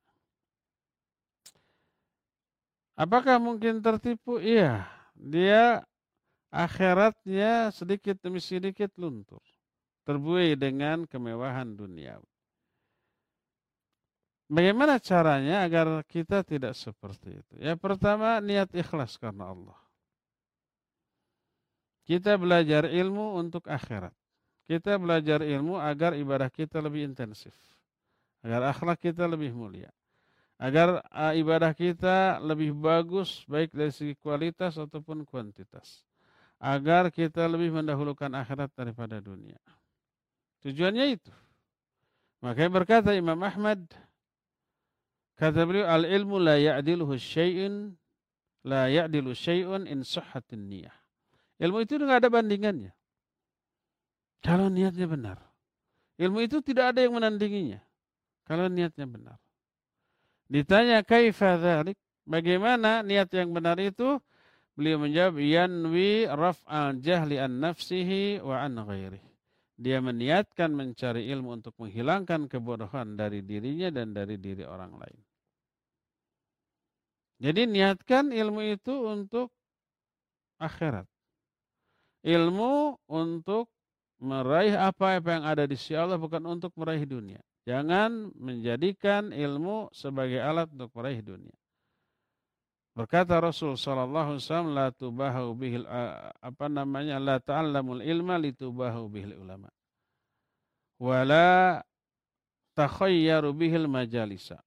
Apakah 2.98 3.38
mungkin 3.38 3.78
tertipu? 3.78 4.42
Iya, 4.42 4.88
dia 5.14 5.86
akhiratnya 6.50 7.70
sedikit 7.70 8.18
demi 8.18 8.42
sedikit 8.42 8.90
luntur. 8.98 9.44
Terbuai 10.02 10.56
dengan 10.58 11.04
kemewahan 11.06 11.78
dunia. 11.78 12.18
Bagaimana 14.48 14.96
caranya 14.96 15.68
agar 15.68 16.00
kita 16.08 16.40
tidak 16.40 16.72
seperti 16.72 17.36
itu? 17.44 17.54
Ya 17.60 17.76
pertama 17.76 18.40
niat 18.40 18.72
ikhlas 18.72 19.20
karena 19.20 19.52
Allah. 19.52 19.78
Kita 22.09 22.40
belajar 22.40 22.88
ilmu 22.88 23.36
untuk 23.36 23.68
akhirat. 23.68 24.16
Kita 24.64 24.96
belajar 24.96 25.44
ilmu 25.44 25.76
agar 25.76 26.16
ibadah 26.16 26.48
kita 26.48 26.80
lebih 26.80 27.04
intensif. 27.04 27.52
Agar 28.40 28.72
akhlak 28.72 28.96
kita 28.96 29.28
lebih 29.28 29.52
mulia. 29.52 29.92
Agar 30.56 31.04
uh, 31.12 31.36
ibadah 31.36 31.76
kita 31.76 32.40
lebih 32.40 32.72
bagus 32.72 33.44
baik 33.44 33.76
dari 33.76 33.92
segi 33.92 34.16
kualitas 34.16 34.80
ataupun 34.80 35.28
kuantitas. 35.28 36.00
Agar 36.56 37.12
kita 37.12 37.44
lebih 37.44 37.76
mendahulukan 37.76 38.32
akhirat 38.32 38.72
daripada 38.72 39.20
dunia. 39.20 39.61
Tujuannya 40.64 41.12
itu. 41.12 41.32
Makanya 42.42 42.70
berkata 42.72 43.11
Imam 43.14 43.38
Ahmad, 43.44 43.84
kata 45.38 45.61
beliau 45.62 45.86
al 45.86 46.09
ilmu 46.09 46.40
la 46.42 46.59
ya'diluhu 46.59 47.14
syai'un 47.14 47.94
la 48.66 48.90
ya'dilu 48.90 49.36
syai'un 49.36 49.86
in 49.86 50.02
sahhatin 50.02 50.66
niyah. 50.66 50.97
Ilmu 51.59 51.82
itu 51.82 51.98
nggak 51.98 52.22
ada 52.22 52.30
bandingannya. 52.30 52.94
Kalau 54.38 54.70
niatnya 54.70 55.11
benar. 55.11 55.38
Ilmu 56.18 56.38
itu 56.46 56.62
tidak 56.62 56.94
ada 56.94 57.02
yang 57.02 57.18
menandinginya. 57.18 57.82
Kalau 58.46 58.70
niatnya 58.70 59.06
benar. 59.06 59.38
Ditanya 60.46 61.02
kaifa 61.02 61.59
dzalik? 61.59 61.98
Bagaimana 62.24 63.02
niat 63.02 63.28
yang 63.34 63.50
benar 63.50 63.76
itu? 63.82 64.22
Beliau 64.78 65.02
menjawab 65.02 65.42
yanwi 65.42 66.30
raf'al 66.30 67.02
jahli 67.02 67.42
an 67.42 67.59
nafsihi 67.59 68.38
wa 68.38 68.62
an 68.62 68.78
ghairi. 68.78 69.18
Dia 69.78 69.98
meniatkan 69.98 70.70
mencari 70.74 71.26
ilmu 71.34 71.59
untuk 71.59 71.74
menghilangkan 71.78 72.46
kebodohan 72.46 73.18
dari 73.18 73.42
dirinya 73.42 73.90
dan 73.90 74.14
dari 74.14 74.38
diri 74.38 74.62
orang 74.62 74.94
lain. 74.94 75.20
Jadi 77.38 77.62
niatkan 77.70 78.34
ilmu 78.34 78.62
itu 78.66 78.94
untuk 79.06 79.54
akhirat 80.59 81.06
ilmu 82.22 82.98
untuk 83.06 83.70
meraih 84.18 84.74
apa-apa 84.74 85.28
yang 85.38 85.44
ada 85.46 85.64
di 85.66 85.78
sisi 85.78 85.94
Allah 85.94 86.18
bukan 86.18 86.42
untuk 86.46 86.74
meraih 86.74 87.06
dunia. 87.06 87.38
Jangan 87.68 88.32
menjadikan 88.34 89.30
ilmu 89.30 89.92
sebagai 89.92 90.40
alat 90.40 90.72
untuk 90.72 90.90
meraih 90.96 91.20
dunia. 91.20 91.54
Berkata 92.98 93.38
Rasul 93.38 93.78
sallallahu 93.78 94.34
alaihi 94.34 94.42
wasallam 94.42 95.54
bihil 95.54 95.86
apa 96.42 96.66
namanya 96.66 97.22
la 97.22 97.38
ta'allamul 97.38 98.02
ilma 98.02 98.42
litubahu 98.42 99.06
bihil 99.06 99.38
ulama. 99.38 99.70
Wala 100.98 101.78
takhayyaru 102.74 103.54
bihil 103.54 103.86
majalisa. 103.86 104.58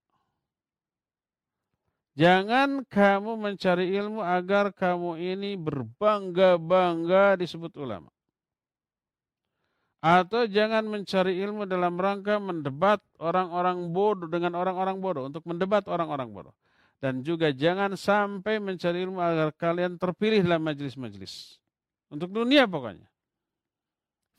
Jangan 2.12 2.84
kamu 2.84 3.40
mencari 3.40 3.96
ilmu 3.96 4.20
agar 4.20 4.68
kamu 4.76 5.16
ini 5.16 5.56
berbangga-bangga 5.56 7.40
disebut 7.40 7.72
ulama. 7.80 8.12
Atau 10.02 10.44
jangan 10.50 10.84
mencari 10.84 11.40
ilmu 11.40 11.64
dalam 11.64 11.96
rangka 11.96 12.36
mendebat 12.36 13.00
orang-orang 13.16 13.94
bodoh 13.94 14.28
dengan 14.28 14.58
orang-orang 14.58 15.00
bodoh. 15.00 15.24
Untuk 15.30 15.46
mendebat 15.48 15.88
orang-orang 15.88 16.28
bodoh. 16.34 16.54
Dan 17.00 17.24
juga 17.24 17.48
jangan 17.54 17.96
sampai 17.96 18.60
mencari 18.60 19.02
ilmu 19.08 19.22
agar 19.22 19.54
kalian 19.56 19.96
terpilih 19.96 20.44
dalam 20.44 20.62
majelis-majelis. 20.68 21.56
Untuk 22.12 22.28
dunia 22.28 22.68
pokoknya. 22.68 23.08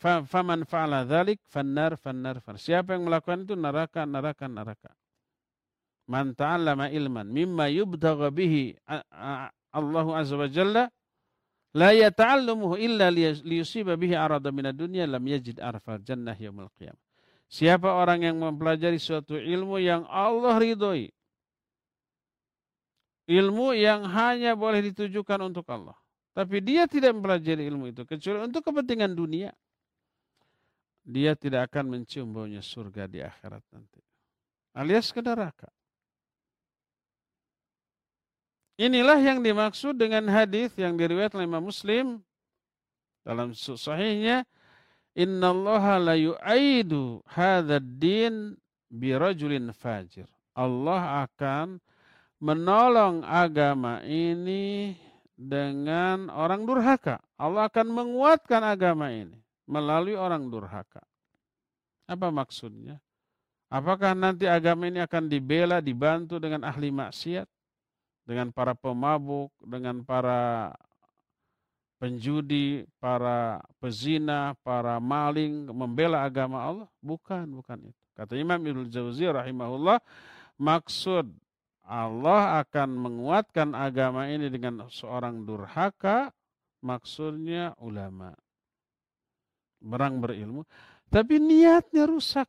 Faman 0.03 0.67
fa'ala 0.67 1.07
dhalik 1.07 1.39
fannar 1.47 1.95
fannar 1.95 2.43
fannar. 2.43 2.59
Siapa 2.59 2.93
yang 2.93 3.07
melakukan 3.07 3.47
itu 3.47 3.55
neraka, 3.55 4.03
neraka, 4.03 4.51
neraka. 4.51 4.91
Man 6.03 6.35
ta'allama 6.35 6.91
ilman 6.91 7.31
mimma 7.31 7.71
yubtagha 7.71 8.27
bihi 8.27 8.75
Allah 9.71 10.07
azza 10.19 10.35
wa 10.35 10.47
jalla 10.51 10.91
la 11.73 11.89
yata'allamuhu 11.95 12.75
illa 12.75 13.07
liyusiba 13.09 13.95
bihi 13.95 14.13
arada 14.13 14.51
minad 14.51 14.75
dunya 14.75 15.07
lam 15.07 15.23
yajid 15.23 15.63
arfal 15.63 16.03
jannah 16.03 16.35
yaumil 16.35 16.69
qiyamah. 16.75 16.99
Siapa 17.47 17.85
orang 17.85 18.25
yang 18.25 18.35
mempelajari 18.41 18.97
suatu 18.97 19.37
ilmu 19.37 19.77
yang 19.77 20.03
Allah 20.09 20.57
ridhoi. 20.57 21.07
Ilmu 23.29 23.71
yang 23.77 24.03
hanya 24.09 24.57
boleh 24.57 24.91
ditujukan 24.91 25.39
untuk 25.47 25.63
Allah. 25.71 25.95
Tapi 26.33 26.59
dia 26.65 26.89
tidak 26.89 27.13
mempelajari 27.13 27.63
ilmu 27.69 27.93
itu 27.93 28.03
kecuali 28.09 28.41
untuk 28.41 28.65
kepentingan 28.65 29.13
dunia. 29.13 29.53
Dia 31.05 31.37
tidak 31.37 31.69
akan 31.71 31.93
mencium 31.93 32.33
baunya 32.33 32.59
surga 32.59 33.05
di 33.05 33.21
akhirat 33.21 33.63
nanti. 33.69 34.01
Alias 34.73 35.13
ke 35.13 35.21
neraka. 35.21 35.69
Inilah 38.73 39.21
yang 39.21 39.45
dimaksud 39.45 40.01
dengan 40.01 40.25
hadis 40.33 40.73
yang 40.73 40.97
diriwayatkan 40.97 41.37
oleh 41.37 41.49
Imam 41.49 41.69
Muslim 41.69 42.25
dalam 43.21 43.53
sahihnya 43.53 44.49
Inna 45.13 45.53
Allah 45.53 45.85
la 46.01 46.15
yu'aidu 46.17 47.21
hadzal 47.29 47.85
din 48.01 48.57
bi 48.89 49.13
rajulin 49.13 49.69
fajir. 49.77 50.25
Allah 50.57 51.29
akan 51.29 51.77
menolong 52.41 53.21
agama 53.21 54.01
ini 54.09 54.97
dengan 55.37 56.33
orang 56.33 56.65
durhaka. 56.65 57.21
Allah 57.37 57.69
akan 57.69 57.87
menguatkan 57.93 58.61
agama 58.65 59.13
ini 59.13 59.37
melalui 59.69 60.17
orang 60.17 60.49
durhaka. 60.49 61.05
Apa 62.09 62.33
maksudnya? 62.33 62.97
Apakah 63.69 64.17
nanti 64.17 64.49
agama 64.49 64.89
ini 64.89 65.01
akan 65.01 65.29
dibela, 65.29 65.77
dibantu 65.81 66.37
dengan 66.41 66.65
ahli 66.65 66.89
maksiat? 66.89 67.52
Dengan 68.23 68.51
para 68.51 68.73
pemabuk, 68.75 69.51
dengan 69.63 70.03
para 70.03 70.71
penjudi, 71.99 72.83
para 72.99 73.63
pezina, 73.79 74.55
para 74.63 74.99
maling 74.99 75.71
membela 75.71 76.23
agama 76.23 76.59
Allah? 76.59 76.87
Bukan, 76.99 77.47
bukan 77.63 77.91
itu. 77.91 78.03
Kata 78.13 78.37
Imam 78.37 78.59
Ibnu 78.61 78.91
Jauzi 78.91 79.25
rahimahullah, 79.25 79.97
maksud 80.59 81.31
Allah 81.83 82.63
akan 82.63 82.89
menguatkan 82.95 83.75
agama 83.75 84.29
ini 84.31 84.47
dengan 84.47 84.87
seorang 84.87 85.43
durhaka, 85.43 86.31
maksudnya 86.79 87.75
ulama. 87.83 88.31
Berang 89.83 90.23
berilmu, 90.23 90.63
tapi 91.11 91.43
niatnya 91.43 92.07
rusak. 92.07 92.47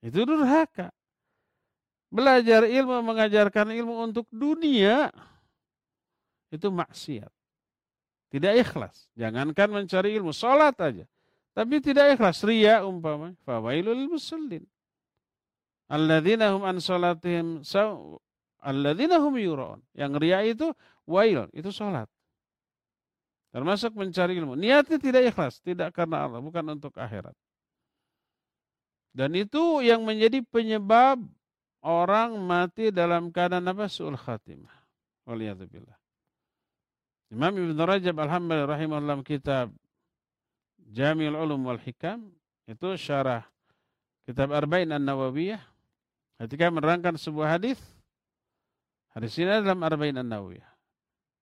Itu 0.00 0.24
durhaka. 0.24 0.88
Belajar 2.06 2.64
ilmu, 2.64 3.02
mengajarkan 3.02 3.74
ilmu 3.74 3.94
untuk 4.06 4.26
dunia, 4.30 5.10
itu 6.54 6.70
maksiat. 6.70 7.32
Tidak 8.30 8.52
ikhlas. 8.62 9.10
Jangankan 9.18 9.68
mencari 9.70 10.14
ilmu, 10.18 10.30
sholat 10.30 10.74
aja. 10.78 11.04
Tapi 11.56 11.80
tidak 11.80 12.18
ikhlas, 12.18 12.42
ria 12.46 12.84
umpama. 12.84 13.32
Fawailul 13.42 14.12
musallin. 14.12 14.62
Alladzina 15.86 16.50
hum 16.52 16.66
an 16.66 16.82
sholatihim 16.82 17.62
alladzina 18.60 19.22
hum 19.22 19.34
yura'un. 19.38 19.80
Yang 19.94 20.12
ria 20.18 20.42
itu 20.42 20.66
wail, 21.06 21.46
itu 21.54 21.70
sholat. 21.70 22.10
Termasuk 23.54 23.94
mencari 23.96 24.36
ilmu. 24.36 24.58
Niatnya 24.58 24.98
tidak 25.00 25.32
ikhlas, 25.32 25.62
tidak 25.64 25.94
karena 25.96 26.28
Allah, 26.28 26.42
bukan 26.42 26.76
untuk 26.76 26.92
akhirat. 26.98 27.32
Dan 29.16 29.32
itu 29.32 29.80
yang 29.80 30.04
menjadi 30.04 30.44
penyebab 30.44 31.16
orang 31.84 32.38
mati 32.40 32.94
dalam 32.94 33.28
keadaan 33.34 33.68
apa? 33.68 33.90
Su'ul 33.90 34.16
khatimah. 34.16 34.72
Waliyadzubillah. 35.26 35.96
Imam 37.34 37.50
Ibn 37.58 37.78
Rajab 37.82 38.16
Alhamdulillah 38.22 38.70
rahimahullah 38.70 39.18
kitab 39.26 39.74
Jami'ul 40.78 41.34
Ulum 41.34 41.66
wal 41.66 41.82
Hikam 41.82 42.30
itu 42.70 42.94
syarah 42.94 43.42
kitab 44.22 44.54
Arba'in 44.54 44.94
An-Nawawiyah 44.94 45.58
ketika 46.46 46.70
menerangkan 46.70 47.18
sebuah 47.18 47.58
hadis 47.58 47.82
hadis 49.10 49.34
ini 49.42 49.50
dalam 49.50 49.82
Arba'in 49.82 50.22
An-Nawawiyah 50.22 50.70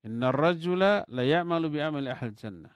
Inna 0.08 0.32
rajula 0.32 1.04
la 1.08 1.24
ya'malu 1.24 1.68
bi 1.68 1.78
amali 1.84 2.08
ahli 2.08 2.32
jannah 2.32 2.72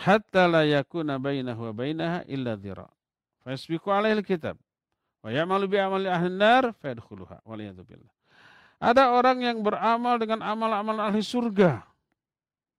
hatta 0.00 0.48
la 0.48 0.64
yakuna 0.64 1.20
bainahu 1.20 1.68
wa 1.68 1.72
bainaha 1.76 2.24
illa 2.24 2.56
dhira 2.56 2.88
fa 3.44 3.52
yasbiqu 3.52 3.92
alaihi 3.92 4.24
al-kitab 4.24 4.56
Ahli 5.28 6.34
nar 6.34 6.72
fayadkhuluha. 6.80 7.44
Waliyadzubillah. 7.44 8.12
Ada 8.78 9.10
orang 9.10 9.42
yang 9.42 9.58
beramal 9.58 10.16
dengan 10.22 10.38
amal-amal 10.40 11.02
ahli 11.02 11.18
surga. 11.18 11.82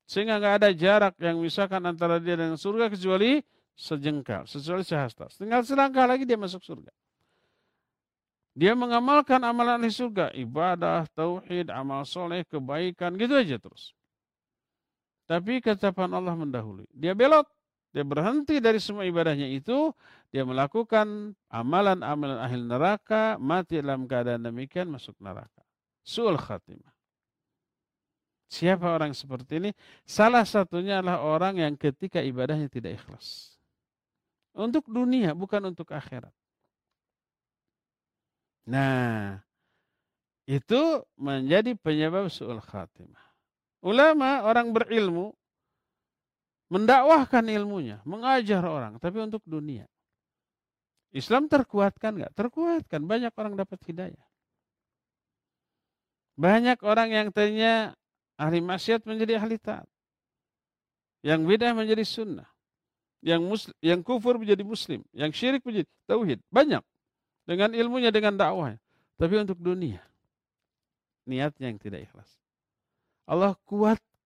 Sehingga 0.09 0.39
nggak 0.41 0.55
ada 0.63 0.69
jarak 0.73 1.13
yang 1.21 1.37
misalkan 1.37 1.83
antara 1.85 2.17
dia 2.17 2.33
dengan 2.39 2.57
surga 2.57 2.89
kecuali 2.89 3.43
sejengkal, 3.77 4.47
kecuali 4.47 4.81
sehasta. 4.81 5.27
Tinggal 5.29 5.61
selangkah 5.67 6.07
lagi 6.07 6.23
dia 6.25 6.39
masuk 6.39 6.63
surga. 6.63 6.89
Dia 8.57 8.73
mengamalkan 8.75 9.39
amalan 9.39 9.85
di 9.85 9.91
surga, 9.93 10.33
ibadah, 10.35 11.07
tauhid, 11.15 11.69
amal 11.71 12.03
soleh, 12.03 12.43
kebaikan, 12.43 13.15
gitu 13.15 13.37
aja 13.37 13.55
terus. 13.55 13.93
Tapi 15.29 15.61
ketetapan 15.61 16.09
Allah 16.11 16.33
mendahului. 16.33 16.89
Dia 16.91 17.13
belot, 17.13 17.45
dia 17.89 18.05
berhenti 18.05 18.61
dari 18.61 18.77
semua 18.77 19.01
ibadahnya 19.05 19.49
itu, 19.49 19.89
dia 20.29 20.45
melakukan 20.45 21.33
amalan-amalan 21.49 22.37
ahli 22.37 22.61
neraka, 22.61 23.41
mati 23.41 23.81
dalam 23.81 24.05
keadaan 24.05 24.45
demikian 24.45 24.85
masuk 24.93 25.17
neraka. 25.17 25.65
Su'ul 26.05 26.37
khatimah. 26.37 26.93
Siapa 28.49 28.93
orang 28.93 29.13
seperti 29.13 29.61
ini? 29.61 29.71
Salah 30.05 30.41
satunya 30.45 31.01
adalah 31.01 31.21
orang 31.21 31.61
yang 31.61 31.73
ketika 31.77 32.21
ibadahnya 32.21 32.69
tidak 32.69 32.97
ikhlas. 32.97 33.57
Untuk 34.53 34.89
dunia, 34.89 35.37
bukan 35.37 35.69
untuk 35.69 35.93
akhirat. 35.93 36.33
Nah, 38.69 39.41
itu 40.49 41.05
menjadi 41.17 41.77
penyebab 41.77 42.29
su'ul 42.29 42.61
khatimah. 42.61 43.21
Ulama, 43.85 44.45
orang 44.45 44.73
berilmu, 44.73 45.33
mendakwahkan 46.69 47.45
ilmunya, 47.49 47.99
mengajar 48.05 48.61
orang, 48.63 49.01
tapi 49.01 49.19
untuk 49.19 49.41
dunia. 49.43 49.89
Islam 51.09 51.49
terkuatkan 51.49 52.21
nggak? 52.21 52.33
Terkuatkan. 52.37 53.01
Banyak 53.01 53.33
orang 53.33 53.57
dapat 53.57 53.81
hidayah. 53.89 54.25
Banyak 56.37 56.85
orang 56.85 57.09
yang 57.09 57.27
tanya 57.33 57.97
Ahli 58.39 58.63
maksiat 58.63 59.03
menjadi 59.03 59.35
ahli 59.35 59.59
taat. 59.59 59.83
Yang 61.19 61.43
bid'ah 61.43 61.75
menjadi 61.75 62.07
sunnah. 62.07 62.47
Yang 63.19 63.41
muslim, 63.43 63.75
yang 63.83 63.99
kufur 63.99 64.39
menjadi 64.39 64.63
muslim. 64.63 65.03
Yang 65.11 65.31
syirik 65.35 65.61
menjadi 65.67 65.83
tauhid. 66.07 66.39
Banyak. 66.47 66.79
Dengan 67.43 67.75
ilmunya, 67.75 68.15
dengan 68.15 68.39
dakwahnya. 68.39 68.79
Tapi 69.19 69.35
untuk 69.43 69.59
dunia. 69.59 69.99
Niatnya 71.27 71.67
yang 71.67 71.75
tidak 71.83 72.07
ikhlas. 72.07 72.31
Allah 73.27 73.59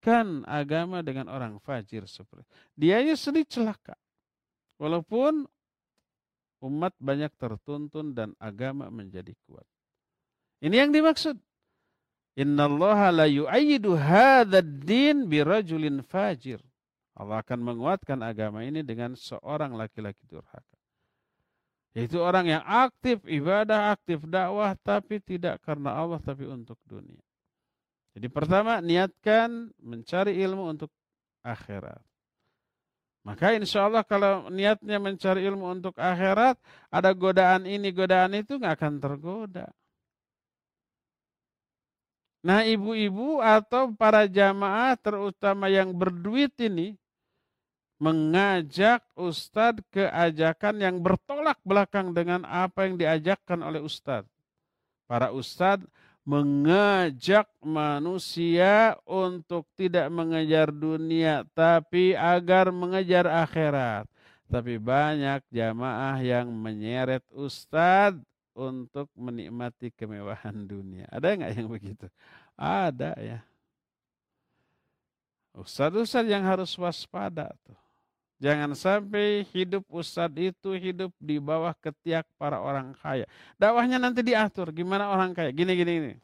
kuatkan 0.04 0.44
agama 0.44 1.00
dengan 1.00 1.32
orang 1.32 1.56
fajir 1.64 2.04
seperti 2.04 2.44
dia 2.76 3.00
sendiri 3.16 3.48
celaka. 3.48 3.96
Walaupun 4.76 5.48
umat 6.60 6.92
banyak 7.00 7.32
tertuntun 7.40 8.12
dan 8.12 8.36
agama 8.36 8.92
menjadi 8.92 9.32
kuat. 9.48 9.64
Ini 10.60 10.84
yang 10.84 10.90
dimaksud. 10.92 11.40
Innallaha 12.36 13.14
la 13.14 13.26
yu'ayyidu 13.30 13.96
hadzal 13.96 14.66
din 14.84 15.24
birajulin 15.24 16.04
fajir. 16.04 16.60
Allah 17.14 17.40
akan 17.40 17.62
menguatkan 17.62 18.20
agama 18.20 18.66
ini 18.66 18.84
dengan 18.84 19.16
seorang 19.16 19.72
laki-laki 19.72 20.20
durhaka. 20.28 20.76
Yaitu 21.94 22.18
orang 22.18 22.50
yang 22.50 22.62
aktif 22.66 23.22
ibadah, 23.22 23.94
aktif 23.94 24.26
dakwah, 24.26 24.74
tapi 24.82 25.22
tidak 25.22 25.62
karena 25.62 25.94
Allah, 25.94 26.18
tapi 26.18 26.42
untuk 26.42 26.74
dunia. 26.82 27.22
Jadi 28.14 28.26
pertama, 28.30 28.78
niatkan 28.78 29.74
mencari 29.82 30.38
ilmu 30.38 30.70
untuk 30.70 30.90
akhirat. 31.42 32.00
Maka 33.24 33.56
insya 33.56 33.88
Allah 33.88 34.04
kalau 34.04 34.52
niatnya 34.52 35.00
mencari 35.00 35.48
ilmu 35.48 35.64
untuk 35.80 35.96
akhirat, 35.96 36.60
ada 36.92 37.10
godaan 37.16 37.64
ini, 37.64 37.88
godaan 37.88 38.36
itu 38.36 38.60
nggak 38.60 38.76
akan 38.78 38.94
tergoda. 39.00 39.66
Nah 42.44 42.60
ibu-ibu 42.60 43.40
atau 43.40 43.96
para 43.96 44.28
jamaah 44.28 44.92
terutama 45.00 45.72
yang 45.72 45.96
berduit 45.96 46.52
ini 46.60 46.92
mengajak 47.96 49.00
ustadz 49.16 49.80
ke 49.88 50.04
ajakan 50.12 50.76
yang 50.76 51.00
bertolak 51.00 51.56
belakang 51.64 52.12
dengan 52.12 52.44
apa 52.44 52.84
yang 52.84 53.00
diajakkan 53.00 53.64
oleh 53.64 53.80
ustadz. 53.80 54.28
Para 55.08 55.32
ustadz 55.32 55.88
mengajak 56.24 57.44
manusia 57.60 58.96
untuk 59.04 59.68
tidak 59.76 60.08
mengejar 60.08 60.72
dunia 60.72 61.44
tapi 61.52 62.16
agar 62.16 62.72
mengejar 62.72 63.28
akhirat. 63.28 64.08
Tapi 64.48 64.80
banyak 64.80 65.44
jamaah 65.52 66.20
yang 66.20 66.48
menyeret 66.48 67.24
ustadz 67.32 68.20
untuk 68.56 69.10
menikmati 69.18 69.92
kemewahan 69.92 70.64
dunia. 70.64 71.04
Ada 71.12 71.36
nggak 71.36 71.52
yang 71.52 71.68
begitu? 71.68 72.06
Ada 72.56 73.12
ya. 73.20 73.38
Ustadz-ustadz 75.54 76.30
yang 76.30 76.42
harus 76.42 76.74
waspada 76.74 77.54
tuh. 77.62 77.83
Jangan 78.42 78.74
sampai 78.74 79.46
hidup 79.54 79.86
ustadz 79.88 80.36
itu 80.36 80.74
hidup 80.74 81.14
di 81.22 81.38
bawah 81.38 81.72
ketiak 81.78 82.26
para 82.34 82.58
orang 82.58 82.92
kaya. 82.98 83.24
Dakwahnya 83.56 84.02
nanti 84.02 84.26
diatur. 84.26 84.74
Gimana 84.74 85.08
orang 85.08 85.32
kaya? 85.32 85.54
Gini, 85.54 85.72
gini, 85.78 85.92
gini. 86.02 86.14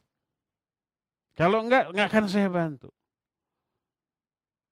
Kalau 1.38 1.62
enggak, 1.64 1.94
enggak 1.94 2.08
akan 2.10 2.24
saya 2.26 2.48
bantu. 2.50 2.90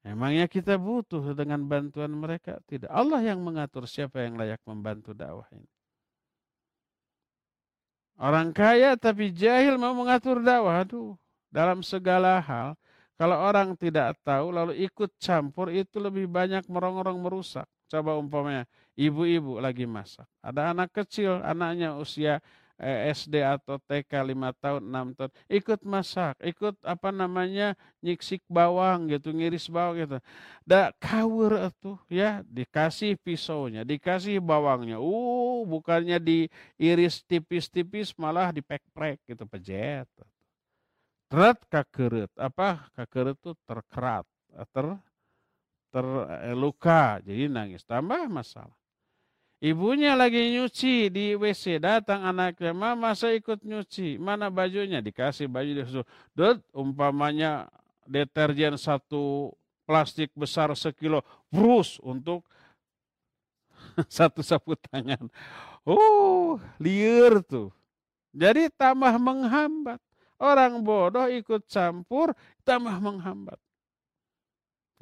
Emangnya 0.02 0.48
kita 0.48 0.80
butuh 0.80 1.36
dengan 1.36 1.62
bantuan 1.68 2.10
mereka? 2.12 2.58
Tidak. 2.66 2.90
Allah 2.90 3.20
yang 3.22 3.44
mengatur 3.44 3.84
siapa 3.84 4.24
yang 4.24 4.40
layak 4.40 4.62
membantu 4.64 5.12
dakwah 5.12 5.46
ini. 5.54 5.68
Orang 8.18 8.50
kaya 8.50 8.98
tapi 8.98 9.30
jahil 9.30 9.78
mau 9.78 9.94
mengatur 9.94 10.42
dakwah. 10.42 10.82
Aduh, 10.82 11.14
dalam 11.54 11.86
segala 11.86 12.42
hal. 12.42 12.74
Kalau 13.18 13.34
orang 13.34 13.74
tidak 13.74 14.14
tahu 14.22 14.54
lalu 14.54 14.72
ikut 14.86 15.10
campur 15.18 15.74
itu 15.74 15.98
lebih 15.98 16.30
banyak 16.30 16.62
merong-rong 16.70 17.18
merusak. 17.18 17.66
Coba 17.90 18.14
umpamanya 18.14 18.62
ibu-ibu 18.94 19.58
lagi 19.58 19.90
masak. 19.90 20.28
Ada 20.38 20.70
anak 20.70 20.94
kecil, 20.94 21.42
anaknya 21.42 21.98
usia 21.98 22.38
eh, 22.78 23.10
SD 23.10 23.42
atau 23.42 23.82
TK 23.82 24.12
5 24.22 24.54
tahun, 24.62 24.82
6 24.86 25.18
tahun, 25.18 25.30
ikut 25.50 25.80
masak, 25.82 26.34
ikut 26.46 26.78
apa 26.86 27.10
namanya 27.10 27.74
nyiksik 27.98 28.46
bawang 28.46 29.10
gitu, 29.10 29.34
ngiris 29.34 29.66
bawang 29.66 29.98
gitu. 29.98 30.16
Da 30.62 30.94
kawur 31.02 31.58
itu 31.58 31.98
ya, 32.06 32.46
dikasih 32.46 33.18
pisaunya, 33.18 33.82
dikasih 33.82 34.38
bawangnya. 34.38 35.02
Uh, 35.02 35.66
bukannya 35.66 36.22
diiris 36.22 37.26
tipis-tipis 37.26 38.14
malah 38.14 38.54
dipek-prek 38.54 39.18
gitu, 39.26 39.42
pejet. 39.42 40.06
Terat 41.28 41.60
kakeret, 41.68 42.32
apa 42.40 42.88
kakeret 42.96 43.36
itu 43.36 43.52
terkerat, 43.68 44.24
ter 44.72 44.86
terluka, 45.92 47.20
jadi 47.20 47.52
nangis. 47.52 47.84
Tambah 47.84 48.28
masalah. 48.32 48.72
Ibunya 49.58 50.14
lagi 50.14 50.54
nyuci 50.54 51.10
di 51.10 51.34
WC, 51.34 51.82
datang 51.82 52.22
anaknya, 52.22 52.70
mama 52.70 53.10
saya 53.18 53.34
ikut 53.34 53.58
nyuci, 53.66 54.14
mana 54.14 54.48
bajunya? 54.54 55.02
Dikasih 55.02 55.50
baju, 55.50 55.70
disuruh, 55.82 56.06
Dut, 56.30 56.62
umpamanya 56.70 57.66
deterjen 58.06 58.78
satu 58.78 59.50
plastik 59.82 60.30
besar 60.38 60.70
sekilo, 60.78 61.26
brus 61.50 61.98
untuk 62.06 62.46
satu 64.06 64.46
sapu 64.46 64.78
tangan. 64.78 65.26
Oh, 65.82 66.62
liar 66.78 67.42
tuh. 67.42 67.74
Jadi 68.30 68.70
tambah 68.70 69.18
menghambat. 69.18 69.98
Orang 70.38 70.86
bodoh 70.86 71.26
ikut 71.26 71.66
campur, 71.66 72.30
tambah 72.62 72.94
menghambat. 73.02 73.58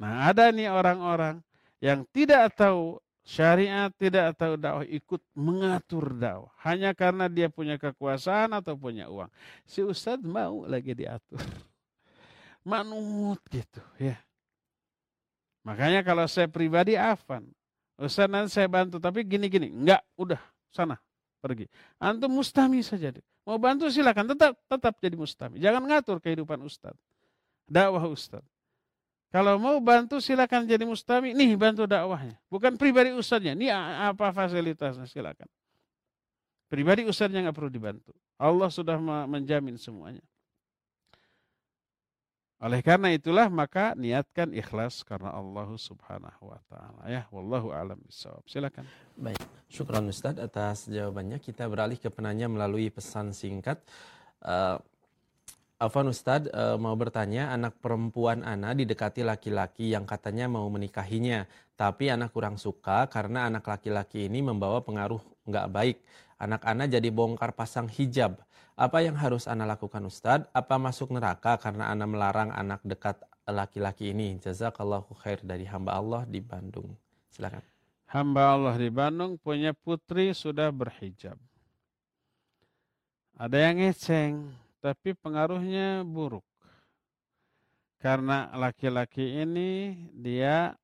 Nah 0.01 0.33
ada 0.33 0.49
nih 0.49 0.69
orang-orang 0.69 1.41
yang 1.77 2.05
tidak 2.09 2.57
tahu 2.57 2.97
syariat 3.21 3.93
tidak 3.93 4.33
tahu 4.33 4.57
dakwah 4.57 4.85
ikut 4.89 5.21
mengatur 5.37 6.13
dakwah. 6.17 6.49
Hanya 6.65 6.93
karena 6.97 7.29
dia 7.29 7.53
punya 7.53 7.77
kekuasaan 7.77 8.53
atau 8.57 8.73
punya 8.73 9.05
uang. 9.13 9.29
Si 9.65 9.85
ustadz 9.85 10.25
mau 10.25 10.65
lagi 10.65 10.97
diatur. 10.97 11.37
Manut 12.69 13.41
gitu 13.53 13.81
ya. 14.01 14.17
Makanya 15.61 16.01
kalau 16.01 16.25
saya 16.25 16.49
pribadi 16.49 16.97
afan. 16.97 17.45
Ustadz 17.97 18.29
nanti 18.29 18.53
saya 18.53 18.69
bantu 18.69 19.01
tapi 19.01 19.25
gini 19.25 19.49
gini 19.49 19.69
enggak 19.69 20.01
udah 20.17 20.41
sana 20.73 20.97
pergi. 21.41 21.69
Antum 22.01 22.33
mustami 22.41 22.81
saja 22.81 23.13
deh 23.13 23.25
mau 23.47 23.55
bantu 23.55 23.87
silakan 23.87 24.35
tetap 24.35 24.59
tetap 24.67 24.93
jadi 24.99 25.15
mustami 25.15 25.63
jangan 25.63 25.79
ngatur 25.87 26.19
kehidupan 26.19 26.59
ustadz 26.59 26.99
dakwah 27.63 28.03
ustadz 28.11 28.57
kalau 29.27 29.59
mau 29.59 29.75
bantu 29.83 30.23
silakan 30.23 30.63
jadi 30.63 30.87
mustami. 30.87 31.35
Nih 31.35 31.59
bantu 31.59 31.83
dakwahnya. 31.83 32.39
Bukan 32.47 32.79
pribadi 32.79 33.11
ustadznya. 33.11 33.59
Ini 33.59 33.67
apa 34.07 34.31
fasilitasnya 34.31 35.03
silakan. 35.03 35.51
Pribadi 36.71 37.03
ustadznya 37.03 37.43
nggak 37.47 37.55
perlu 37.55 37.71
dibantu. 37.71 38.15
Allah 38.39 38.71
sudah 38.71 38.95
menjamin 39.27 39.75
semuanya. 39.75 40.23
Oleh 42.57 42.81
karena 42.81 43.13
itulah 43.13 43.53
maka 43.53 43.93
niatkan 43.93 44.49
ikhlas 44.49 45.05
karena 45.05 45.29
Allah 45.29 45.69
Subhanahu 45.77 46.49
wa 46.49 46.59
taala 46.65 47.03
ya. 47.05 47.23
Wallahu 47.29 47.69
alam 47.69 48.01
bisawab. 48.01 48.41
Silakan. 48.49 48.85
Baik. 49.13 49.37
Syukran 49.69 50.09
Ustaz 50.09 50.41
atas 50.41 50.89
jawabannya. 50.89 51.37
Kita 51.37 51.69
beralih 51.69 52.01
ke 52.01 52.09
penanya 52.09 52.49
melalui 52.49 52.89
pesan 52.89 53.29
singkat. 53.29 53.77
Uh, 54.41 54.81
Afan 55.77 56.09
Ustad 56.09 56.49
e, 56.49 56.63
mau 56.81 56.97
bertanya, 56.97 57.53
anak 57.53 57.77
perempuan 57.77 58.41
Ana 58.41 58.73
didekati 58.73 59.21
laki-laki 59.21 59.93
yang 59.93 60.09
katanya 60.09 60.49
mau 60.49 60.65
menikahinya, 60.73 61.45
tapi 61.77 62.09
anak 62.09 62.33
kurang 62.33 62.57
suka 62.57 63.05
karena 63.05 63.45
anak 63.45 63.61
laki-laki 63.61 64.25
ini 64.25 64.41
membawa 64.41 64.81
pengaruh 64.81 65.21
nggak 65.45 65.67
baik. 65.69 65.97
Anak 66.41 66.65
Ana 66.65 66.89
jadi 66.89 67.13
bongkar 67.13 67.53
pasang 67.53 67.85
hijab. 67.93 68.41
Apa 68.77 69.01
yang 69.01 69.17
harus 69.17 69.49
Ana 69.49 69.65
lakukan 69.65 70.05
Ustad? 70.05 70.45
Apa 70.53 70.77
masuk 70.77 71.09
neraka 71.09 71.57
karena 71.57 71.89
Ana 71.89 72.05
melarang 72.05 72.53
anak 72.53 72.85
dekat 72.85 73.17
laki-laki 73.49 74.13
ini? 74.13 74.37
Jazakallahu 74.37 75.17
khair 75.17 75.41
dari 75.41 75.65
hamba 75.65 75.97
Allah 75.97 76.29
di 76.29 76.37
Bandung. 76.37 76.93
Silakan. 77.33 77.65
Hamba 78.05 78.53
Allah 78.53 78.77
di 78.77 78.93
Bandung 78.93 79.41
punya 79.41 79.73
putri 79.73 80.29
sudah 80.37 80.69
berhijab. 80.69 81.41
Ada 83.33 83.57
yang 83.57 83.81
ngeceng 83.81 84.53
tapi 84.77 85.17
pengaruhnya 85.17 86.05
buruk. 86.05 86.45
Karena 87.97 88.53
laki-laki 88.53 89.41
ini 89.41 89.97
dia 90.13 90.77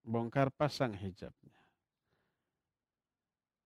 bongkar 0.00 0.48
pasang 0.48 0.96
hijabnya. 0.96 1.60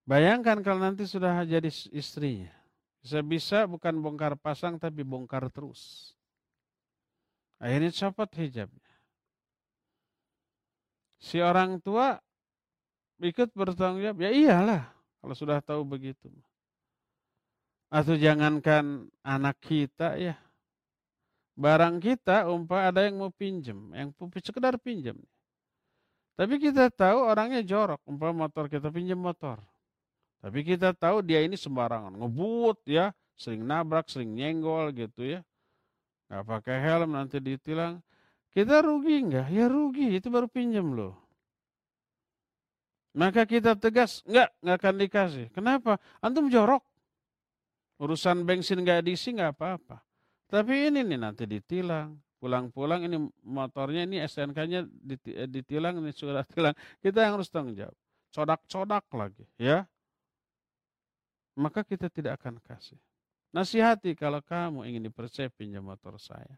Bayangkan 0.03 0.67
kalau 0.67 0.83
nanti 0.83 1.07
sudah 1.07 1.47
jadi 1.47 1.71
istrinya. 1.95 2.62
Bisa-bisa 3.03 3.67
bukan 3.67 3.99
bongkar 3.99 4.39
pasang 4.39 4.79
tapi 4.79 5.03
bongkar 5.03 5.51
terus. 5.51 6.15
Akhirnya 7.59 7.91
copot 7.91 8.31
hijabnya. 8.39 8.91
Si 11.19 11.39
orang 11.43 11.83
tua 11.83 12.19
ikut 13.23 13.51
bertanggung 13.55 14.03
jawab. 14.03 14.19
Ya 14.23 14.31
iyalah 14.31 14.83
kalau 15.19 15.35
sudah 15.35 15.59
tahu 15.59 15.83
begitu. 15.83 16.31
Atau 17.91 18.15
jangankan 18.15 19.11
anak 19.23 19.59
kita 19.63 20.19
ya. 20.19 20.39
Barang 21.59 21.99
kita 21.99 22.49
umpah 22.49 22.89
ada 22.89 23.05
yang 23.05 23.21
mau 23.21 23.29
pinjem, 23.29 23.93
yang 23.93 24.11
sekedar 24.41 24.79
pinjam. 24.81 25.21
Tapi 26.33 26.57
kita 26.57 26.89
tahu 26.89 27.29
orangnya 27.29 27.61
jorok, 27.61 28.01
umpah 28.09 28.33
motor 28.33 28.65
kita 28.67 28.89
pinjam 28.89 29.21
motor. 29.21 29.61
Tapi 30.43 30.67
kita 30.67 30.91
tahu 30.91 31.23
dia 31.23 31.39
ini 31.47 31.55
sembarangan, 31.55 32.19
ngebut 32.19 32.83
ya, 32.91 33.15
sering 33.39 33.63
nabrak, 33.63 34.11
sering 34.11 34.35
nyenggol 34.35 34.91
gitu 34.91 35.39
ya. 35.39 35.41
Gak 36.27 36.43
pakai 36.43 36.83
helm 36.83 37.15
nanti 37.15 37.39
ditilang. 37.39 38.03
Kita 38.51 38.83
rugi 38.83 39.23
enggak? 39.23 39.49
Ya 39.55 39.71
rugi, 39.71 40.19
itu 40.19 40.29
baru 40.29 40.51
pinjam 40.51 40.93
loh. 40.93 41.15
Maka 43.15 43.47
kita 43.47 43.79
tegas, 43.79 44.27
enggak, 44.27 44.51
enggak 44.61 44.77
akan 44.83 44.95
dikasih. 44.99 45.47
Kenapa? 45.55 46.03
Antum 46.19 46.51
jorok. 46.51 46.83
Urusan 48.03 48.43
bensin 48.43 48.83
nggak 48.83 49.07
diisi 49.07 49.31
nggak 49.31 49.55
apa-apa. 49.55 50.03
Tapi 50.51 50.91
ini 50.91 51.07
nih 51.07 51.23
nanti 51.23 51.47
ditilang. 51.47 52.19
Pulang-pulang 52.43 53.07
ini 53.07 53.23
motornya 53.47 54.03
ini 54.03 54.19
SNK-nya 54.27 54.83
eh, 55.31 55.47
ditilang, 55.47 56.03
ini 56.03 56.11
sudah 56.11 56.43
tilang. 56.51 56.75
Kita 56.99 57.23
yang 57.23 57.39
harus 57.39 57.47
tanggung 57.47 57.79
jawab. 57.79 57.95
Codak-codak 58.35 59.07
lagi 59.15 59.47
ya. 59.55 59.87
Maka 61.53 61.85
kita 61.85 62.09
tidak 62.09 62.41
akan 62.41 62.57
kasih. 62.65 62.99
Nasihati 63.53 64.17
kalau 64.17 64.41
kamu 64.41 64.89
ingin 64.89 65.13
dipercaya 65.13 65.53
pinjam 65.53 65.85
motor 65.85 66.17
saya. 66.17 66.57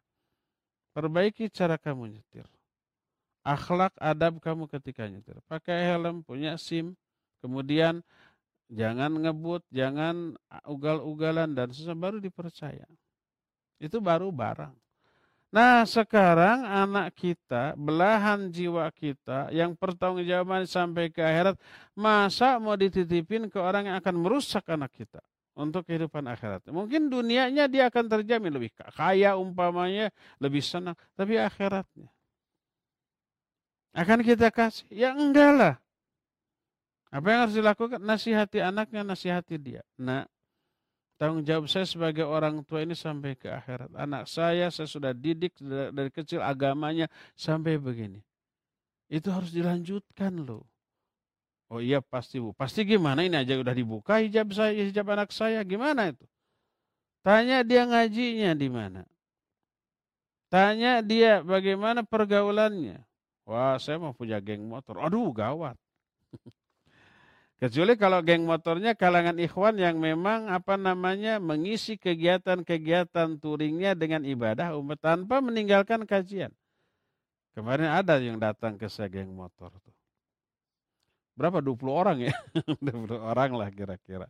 Perbaiki 0.94 1.50
cara 1.50 1.74
kamu 1.74 2.14
nyetir. 2.14 2.46
Akhlak 3.42 3.92
adab 3.98 4.38
kamu 4.38 4.70
ketika 4.70 5.10
nyetir. 5.10 5.42
Pakai 5.50 5.90
helm, 5.90 6.22
punya 6.22 6.54
SIM. 6.54 6.94
Kemudian 7.42 8.00
Jangan 8.72 9.12
ngebut, 9.20 9.62
jangan 9.68 10.32
ugal-ugalan 10.64 11.52
dan 11.52 11.68
susah 11.70 11.92
baru 11.92 12.16
dipercaya. 12.16 12.88
Itu 13.76 14.00
baru 14.00 14.32
barang. 14.32 14.72
Nah 15.54 15.86
sekarang 15.86 16.66
anak 16.66 17.14
kita, 17.14 17.78
belahan 17.78 18.50
jiwa 18.50 18.90
kita 18.90 19.54
yang 19.54 19.78
pertanggungjawaban 19.78 20.66
sampai 20.66 21.14
ke 21.14 21.22
akhirat, 21.22 21.54
masa 21.94 22.58
mau 22.58 22.74
dititipin 22.74 23.46
ke 23.46 23.62
orang 23.62 23.86
yang 23.86 23.96
akan 24.02 24.18
merusak 24.18 24.66
anak 24.66 24.90
kita 24.90 25.22
untuk 25.54 25.86
kehidupan 25.86 26.26
akhirat. 26.26 26.66
Mungkin 26.74 27.06
dunianya 27.06 27.70
dia 27.70 27.86
akan 27.86 28.10
terjamin 28.10 28.50
lebih 28.50 28.74
kaya 28.98 29.38
umpamanya, 29.38 30.10
lebih 30.42 30.58
senang, 30.58 30.98
tapi 31.14 31.38
akhiratnya 31.38 32.10
akan 33.94 34.26
kita 34.26 34.50
kasih? 34.50 34.90
Ya 34.90 35.14
enggak 35.14 35.54
lah. 35.54 35.74
Apa 37.14 37.26
yang 37.30 37.40
harus 37.46 37.54
dilakukan? 37.54 38.02
Nasihati 38.02 38.58
anaknya, 38.58 39.06
nasihati 39.06 39.54
dia. 39.54 39.86
Nah, 39.94 40.26
tanggung 41.16 41.46
jawab 41.46 41.70
saya 41.70 41.86
sebagai 41.86 42.26
orang 42.26 42.62
tua 42.66 42.82
ini 42.82 42.92
sampai 42.92 43.38
ke 43.38 43.48
akhirat. 43.50 43.90
Anak 43.94 44.26
saya, 44.26 44.68
saya 44.68 44.88
sudah 44.88 45.12
didik 45.14 45.54
dari 45.62 46.10
kecil 46.10 46.42
agamanya 46.42 47.06
sampai 47.38 47.78
begini. 47.78 48.20
Itu 49.06 49.30
harus 49.30 49.54
dilanjutkan 49.54 50.42
loh. 50.42 50.66
Oh 51.72 51.80
iya 51.80 51.98
pasti 52.04 52.38
bu. 52.38 52.52
Pasti 52.54 52.84
gimana 52.84 53.24
ini 53.24 53.34
aja 53.34 53.56
udah 53.56 53.74
dibuka 53.74 54.20
hijab 54.20 54.52
saya, 54.52 54.74
hijab 54.74 55.06
anak 55.10 55.32
saya. 55.32 55.64
Gimana 55.64 56.12
itu? 56.12 56.24
Tanya 57.24 57.64
dia 57.64 57.88
ngajinya 57.88 58.52
di 58.52 58.68
mana. 58.68 59.02
Tanya 60.52 61.00
dia 61.00 61.40
bagaimana 61.40 62.04
pergaulannya. 62.04 63.00
Wah 63.48 63.80
saya 63.80 63.96
mau 63.96 64.12
punya 64.12 64.38
geng 64.38 64.64
motor. 64.68 65.00
Aduh 65.00 65.32
gawat. 65.32 65.76
Kecuali 67.54 67.94
kalau 67.94 68.18
geng 68.20 68.42
motornya 68.42 68.98
kalangan 68.98 69.38
ikhwan 69.38 69.78
yang 69.78 69.96
memang 70.02 70.50
apa 70.50 70.74
namanya 70.74 71.38
mengisi 71.38 71.94
kegiatan-kegiatan 71.94 73.38
touringnya 73.38 73.94
dengan 73.94 74.26
ibadah 74.26 74.74
umat 74.74 74.98
tanpa 74.98 75.38
meninggalkan 75.38 76.02
kajian. 76.02 76.50
Kemarin 77.54 77.86
ada 77.94 78.18
yang 78.18 78.42
datang 78.42 78.74
ke 78.74 78.90
saya 78.90 79.06
geng 79.06 79.30
motor 79.30 79.70
tuh. 79.78 79.94
Berapa? 81.38 81.62
20 81.62 81.78
orang 81.90 82.18
ya? 82.26 82.34
20 82.82 83.14
orang 83.22 83.50
lah 83.54 83.70
kira-kira. 83.70 84.26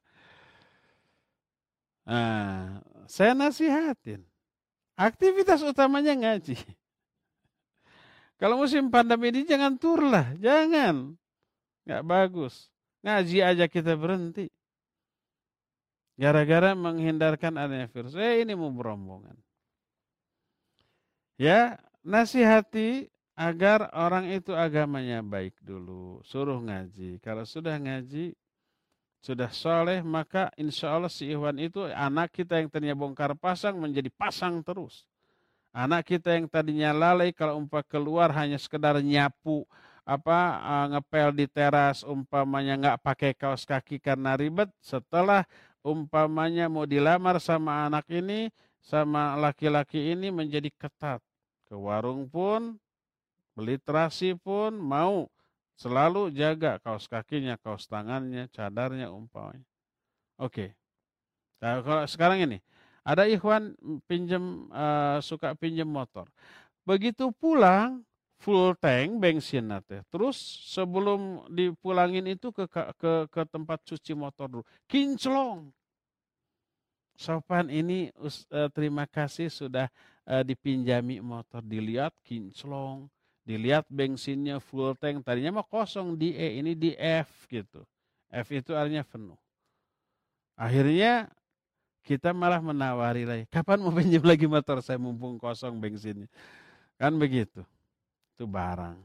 Nah, 2.04 2.84
saya 3.08 3.32
nasihatin. 3.32 4.20
Aktivitas 4.94 5.64
utamanya 5.64 6.12
ngaji. 6.12 6.60
Kalau 8.36 8.60
musim 8.60 8.92
pandemi 8.92 9.32
ini 9.32 9.48
jangan 9.48 9.80
tur 9.80 10.04
lah, 10.04 10.36
jangan. 10.36 11.16
Nggak 11.88 12.04
bagus. 12.04 12.73
Ngaji 13.04 13.38
aja 13.44 13.68
kita 13.68 13.92
berhenti. 14.00 14.48
Gara-gara 16.16 16.72
menghindarkan 16.72 17.52
adanya 17.60 17.84
virus. 17.92 18.16
Eh 18.16 18.40
ini 18.40 18.56
mau 18.56 18.72
berombongan. 18.72 19.36
Ya, 21.36 21.76
nasihati 22.00 23.12
agar 23.36 23.90
orang 23.92 24.30
itu 24.32 24.56
agamanya 24.56 25.20
baik 25.20 25.52
dulu. 25.60 26.24
Suruh 26.24 26.62
ngaji. 26.62 27.20
Kalau 27.20 27.44
sudah 27.44 27.76
ngaji, 27.76 28.32
sudah 29.20 29.50
soleh, 29.52 30.00
maka 30.00 30.48
insya 30.56 30.94
Allah 30.94 31.10
si 31.10 31.28
Ikhwan 31.28 31.60
itu 31.60 31.84
anak 31.90 32.32
kita 32.32 32.62
yang 32.62 32.72
tadinya 32.72 32.96
bongkar 32.96 33.34
pasang 33.36 33.76
menjadi 33.76 34.08
pasang 34.14 34.64
terus. 34.64 35.04
Anak 35.74 36.06
kita 36.06 36.38
yang 36.38 36.46
tadinya 36.46 36.94
lalai 36.94 37.34
kalau 37.34 37.58
umpah 37.58 37.82
keluar 37.82 38.30
hanya 38.30 38.56
sekedar 38.56 38.94
nyapu 39.02 39.66
apa 40.04 40.60
uh, 40.60 40.86
ngepel 40.96 41.32
di 41.32 41.48
teras 41.48 42.04
umpamanya 42.04 42.76
nggak 42.76 43.00
pakai 43.00 43.32
kaos 43.32 43.64
kaki 43.64 43.96
karena 43.96 44.36
ribet 44.36 44.68
setelah 44.84 45.48
umpamanya 45.80 46.68
mau 46.68 46.84
dilamar 46.84 47.40
sama 47.40 47.88
anak 47.88 48.04
ini 48.12 48.52
sama 48.84 49.32
laki-laki 49.40 50.12
ini 50.12 50.28
menjadi 50.28 50.68
ketat. 50.76 51.24
Ke 51.64 51.72
warung 51.72 52.28
pun 52.28 52.76
beli 53.56 53.80
terasi 53.80 54.36
pun 54.36 54.76
mau 54.76 55.28
selalu 55.80 56.28
jaga 56.36 56.76
kaos 56.84 57.08
kakinya 57.08 57.56
kaos 57.56 57.88
tangannya 57.88 58.52
cadarnya 58.52 59.08
umpamanya. 59.08 59.64
Oke. 60.36 60.76
Nah, 61.64 61.80
kalau 61.80 62.04
sekarang 62.04 62.44
ini 62.44 62.58
ada 63.00 63.24
ikhwan 63.24 63.72
pinjem 64.04 64.68
uh, 64.68 65.16
suka 65.24 65.56
pinjem 65.56 65.88
motor. 65.88 66.28
Begitu 66.84 67.32
pulang 67.32 68.04
full 68.44 68.76
tank 68.76 69.16
bensin 69.16 69.72
nate. 69.72 70.04
Terus 70.12 70.36
sebelum 70.68 71.48
dipulangin 71.48 72.28
itu 72.28 72.52
ke 72.52 72.68
ke 72.68 73.12
ke 73.32 73.42
tempat 73.48 73.80
cuci 73.80 74.12
motor 74.12 74.60
dulu. 74.60 74.64
Kinclong. 74.84 75.72
Sopan 77.16 77.72
ini 77.72 78.12
uh, 78.20 78.68
terima 78.68 79.08
kasih 79.08 79.48
sudah 79.48 79.88
uh, 80.28 80.44
dipinjami 80.44 81.24
motor. 81.24 81.64
Dilihat 81.64 82.12
kinclong. 82.20 83.08
Dilihat 83.48 83.88
bensinnya 83.88 84.60
full 84.60 84.92
tank. 85.00 85.24
Tadinya 85.24 85.64
mah 85.64 85.66
kosong 85.66 86.12
di 86.12 86.36
E, 86.36 86.60
ini 86.60 86.76
di 86.76 86.92
F 87.00 87.48
gitu. 87.48 87.80
F 88.28 88.48
itu 88.52 88.76
artinya 88.76 89.06
penuh. 89.08 89.40
Akhirnya 90.52 91.32
kita 92.04 92.36
malah 92.36 92.60
menawari 92.60 93.24
lagi. 93.24 93.44
Kapan 93.48 93.80
mau 93.80 93.94
pinjam 93.94 94.20
lagi 94.20 94.44
motor 94.44 94.84
saya 94.84 95.00
mumpung 95.00 95.40
kosong 95.40 95.80
bensinnya. 95.80 96.28
Kan 97.00 97.16
begitu 97.16 97.64
itu 98.34 98.50
barang 98.50 98.98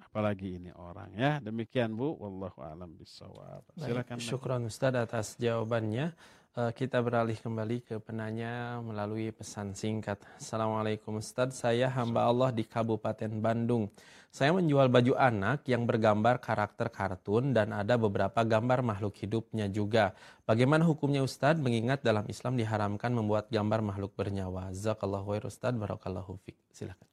apalagi 0.00 0.56
ini 0.56 0.72
orang 0.72 1.12
ya 1.12 1.36
demikian 1.38 1.92
Bu 1.92 2.16
wallahu 2.16 2.64
alam 2.64 2.96
bisawab 2.96 3.60
silakan 3.76 4.16
syukran 4.16 4.64
Ustaz 4.64 4.96
atas 4.96 5.36
jawabannya 5.36 6.16
Uh, 6.50 6.74
kita 6.74 6.98
beralih 6.98 7.38
kembali 7.38 7.78
ke 7.86 8.02
penanya 8.02 8.82
melalui 8.82 9.30
pesan 9.30 9.70
singkat. 9.70 10.18
Assalamualaikum 10.34 11.22
Ustadz, 11.22 11.62
saya 11.62 11.86
hamba 11.86 12.26
Allah 12.26 12.50
di 12.50 12.66
Kabupaten 12.66 13.30
Bandung. 13.38 13.86
Saya 14.34 14.50
menjual 14.50 14.90
baju 14.90 15.14
anak 15.14 15.62
yang 15.70 15.86
bergambar 15.86 16.42
karakter 16.42 16.90
kartun 16.90 17.54
dan 17.54 17.70
ada 17.70 17.94
beberapa 17.94 18.42
gambar 18.42 18.82
makhluk 18.82 19.14
hidupnya 19.22 19.70
juga. 19.70 20.10
Bagaimana 20.42 20.82
hukumnya 20.90 21.22
Ustadz 21.22 21.62
mengingat 21.62 22.02
dalam 22.02 22.26
Islam 22.26 22.58
diharamkan 22.58 23.14
membuat 23.14 23.46
gambar 23.46 23.86
makhluk 23.86 24.18
bernyawa? 24.18 24.74
Zakallahu 24.74 25.30
khair 25.30 25.46
Ustadz, 25.46 25.78
barakallahu 25.78 26.34
fiqh. 26.42 26.58
Silakan. 26.74 27.09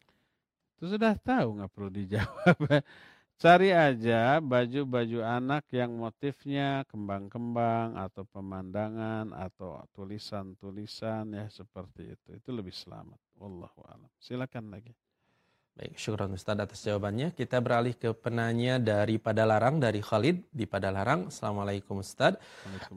Itu 0.78 0.94
sudah 0.94 1.18
tahu 1.18 1.58
nggak 1.58 1.74
perlu 1.74 1.90
dijawab. 1.90 2.58
Cari 3.42 3.70
aja 3.74 4.38
baju-baju 4.38 5.20
anak 5.26 5.70
yang 5.74 5.94
motifnya 5.98 6.86
kembang-kembang 6.90 7.98
atau 7.98 8.26
pemandangan 8.30 9.34
atau 9.34 9.82
tulisan-tulisan 9.98 11.34
ya 11.34 11.46
seperti 11.50 12.14
itu. 12.14 12.30
Itu 12.38 12.54
lebih 12.54 12.74
selamat. 12.74 13.18
Wallahu 13.42 13.82
a'lam. 13.90 14.10
Silakan 14.22 14.70
lagi. 14.70 14.94
Baik, 15.78 15.94
syukur 15.94 16.26
Ustaz 16.34 16.58
atas 16.58 16.82
jawabannya. 16.82 17.38
Kita 17.38 17.62
beralih 17.62 17.94
ke 17.94 18.10
penanya 18.10 18.82
dari 18.82 19.22
Padalarang, 19.22 19.78
dari 19.78 20.02
Khalid 20.02 20.50
di 20.50 20.66
Padalarang. 20.66 21.30
Assalamualaikum 21.30 22.02
Ustaz. 22.02 22.34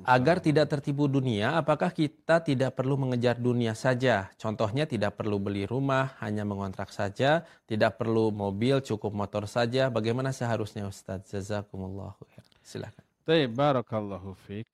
Agar 0.09 0.41
tidak 0.41 0.73
tertipu 0.73 1.05
dunia, 1.05 1.61
apakah 1.61 1.93
kita 1.93 2.41
tidak 2.41 2.73
perlu 2.73 2.97
mengejar 2.97 3.37
dunia 3.37 3.77
saja? 3.77 4.33
Contohnya 4.41 4.89
tidak 4.89 5.21
perlu 5.21 5.37
beli 5.37 5.69
rumah, 5.69 6.17
hanya 6.25 6.49
mengontrak 6.49 6.89
saja, 6.89 7.45
tidak 7.69 8.01
perlu 8.01 8.33
mobil, 8.33 8.81
cukup 8.81 9.13
motor 9.13 9.45
saja. 9.45 9.93
Bagaimana 9.93 10.33
seharusnya 10.33 10.89
Ustaz? 10.89 11.29
Jazakumullah. 11.29 12.17
Silakan. 12.65 13.05
Baik, 13.29 13.53
barakallahu 13.61 14.33
fiqh. 14.49 14.73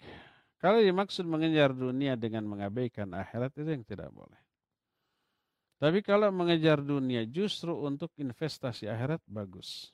Kalau 0.63 0.79
dimaksud 0.79 1.27
mengejar 1.27 1.75
dunia 1.75 2.15
dengan 2.15 2.47
mengabaikan 2.47 3.11
akhirat 3.19 3.51
itu 3.59 3.67
yang 3.67 3.83
tidak 3.83 4.15
boleh. 4.15 4.46
Tapi 5.77 6.01
kalau 6.01 6.33
mengejar 6.33 6.81
dunia 6.81 7.29
justru 7.29 7.77
untuk 7.77 8.09
investasi 8.17 8.89
akhirat 8.89 9.21
bagus. 9.29 9.93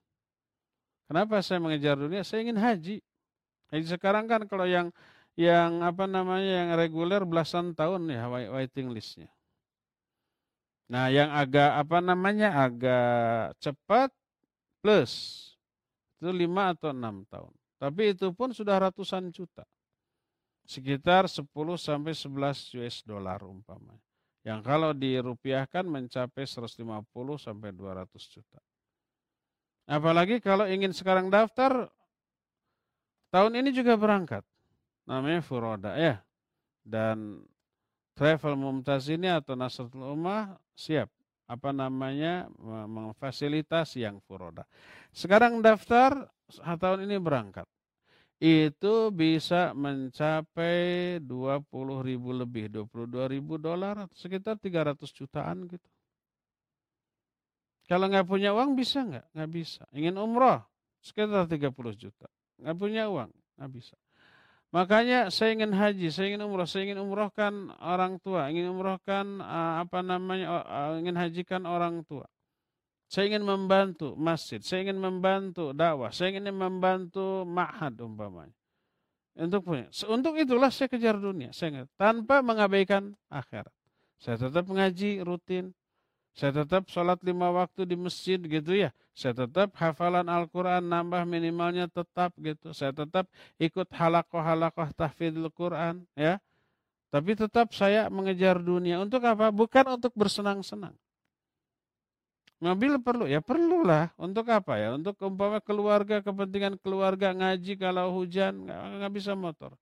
Kenapa 1.11 1.43
saya 1.43 1.59
mengejar 1.59 1.99
dunia? 1.99 2.23
Saya 2.23 2.47
ingin 2.47 2.59
haji. 2.59 2.97
Haji 3.75 3.87
sekarang 3.91 4.31
kan 4.31 4.47
kalau 4.47 4.63
yang 4.63 4.95
yang 5.35 5.83
apa 5.83 6.07
namanya 6.07 6.63
yang 6.63 6.71
reguler 6.79 7.27
belasan 7.27 7.75
tahun 7.75 8.07
ya 8.15 8.31
waiting 8.31 8.95
listnya. 8.95 9.27
Nah 10.87 11.11
yang 11.11 11.35
agak 11.35 11.83
apa 11.83 11.99
namanya 11.99 12.63
agak 12.63 13.59
cepat 13.59 14.15
plus 14.79 15.13
itu 16.23 16.31
lima 16.31 16.71
atau 16.71 16.95
enam 16.95 17.27
tahun. 17.27 17.51
Tapi 17.83 18.15
itu 18.15 18.31
pun 18.31 18.55
sudah 18.55 18.79
ratusan 18.79 19.35
juta. 19.35 19.67
Sekitar 20.63 21.27
10 21.27 21.51
sampai 21.75 22.15
11 22.15 22.79
US 22.79 23.03
dollar 23.03 23.43
umpamanya 23.43 24.12
yang 24.43 24.59
kalau 24.63 24.91
dirupiahkan 24.91 25.87
mencapai 25.87 26.43
150 26.43 26.83
sampai 27.39 27.71
200 27.71 28.11
juta. 28.27 28.59
Apalagi 29.87 30.43
kalau 30.43 30.67
ingin 30.67 30.91
sekarang 30.91 31.31
daftar 31.31 31.91
tahun 33.31 33.63
ini 33.63 33.71
juga 33.71 33.95
berangkat. 33.95 34.43
Namanya 35.07 35.43
Furoda 35.43 35.95
ya. 35.95 36.23
Dan 36.83 37.47
Travel 38.19 38.59
Mumtaz 38.59 39.07
ini 39.09 39.31
atau 39.31 39.55
Nasratul 39.55 40.05
Ummah 40.15 40.59
siap 40.75 41.09
apa 41.47 41.71
namanya 41.71 42.51
memfasilitasi 42.87 44.03
yang 44.03 44.19
Furoda. 44.27 44.67
Sekarang 45.15 45.63
daftar 45.63 46.27
tahun 46.51 47.07
ini 47.07 47.17
berangkat 47.23 47.67
itu 48.43 49.15
bisa 49.15 49.71
mencapai 49.71 51.23
20 51.23 51.63
ribu 52.03 52.35
lebih, 52.35 52.67
22 52.75 53.31
ribu 53.31 53.55
dolar, 53.55 54.11
sekitar 54.11 54.59
300 54.59 54.99
jutaan 55.15 55.71
gitu. 55.71 55.87
Kalau 57.87 58.11
nggak 58.11 58.27
punya 58.27 58.51
uang 58.51 58.75
bisa 58.75 59.07
nggak? 59.07 59.31
Nggak 59.31 59.51
bisa. 59.55 59.83
Ingin 59.95 60.19
umroh, 60.19 60.59
sekitar 60.99 61.47
30 61.47 61.95
juta. 61.95 62.27
Nggak 62.59 62.77
punya 62.83 63.07
uang, 63.07 63.31
nggak 63.31 63.71
bisa. 63.71 63.95
Makanya 64.75 65.31
saya 65.31 65.55
ingin 65.55 65.71
haji, 65.71 66.11
saya 66.11 66.35
ingin 66.35 66.43
umroh, 66.43 66.67
saya 66.67 66.83
ingin 66.91 66.99
umrohkan 66.99 67.71
orang 67.79 68.19
tua, 68.19 68.51
ingin 68.51 68.75
umrohkan 68.75 69.39
uh, 69.39 69.87
apa 69.87 70.03
namanya, 70.03 70.67
uh, 70.67 70.99
ingin 70.99 71.15
hajikan 71.15 71.63
orang 71.63 72.03
tua. 72.03 72.27
Saya 73.13 73.29
ingin 73.29 73.45
membantu 73.45 74.17
masjid, 74.17 74.57
saya 74.65 74.89
ingin 74.89 74.97
membantu 74.97 75.77
dakwah, 75.77 76.09
saya 76.09 76.33
ingin 76.33 76.49
membantu 76.49 77.45
ma'had 77.45 78.01
umpamanya. 78.01 78.57
Untuk 79.37 79.69
punya. 79.69 79.93
Untuk 80.09 80.41
itulah 80.41 80.73
saya 80.73 80.89
kejar 80.89 81.21
dunia, 81.21 81.53
saya 81.53 81.77
ingat, 81.77 81.89
tanpa 82.01 82.41
mengabaikan 82.41 83.13
akhirat. 83.29 83.69
Saya 84.17 84.41
tetap 84.41 84.65
mengaji 84.65 85.21
rutin, 85.21 85.77
saya 86.33 86.65
tetap 86.65 86.89
sholat 86.89 87.21
lima 87.21 87.53
waktu 87.53 87.85
di 87.85 88.01
masjid 88.01 88.41
gitu 88.41 88.73
ya. 88.73 88.97
Saya 89.13 89.45
tetap 89.45 89.77
hafalan 89.77 90.33
Al-Quran 90.33 90.81
nambah 90.81 91.29
minimalnya 91.29 91.93
tetap 91.93 92.33
gitu. 92.41 92.73
Saya 92.73 92.97
tetap 92.97 93.29
ikut 93.61 93.93
halakoh-halakoh 93.93 94.89
tahfidul 94.97 95.53
Quran 95.53 96.09
ya. 96.17 96.41
Tapi 97.13 97.37
tetap 97.37 97.77
saya 97.77 98.09
mengejar 98.09 98.57
dunia. 98.57 99.05
Untuk 99.05 99.21
apa? 99.29 99.53
Bukan 99.53 100.01
untuk 100.01 100.17
bersenang-senang. 100.17 100.97
Mobil 102.63 102.95
perlu 103.03 103.27
ya 103.27 103.43
perlulah. 103.43 104.15
Untuk 104.15 104.47
apa 104.47 104.79
ya? 104.79 104.95
Untuk 104.95 105.19
umpama 105.19 105.59
keluarga 105.59 106.23
kepentingan 106.23 106.79
keluarga 106.79 107.35
ngaji 107.35 107.75
kalau 107.75 108.15
hujan 108.15 108.71
nggak 108.71 109.13
bisa 109.13 109.35
motor. 109.35 109.75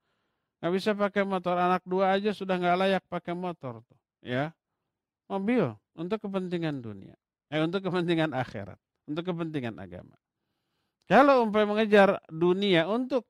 Nggak 0.64 0.72
bisa 0.72 0.90
pakai 0.96 1.28
motor. 1.28 1.60
Anak 1.60 1.84
dua 1.84 2.16
aja 2.16 2.32
sudah 2.32 2.56
nggak 2.56 2.76
layak 2.80 3.04
pakai 3.12 3.36
motor 3.36 3.84
tuh 3.84 4.00
ya. 4.24 4.56
Mobil 5.28 5.76
untuk 5.92 6.24
kepentingan 6.24 6.80
dunia. 6.80 7.12
Eh 7.52 7.60
untuk 7.60 7.84
kepentingan 7.84 8.32
akhirat. 8.32 8.80
Untuk 9.04 9.28
kepentingan 9.28 9.76
agama. 9.76 10.16
Kalau 11.04 11.44
umpama 11.44 11.76
mengejar 11.76 12.16
dunia 12.32 12.88
untuk 12.88 13.28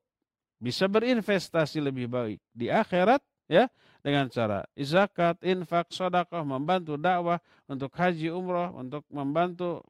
bisa 0.63 0.87
berinvestasi 0.87 1.83
lebih 1.83 2.07
baik 2.07 2.39
di 2.55 2.71
akhirat 2.71 3.25
ya 3.51 3.67
dengan 4.01 4.29
cara 4.33 4.65
zakat, 4.81 5.37
infak, 5.45 5.93
sodakoh, 5.93 6.41
membantu 6.45 6.97
dakwah 6.97 7.37
untuk 7.69 7.93
haji 7.93 8.33
umroh, 8.33 8.73
untuk 8.77 9.05
membantu 9.13 9.85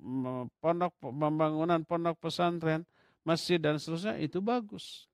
pondok 0.58 0.92
pembangunan 0.98 1.82
pondok 1.86 2.18
pesantren, 2.18 2.82
masjid 3.22 3.62
dan 3.62 3.78
seterusnya 3.78 4.18
itu 4.18 4.42
bagus. 4.42 5.06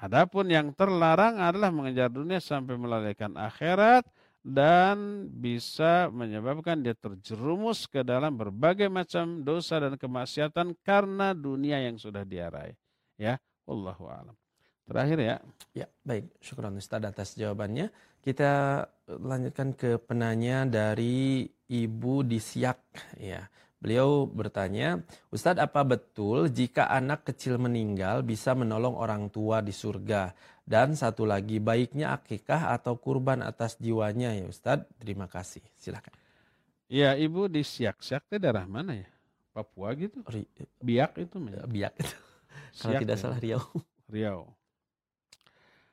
Adapun 0.00 0.48
yang 0.48 0.72
terlarang 0.72 1.36
adalah 1.36 1.68
mengejar 1.68 2.08
dunia 2.08 2.40
sampai 2.40 2.72
melalaikan 2.80 3.36
akhirat 3.36 4.08
dan 4.40 5.28
bisa 5.28 6.08
menyebabkan 6.08 6.80
dia 6.80 6.96
terjerumus 6.96 7.84
ke 7.84 8.00
dalam 8.00 8.32
berbagai 8.32 8.88
macam 8.88 9.44
dosa 9.44 9.76
dan 9.76 10.00
kemaksiatan 10.00 10.72
karena 10.80 11.36
dunia 11.36 11.84
yang 11.84 12.00
sudah 12.00 12.24
diarai. 12.24 12.72
Ya, 13.20 13.36
wallahu 13.68 14.08
alam. 14.08 14.39
Terakhir 14.90 15.18
ya. 15.22 15.36
Ya, 15.70 15.86
baik. 16.02 16.34
Syukur 16.42 16.66
Ustaz 16.74 16.98
atas 16.98 17.38
jawabannya. 17.38 17.94
Kita 18.18 18.82
lanjutkan 19.06 19.78
ke 19.78 20.02
penanya 20.02 20.66
dari 20.66 21.46
Ibu 21.70 22.26
di 22.26 22.42
Siak. 22.42 22.78
Ya. 23.22 23.46
Beliau 23.80 24.28
bertanya, 24.28 25.00
Ustadz 25.32 25.62
apa 25.62 25.80
betul 25.88 26.52
jika 26.52 26.90
anak 26.92 27.32
kecil 27.32 27.56
meninggal 27.56 28.20
bisa 28.20 28.52
menolong 28.52 28.92
orang 28.92 29.32
tua 29.32 29.64
di 29.64 29.72
surga? 29.72 30.36
Dan 30.60 30.98
satu 30.98 31.24
lagi, 31.24 31.62
baiknya 31.64 32.12
akikah 32.12 32.76
atau 32.76 33.00
kurban 33.00 33.40
atas 33.40 33.80
jiwanya 33.80 34.36
ya 34.36 34.44
Ustadz? 34.44 34.90
Terima 35.00 35.30
kasih. 35.30 35.64
Silakan. 35.80 36.12
Ya, 36.92 37.16
Ibu 37.16 37.48
di 37.48 37.64
Siak. 37.64 38.04
Siak 38.04 38.28
itu 38.28 38.36
daerah 38.36 38.68
mana 38.68 39.00
ya? 39.00 39.08
Papua 39.54 39.96
gitu? 39.96 40.20
Biak 40.82 41.16
itu. 41.16 41.36
Biak 41.70 41.94
itu. 41.96 42.16
Kalau 42.84 43.00
tidak 43.00 43.16
ya. 43.16 43.22
salah 43.22 43.38
Riau. 43.40 43.64
Riau. 44.12 44.59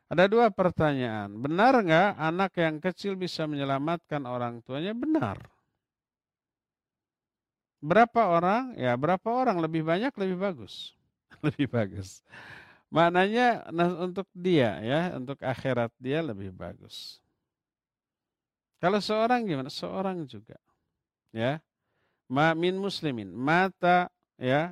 Ada 0.08 0.32
dua 0.32 0.48
pertanyaan. 0.48 1.36
Benar 1.36 1.84
nggak 1.84 2.10
anak 2.16 2.52
yang 2.56 2.80
kecil 2.80 3.20
bisa 3.20 3.44
menyelamatkan 3.44 4.24
orang 4.24 4.64
tuanya? 4.64 4.96
Benar. 4.96 5.36
Berapa 7.84 8.32
orang? 8.32 8.72
Ya 8.80 8.96
berapa 8.96 9.28
orang? 9.28 9.60
Lebih 9.60 9.84
banyak, 9.84 10.16
lebih 10.16 10.40
bagus. 10.40 10.96
lebih 11.46 11.68
bagus. 11.68 12.24
Maknanya 12.88 13.68
nah, 13.76 13.92
untuk 14.00 14.32
dia 14.32 14.80
ya, 14.80 15.12
untuk 15.20 15.44
akhirat 15.44 15.92
dia 16.00 16.24
lebih 16.24 16.56
bagus. 16.56 17.20
Kalau 18.80 19.04
seorang 19.04 19.44
gimana? 19.44 19.68
Seorang 19.68 20.24
juga. 20.24 20.56
Ya. 21.36 21.60
Ma 22.32 22.52
min 22.56 22.76
muslimin 22.76 23.32
mata 23.32 24.12
ya 24.36 24.72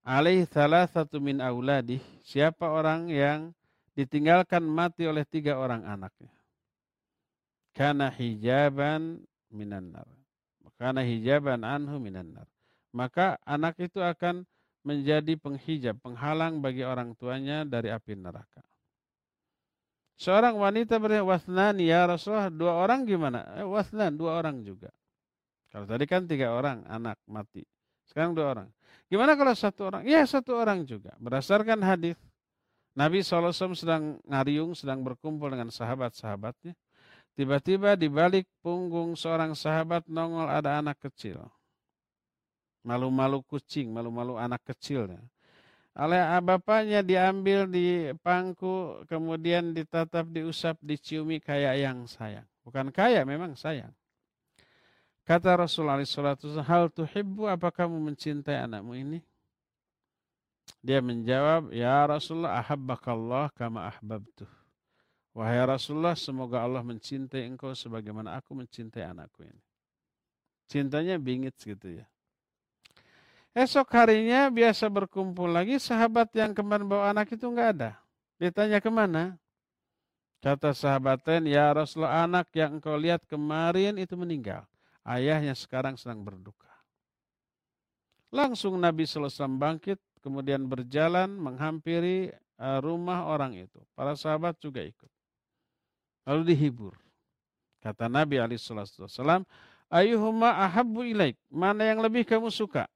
alaih 0.00 0.48
satu 0.88 1.20
min 1.20 1.36
auladih. 1.40 2.00
Siapa 2.24 2.64
orang 2.64 3.12
yang 3.12 3.52
ditinggalkan 4.00 4.64
mati 4.64 5.04
oleh 5.04 5.28
tiga 5.28 5.60
orang 5.60 5.84
anaknya. 5.84 6.32
Karena 7.76 8.08
hijaban 8.08 9.20
minan 9.52 9.92
nar. 9.92 10.08
Karena 10.80 11.04
hijaban 11.04 11.60
anhu 11.60 12.00
minan 12.00 12.32
nar. 12.32 12.48
Maka 12.90 13.36
anak 13.44 13.76
itu 13.78 14.00
akan 14.00 14.48
menjadi 14.80 15.36
penghijab, 15.36 16.00
penghalang 16.00 16.64
bagi 16.64 16.82
orang 16.82 17.12
tuanya 17.14 17.68
dari 17.68 17.92
api 17.92 18.16
neraka. 18.16 18.64
Seorang 20.20 20.56
wanita 20.56 21.00
bertanya, 21.00 21.24
wasnan 21.24 21.80
ya 21.80 22.04
Rasulullah, 22.04 22.52
dua 22.52 22.76
orang 22.76 23.08
gimana? 23.08 23.44
Eh, 23.56 23.64
wasnan, 23.64 24.16
dua 24.16 24.40
orang 24.40 24.60
juga. 24.64 24.92
Kalau 25.72 25.86
tadi 25.88 26.04
kan 26.04 26.28
tiga 26.28 26.52
orang 26.52 26.84
anak 26.88 27.16
mati. 27.24 27.64
Sekarang 28.04 28.34
dua 28.34 28.52
orang. 28.52 28.68
Gimana 29.06 29.38
kalau 29.38 29.54
satu 29.54 29.86
orang? 29.86 30.02
Ya 30.04 30.20
satu 30.26 30.58
orang 30.58 30.82
juga. 30.82 31.14
Berdasarkan 31.22 31.78
hadis 31.80 32.18
Nabi 32.94 33.22
SAW 33.22 33.54
sedang 33.76 34.18
ngariung, 34.26 34.74
sedang 34.74 35.00
berkumpul 35.00 35.50
dengan 35.50 35.70
sahabat-sahabatnya. 35.70 36.74
Tiba-tiba 37.38 37.94
di 37.94 38.10
balik 38.10 38.50
punggung 38.60 39.14
seorang 39.14 39.54
sahabat 39.54 40.04
nongol 40.10 40.50
ada 40.50 40.82
anak 40.82 40.98
kecil. 40.98 41.46
Malu-malu 42.82 43.44
kucing, 43.46 43.92
malu-malu 43.92 44.36
anak 44.36 44.64
kecilnya 44.66 45.22
oleh 45.98 46.22
bapaknya 46.40 47.02
diambil 47.02 47.66
di 47.66 48.14
pangku, 48.22 49.02
kemudian 49.10 49.74
ditatap, 49.74 50.30
diusap, 50.30 50.78
diciumi 50.78 51.42
kayak 51.42 51.82
yang 51.82 52.06
sayang. 52.06 52.46
Bukan 52.62 52.94
kayak, 52.94 53.26
memang 53.26 53.58
sayang. 53.58 53.90
Kata 55.26 55.66
Rasulullah 55.66 55.98
SAW, 56.00 56.62
hal 56.62 56.88
tuhibbu, 56.94 57.50
apa 57.50 57.74
kamu 57.74 57.98
mencintai 58.00 58.64
anakmu 58.70 58.94
ini? 58.96 59.18
Dia 60.78 61.02
menjawab, 61.02 61.74
Ya 61.74 62.06
Rasulullah, 62.06 62.62
ahabbakallah 62.62 63.50
kama 63.52 63.90
ahbabtuh. 63.90 64.48
Wahai 65.34 65.62
Rasulullah, 65.62 66.14
semoga 66.18 66.62
Allah 66.62 66.82
mencintai 66.82 67.46
engkau 67.46 67.70
sebagaimana 67.74 68.38
aku 68.38 68.54
mencintai 68.54 69.06
anakku 69.06 69.46
ini. 69.46 69.62
Cintanya 70.70 71.18
bingit 71.18 71.58
gitu 71.58 72.02
ya. 72.02 72.06
Esok 73.50 73.90
harinya 73.90 74.46
biasa 74.46 74.86
berkumpul 74.86 75.50
lagi, 75.50 75.82
sahabat 75.82 76.30
yang 76.38 76.54
kemarin 76.54 76.86
bawa 76.86 77.10
anak 77.10 77.34
itu 77.34 77.42
nggak 77.42 77.68
ada. 77.78 77.98
Ditanya 78.38 78.78
ke 78.78 78.90
mana? 78.90 79.34
Kata 80.40 80.72
sahabat 80.72 81.20
lain, 81.28 81.52
ya 81.52 81.68
Rasulullah 81.74 82.24
anak 82.24 82.48
yang 82.56 82.80
engkau 82.80 82.96
lihat 82.96 83.26
kemarin 83.28 84.00
itu 84.00 84.16
meninggal. 84.16 84.64
Ayahnya 85.04 85.52
sekarang 85.52 85.98
sedang 86.00 86.24
berduka. 86.24 86.70
Langsung 88.30 88.78
Nabi 88.78 89.04
SAW 89.04 89.28
bangkit, 89.58 89.98
kemudian 90.20 90.64
berjalan 90.68 91.32
menghampiri 91.36 92.32
eh, 92.36 92.78
rumah 92.84 93.26
orang 93.26 93.56
itu. 93.56 93.80
Para 93.92 94.16
sahabat 94.16 94.56
juga 94.60 94.84
ikut. 94.84 95.10
Lalu 96.28 96.54
dihibur. 96.54 96.94
Kata 97.80 98.12
Nabi 98.12 98.36
SAW, 98.60 99.08
Ayuhuma 99.90 100.54
ahabbu 100.54 101.02
ilaik. 101.02 101.34
Mana 101.50 101.82
yang 101.82 101.98
lebih 101.98 102.22
kamu 102.22 102.52
suka? 102.52 102.86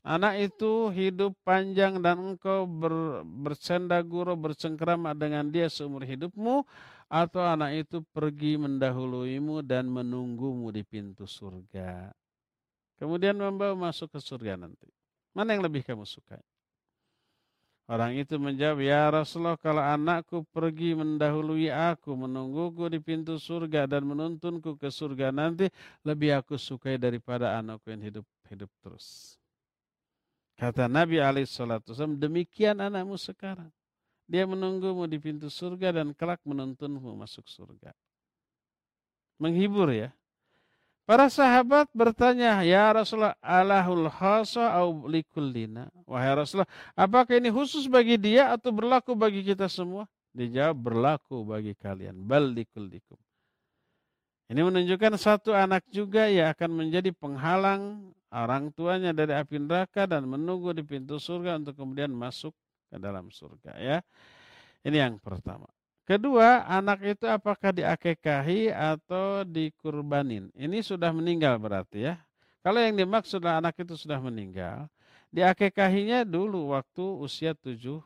Anak 0.00 0.40
itu 0.40 0.88
hidup 0.90 1.36
panjang 1.44 2.00
dan 2.00 2.34
engkau 2.34 2.64
ber, 2.64 3.20
bersenda 3.22 4.00
guru 4.00 4.32
bercengkrama 4.32 5.12
dengan 5.12 5.46
dia 5.52 5.68
seumur 5.68 6.02
hidupmu 6.08 6.64
atau 7.06 7.42
anak 7.44 7.84
itu 7.84 8.00
pergi 8.10 8.56
mendahuluimu 8.56 9.60
dan 9.60 9.86
menunggumu 9.92 10.72
di 10.72 10.82
pintu 10.82 11.28
surga. 11.28 12.10
Kemudian 12.96 13.36
membawa 13.36 13.76
masuk 13.76 14.16
ke 14.16 14.18
surga 14.18 14.56
nanti. 14.56 14.88
Mana 15.36 15.54
yang 15.54 15.62
lebih 15.62 15.84
kamu 15.84 16.02
sukai? 16.08 16.40
Orang 17.90 18.14
itu 18.14 18.38
menjawab, 18.38 18.78
Ya 18.86 19.10
Rasulullah, 19.10 19.58
kalau 19.58 19.82
anakku 19.82 20.46
pergi 20.54 20.94
mendahului 20.94 21.74
aku, 21.74 22.14
menungguku 22.14 22.86
di 22.86 23.02
pintu 23.02 23.34
surga 23.34 23.90
dan 23.90 24.06
menuntunku 24.06 24.78
ke 24.78 24.94
surga 24.94 25.34
nanti, 25.34 25.66
lebih 26.06 26.38
aku 26.38 26.54
sukai 26.54 26.94
daripada 27.02 27.58
anakku 27.58 27.90
yang 27.90 27.98
hidup 28.06 28.26
hidup 28.46 28.70
terus. 28.78 29.34
Kata 30.54 30.86
Nabi 30.86 31.18
alaihissalam, 31.18 31.82
demikian 32.14 32.78
anakmu 32.78 33.18
sekarang. 33.18 33.74
Dia 34.30 34.46
menunggumu 34.46 35.10
di 35.10 35.18
pintu 35.18 35.50
surga 35.50 35.90
dan 35.90 36.14
kelak 36.14 36.38
menuntunmu 36.46 37.18
masuk 37.18 37.50
surga. 37.50 37.90
Menghibur 39.42 39.90
ya. 39.90 40.14
Para 41.10 41.26
sahabat 41.26 41.90
bertanya, 41.90 42.62
Ya 42.62 42.86
Rasulullah, 42.94 43.34
alahul 43.42 44.06
khasa 44.06 44.70
au 44.78 45.10
likullina. 45.10 45.90
Wahai 46.06 46.38
Rasulullah, 46.38 46.70
apakah 46.94 47.34
ini 47.34 47.50
khusus 47.50 47.90
bagi 47.90 48.14
dia 48.14 48.54
atau 48.54 48.70
berlaku 48.70 49.18
bagi 49.18 49.42
kita 49.42 49.66
semua? 49.66 50.06
Dijawab, 50.30 50.78
berlaku 50.78 51.42
bagi 51.42 51.74
kalian. 51.74 52.14
Bal 52.14 52.54
likullikum. 52.54 53.18
Ini 54.54 54.62
menunjukkan 54.62 55.18
satu 55.18 55.50
anak 55.50 55.82
juga 55.90 56.30
yang 56.30 56.54
akan 56.54 56.78
menjadi 56.78 57.10
penghalang 57.10 58.14
orang 58.30 58.70
tuanya 58.70 59.10
dari 59.10 59.34
api 59.34 59.58
neraka 59.58 60.06
dan 60.06 60.30
menunggu 60.30 60.70
di 60.70 60.86
pintu 60.86 61.18
surga 61.18 61.58
untuk 61.58 61.74
kemudian 61.74 62.14
masuk 62.14 62.54
ke 62.86 63.02
dalam 63.02 63.34
surga 63.34 63.74
ya. 63.82 63.98
Ini 64.86 65.10
yang 65.10 65.18
pertama. 65.18 65.66
Kedua, 66.10 66.66
anak 66.66 67.06
itu 67.06 67.22
apakah 67.30 67.70
diakekahi 67.70 68.74
atau 68.74 69.46
dikurbanin? 69.46 70.50
Ini 70.58 70.82
sudah 70.82 71.14
meninggal 71.14 71.54
berarti 71.62 72.10
ya. 72.10 72.18
Kalau 72.66 72.82
yang 72.82 72.98
dimaksud 72.98 73.38
anak 73.46 73.78
itu 73.78 73.94
sudah 73.94 74.18
meninggal, 74.18 74.90
diakekahinya 75.30 76.26
dulu 76.26 76.74
waktu 76.74 77.06
usia 77.22 77.54
tujuh, 77.54 78.02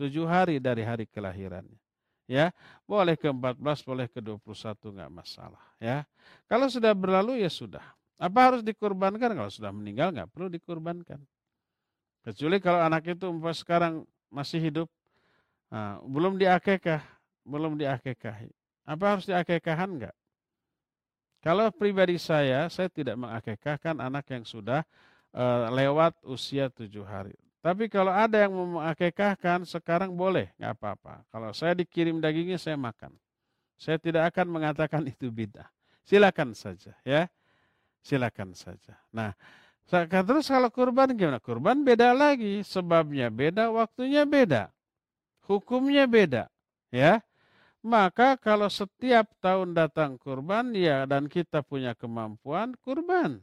tujuh 0.00 0.24
hari 0.24 0.56
dari 0.56 0.80
hari 0.80 1.04
kelahirannya. 1.04 1.76
Ya, 2.24 2.48
boleh 2.88 3.12
ke 3.12 3.28
14, 3.28 3.60
boleh 3.84 4.08
ke 4.08 4.24
21 4.24 4.88
nggak 4.88 5.12
masalah. 5.12 5.60
Ya, 5.76 6.08
kalau 6.48 6.72
sudah 6.72 6.96
berlalu 6.96 7.44
ya 7.44 7.52
sudah. 7.52 7.84
Apa 8.16 8.48
harus 8.48 8.64
dikorbankan? 8.64 9.36
Kalau 9.36 9.52
sudah 9.52 9.68
meninggal 9.68 10.16
nggak 10.16 10.32
perlu 10.32 10.48
dikorbankan. 10.48 11.20
Kecuali 12.24 12.56
kalau 12.56 12.80
anak 12.80 13.04
itu 13.04 13.28
sekarang 13.52 14.08
masih 14.32 14.64
hidup, 14.64 14.88
nah, 15.68 16.00
belum 16.08 16.40
diakekah, 16.40 17.17
belum 17.48 17.80
diakekahi. 17.80 18.52
Apa 18.84 19.04
harus 19.16 19.24
diakekahkan 19.24 19.88
nggak? 19.88 20.16
Kalau 21.40 21.72
pribadi 21.72 22.20
saya, 22.20 22.68
saya 22.68 22.92
tidak 22.92 23.16
mengakekahkan 23.16 23.96
anak 23.96 24.26
yang 24.28 24.44
sudah 24.44 24.84
uh, 25.32 25.72
lewat 25.72 26.18
usia 26.28 26.68
tujuh 26.68 27.06
hari. 27.08 27.32
Tapi 27.64 27.88
kalau 27.88 28.12
ada 28.12 28.38
yang 28.44 28.52
mau 28.52 28.78
mengakekahkan, 28.80 29.64
sekarang 29.64 30.12
boleh, 30.12 30.52
nggak 30.60 30.72
apa-apa. 30.76 31.24
Kalau 31.32 31.50
saya 31.56 31.72
dikirim 31.78 32.20
dagingnya, 32.20 32.60
saya 32.60 32.76
makan. 32.76 33.16
Saya 33.78 33.96
tidak 33.96 34.34
akan 34.34 34.46
mengatakan 34.50 35.02
itu 35.12 35.32
bid'ah. 35.32 35.66
Silakan 36.04 36.52
saja, 36.52 36.96
ya 37.04 37.28
silakan 38.02 38.56
saja. 38.56 38.96
Nah, 39.12 39.36
terus 40.24 40.48
kalau 40.48 40.72
kurban 40.72 41.12
gimana? 41.12 41.36
Kurban 41.42 41.84
beda 41.84 42.16
lagi, 42.16 42.64
sebabnya 42.64 43.28
beda, 43.28 43.68
waktunya 43.68 44.24
beda, 44.24 44.72
hukumnya 45.44 46.08
beda, 46.08 46.48
ya. 46.88 47.20
Maka 47.86 48.34
kalau 48.38 48.66
setiap 48.66 49.30
tahun 49.38 49.70
datang 49.74 50.18
kurban, 50.18 50.74
ya 50.74 51.06
dan 51.06 51.30
kita 51.30 51.62
punya 51.62 51.94
kemampuan 51.94 52.74
kurban. 52.82 53.38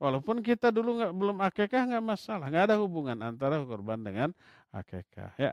Walaupun 0.00 0.40
kita 0.40 0.72
dulu 0.72 0.96
nggak 0.96 1.12
belum 1.12 1.38
akekah 1.44 1.82
nggak 1.92 2.04
masalah, 2.04 2.48
nggak 2.48 2.72
ada 2.72 2.76
hubungan 2.80 3.20
antara 3.20 3.60
kurban 3.60 4.00
dengan 4.00 4.30
akekah. 4.72 5.34
Ya. 5.36 5.52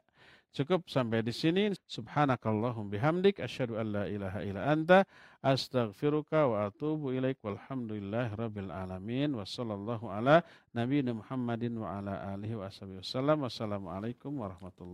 Cukup 0.55 0.87
sampai 0.87 1.21
di 1.21 1.35
sini. 1.35 1.75
Subhanakallahum 1.85 2.87
bihamdik 2.87 3.43
asyhadu 3.43 3.77
an 3.77 3.87
la 3.91 4.03
ilaha 4.07 4.39
illa 4.41 4.61
anta 4.71 5.03
astaghfiruka 5.43 6.47
wa 6.47 6.71
atubu 6.71 7.11
ilaik 7.13 7.43
walhamdulillahi 7.43 8.33
rabbil 8.33 8.71
alamin 8.71 9.35
wa 9.35 9.43
sallallahu 9.43 10.09
ala 10.09 10.41
nabiyina 10.73 11.13
Muhammadin 11.13 11.77
wa 11.77 11.99
ala 11.99 12.33
alihi 12.33 12.55
wa 12.55 12.71
wasallam. 12.71 13.37
Wassalamualaikum 13.43 14.31
warahmatullahi 14.33 14.85